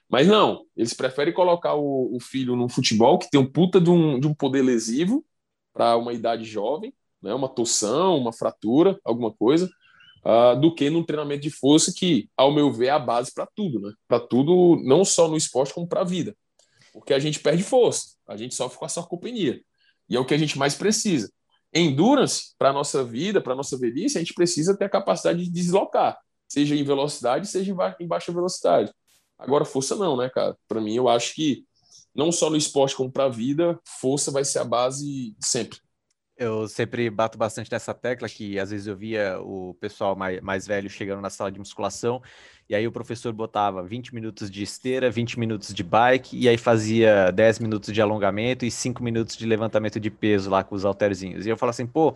[0.08, 3.90] Mas não, eles preferem colocar o, o filho num futebol que tem um puta de
[3.90, 5.24] um, de um poder lesivo
[5.72, 9.70] para uma idade jovem, né, uma torção, uma fratura, alguma coisa,
[10.24, 13.46] uh, do que num treinamento de força que, ao meu ver, é a base para
[13.46, 13.92] tudo, né?
[14.06, 16.36] Para tudo, não só no esporte, como para a vida.
[16.92, 19.60] Porque a gente perde força, a gente sofre com a sarcopenia.
[20.08, 21.30] E é o que a gente mais precisa.
[21.72, 25.44] Endurance, para a nossa vida, para a nossa velhice, a gente precisa ter a capacidade
[25.44, 26.18] de deslocar,
[26.48, 28.92] seja em velocidade, seja em baixa velocidade.
[29.38, 30.56] Agora, força não, né, cara?
[30.66, 31.64] Para mim, eu acho que
[32.14, 35.78] não só no esporte como para a vida, força vai ser a base sempre.
[36.38, 40.68] Eu sempre bato bastante nessa tecla que às vezes eu via o pessoal mais, mais
[40.68, 42.22] velho chegando na sala de musculação
[42.68, 46.56] e aí o professor botava 20 minutos de esteira, 20 minutos de bike e aí
[46.56, 50.84] fazia 10 minutos de alongamento e 5 minutos de levantamento de peso lá com os
[50.84, 51.44] halterzinhos.
[51.44, 52.14] E eu falo assim, pô,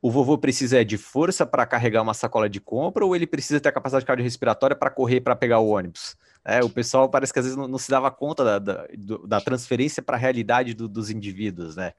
[0.00, 3.70] o vovô precisa de força para carregar uma sacola de compra ou ele precisa ter
[3.70, 6.16] a capacidade cardiorrespiratória para correr para pegar o ônibus?
[6.44, 8.86] É, o pessoal parece que às vezes não, não se dava conta da, da,
[9.26, 11.92] da transferência para a realidade do, dos indivíduos, né?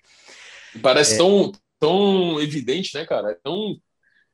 [0.82, 1.18] Parece é...
[1.18, 1.52] tão,
[1.86, 3.32] tão evidente, né, cara?
[3.32, 3.78] É tão,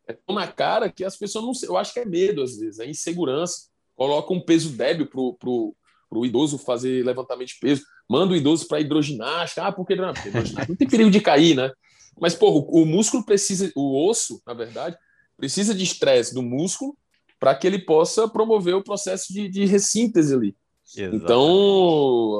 [0.07, 1.69] é tão na cara que as pessoas não.
[1.69, 3.69] Eu acho que é medo, às vezes, é insegurança.
[3.95, 5.75] Coloca um peso débil pro, pro,
[6.09, 9.63] pro idoso fazer levantamento de peso, manda o idoso para hidroginástica.
[9.63, 10.31] Ah, porque não, porque
[10.69, 11.71] não tem perigo de cair, né?
[12.19, 14.97] Mas, pô, o, o músculo precisa, o osso, na verdade,
[15.35, 16.97] precisa de estresse do músculo
[17.39, 20.55] para que ele possa promover o processo de, de ressíntese ali.
[20.95, 21.23] Exatamente.
[21.23, 22.39] Então,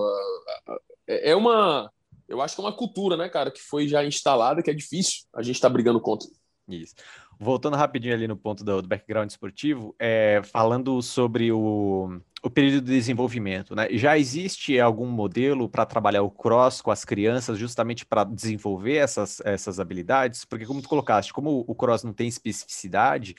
[1.07, 1.91] é, é uma
[2.31, 5.23] eu acho que é uma cultura, né, cara, que foi já instalada, que é difícil
[5.35, 6.27] a gente estar tá brigando contra.
[6.67, 6.95] Isso.
[7.39, 12.85] Voltando rapidinho ali no ponto do, do background esportivo, é, falando sobre o, o período
[12.85, 13.87] de desenvolvimento, né?
[13.91, 19.41] Já existe algum modelo para trabalhar o cross com as crianças, justamente para desenvolver essas,
[19.41, 20.45] essas habilidades?
[20.45, 23.35] Porque, como tu colocaste, como o cross não tem especificidade,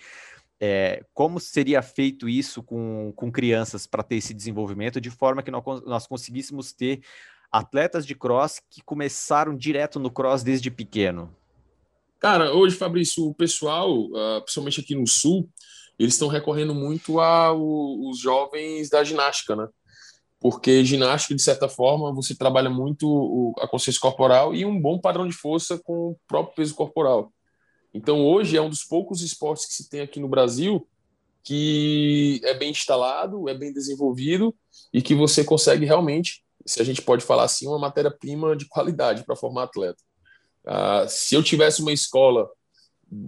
[0.60, 5.51] é, como seria feito isso com, com crianças para ter esse desenvolvimento de forma que
[5.51, 7.02] nós, nós conseguíssemos ter
[7.53, 11.35] atletas de cross que começaram direto no cross desde pequeno?
[12.19, 15.49] Cara, hoje, Fabrício, o pessoal, uh, principalmente aqui no Sul,
[15.99, 19.69] eles estão recorrendo muito aos jovens da ginástica, né?
[20.41, 25.29] Porque ginástica, de certa forma, você trabalha muito a consciência corporal e um bom padrão
[25.29, 27.33] de força com o próprio peso corporal.
[27.95, 30.87] Então, hoje é um dos poucos esportes que se tem aqui no Brasil
[31.43, 34.55] que é bem instalado, é bem desenvolvido
[34.93, 39.25] e que você consegue realmente se a gente pode falar assim, uma matéria-prima de qualidade
[39.25, 40.03] para formar atleta.
[40.65, 42.49] Uh, se eu tivesse uma escola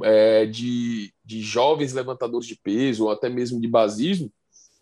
[0.03, 4.33] é, de, de jovens levantadores de peso, ou até mesmo de basismo,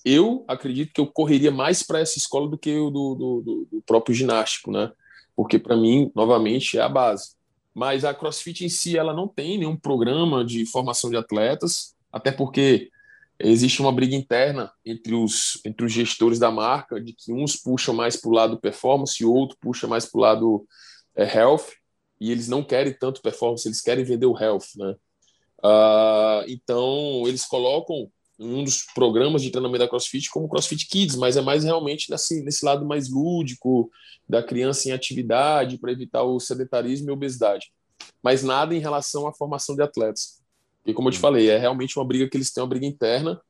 [0.05, 3.83] eu acredito que eu correria mais para essa escola do que o do, do, do
[3.83, 4.93] próprio ginástico, né?
[5.35, 7.35] Porque para mim, novamente, é a base.
[7.75, 12.31] Mas a CrossFit em si, ela não tem nenhum programa de formação de atletas, até
[12.31, 12.91] porque
[13.51, 17.95] existe uma briga interna entre os, entre os gestores da marca, de que uns puxam
[17.95, 20.67] mais para o lado performance e outro puxa mais para o lado
[21.17, 21.67] é, health,
[22.21, 24.95] e eles não querem tanto performance, eles querem vender o health, né?
[25.65, 31.37] Uh, então, eles colocam um dos programas de treinamento da CrossFit como CrossFit Kids, mas
[31.37, 33.91] é mais realmente nesse, nesse lado mais lúdico,
[34.29, 37.73] da criança em atividade, para evitar o sedentarismo e obesidade.
[38.23, 40.42] Mas nada em relação à formação de atletas.
[40.85, 43.41] E como eu te falei, é realmente uma briga que eles têm, uma briga interna,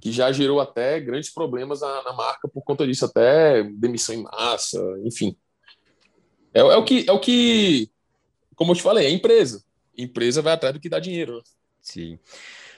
[0.00, 4.22] que já gerou até grandes problemas na, na marca por conta disso, até demissão em
[4.22, 5.36] massa, enfim.
[6.52, 7.88] É, é, o que, é o que,
[8.56, 9.64] como eu te falei, é empresa.
[9.96, 11.36] Empresa vai atrás do que dá dinheiro.
[11.36, 11.42] Né?
[11.80, 12.18] Sim.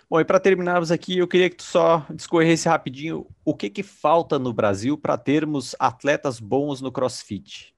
[0.09, 3.83] Bom, e para terminarmos aqui, eu queria que tu só discorresse rapidinho o que, que
[3.83, 7.74] falta no Brasil para termos atletas bons no CrossFit.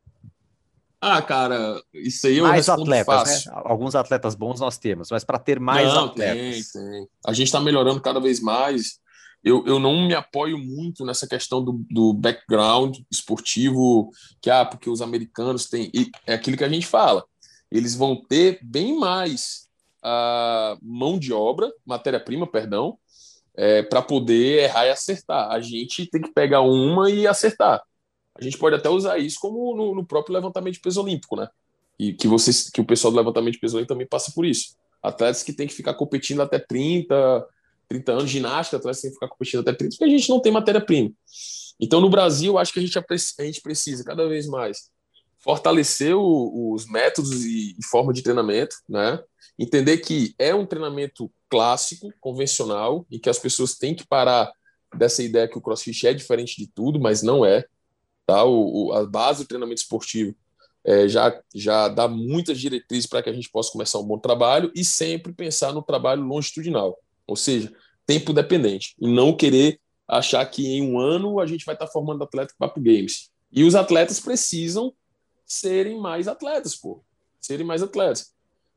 [1.00, 3.04] Ah, cara, isso aí eu mais atletas, né?
[3.04, 3.52] fácil.
[3.54, 6.72] Alguns atletas bons nós temos, mas para ter mais não, atletas.
[6.72, 7.08] Tem, tem.
[7.26, 8.98] A gente está melhorando cada vez mais.
[9.44, 14.10] Eu, eu não me apoio muito nessa questão do, do background esportivo,
[14.40, 15.92] que ah, porque os americanos têm.
[16.26, 17.24] É aquilo que a gente fala.
[17.70, 19.66] Eles vão ter bem mais
[20.02, 22.98] a mão de obra, matéria-prima, perdão,
[23.54, 25.50] é, para poder errar e acertar.
[25.50, 27.82] A gente tem que pegar uma e acertar
[28.38, 31.48] a gente pode até usar isso como no, no próprio levantamento de peso olímpico, né?
[31.98, 34.76] E que, vocês, que o pessoal do levantamento de peso olímpico também passa por isso.
[35.02, 37.46] Atletas que tem que ficar competindo até 30,
[37.88, 40.40] 30 anos, ginástica, atletas que tem que ficar competindo até 30, porque a gente não
[40.40, 41.10] tem matéria-prima.
[41.80, 44.90] Então, no Brasil, acho que a gente, a gente precisa cada vez mais
[45.38, 49.22] fortalecer o, os métodos e, e forma de treinamento, né?
[49.58, 54.50] Entender que é um treinamento clássico, convencional, e que as pessoas têm que parar
[54.94, 57.64] dessa ideia que o CrossFit é diferente de tudo, mas não é.
[58.26, 58.44] Tá?
[58.44, 60.34] O, o a base do treinamento esportivo
[60.84, 64.70] é, já, já dá muitas diretrizes para que a gente possa começar um bom trabalho
[64.74, 67.72] e sempre pensar no trabalho longitudinal, ou seja,
[68.06, 71.92] tempo dependente, e não querer achar que em um ano a gente vai estar tá
[71.92, 73.30] formando atleta para o Games.
[73.50, 74.92] E os atletas precisam
[75.44, 77.02] serem mais atletas, pô.
[77.40, 78.32] Serem mais atletas.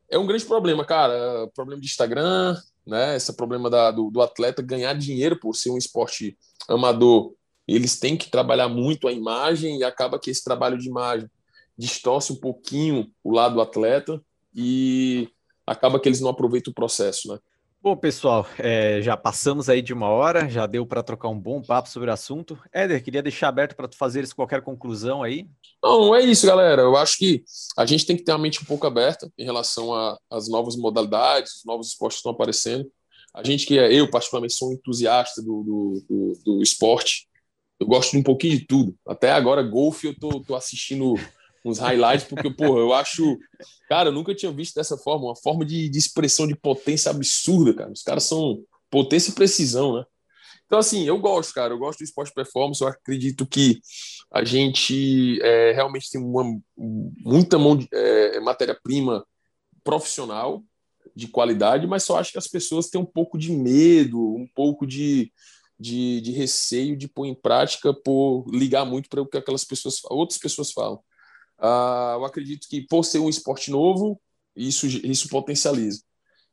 [0.09, 1.47] É um grande problema, cara.
[1.53, 2.55] Problema de Instagram,
[2.85, 3.15] né?
[3.15, 7.33] Esse problema da, do, do atleta ganhar dinheiro por ser um esporte amador
[7.75, 11.29] eles têm que trabalhar muito a imagem e acaba que esse trabalho de imagem
[11.77, 14.21] distorce um pouquinho o lado do atleta
[14.53, 15.29] e
[15.65, 17.39] acaba que eles não aproveitam o processo, né?
[17.81, 21.61] Bom, pessoal, é, já passamos aí de uma hora, já deu para trocar um bom
[21.61, 22.59] papo sobre o assunto.
[22.73, 25.47] Éder, queria deixar aberto para tu fazeres qualquer conclusão aí.
[25.81, 26.81] Não, é isso, galera.
[26.81, 27.41] Eu acho que
[27.77, 29.93] a gente tem que ter a mente um pouco aberta em relação
[30.29, 32.85] às novas modalidades, os novos esportes que estão aparecendo.
[33.33, 37.28] A gente que é, eu particularmente sou um entusiasta do, do, do, do esporte.
[37.79, 38.95] Eu gosto de um pouquinho de tudo.
[39.07, 41.15] Até agora, golfe, eu tô, tô assistindo
[41.63, 43.37] uns highlights, porque, porra, eu acho.
[43.87, 47.73] Cara, eu nunca tinha visto dessa forma, uma forma de, de expressão de potência absurda,
[47.73, 47.91] cara.
[47.91, 50.05] Os caras são potência e precisão, né?
[50.65, 53.81] Então, assim, eu gosto, cara, eu gosto do esporte performance, eu acredito que
[54.31, 56.43] a gente é, realmente tem uma,
[56.77, 57.57] muita
[57.91, 59.25] é, matéria-prima
[59.83, 60.63] profissional
[61.15, 64.85] de qualidade, mas só acho que as pessoas têm um pouco de medo, um pouco
[64.85, 65.31] de,
[65.79, 69.99] de, de receio de pôr em prática por ligar muito para o que aquelas pessoas,
[70.05, 70.99] outras pessoas falam.
[71.59, 74.19] Uh, eu acredito que por ser um esporte novo,
[74.55, 76.01] isso, isso potencializa.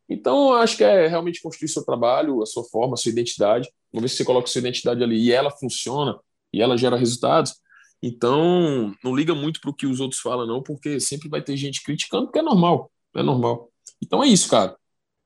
[0.09, 3.69] Então, acho que é realmente construir seu trabalho, a sua forma, a sua identidade.
[3.93, 6.17] Uma vez que você coloca sua identidade ali e ela funciona
[6.53, 7.55] e ela gera resultados,
[8.01, 11.57] então não liga muito para o que os outros falam, não, porque sempre vai ter
[11.57, 13.71] gente criticando, porque é normal, é normal.
[14.01, 14.77] Então é isso, cara.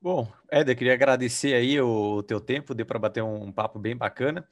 [0.00, 4.46] Bom, Éder, queria agradecer aí o teu tempo, deu para bater um papo bem bacana.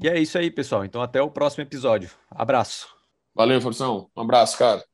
[0.00, 0.84] E é isso aí, pessoal.
[0.84, 2.10] Então até o próximo episódio.
[2.30, 2.88] Abraço.
[3.34, 4.08] Valeu, Forção.
[4.16, 4.84] Um abraço, cara.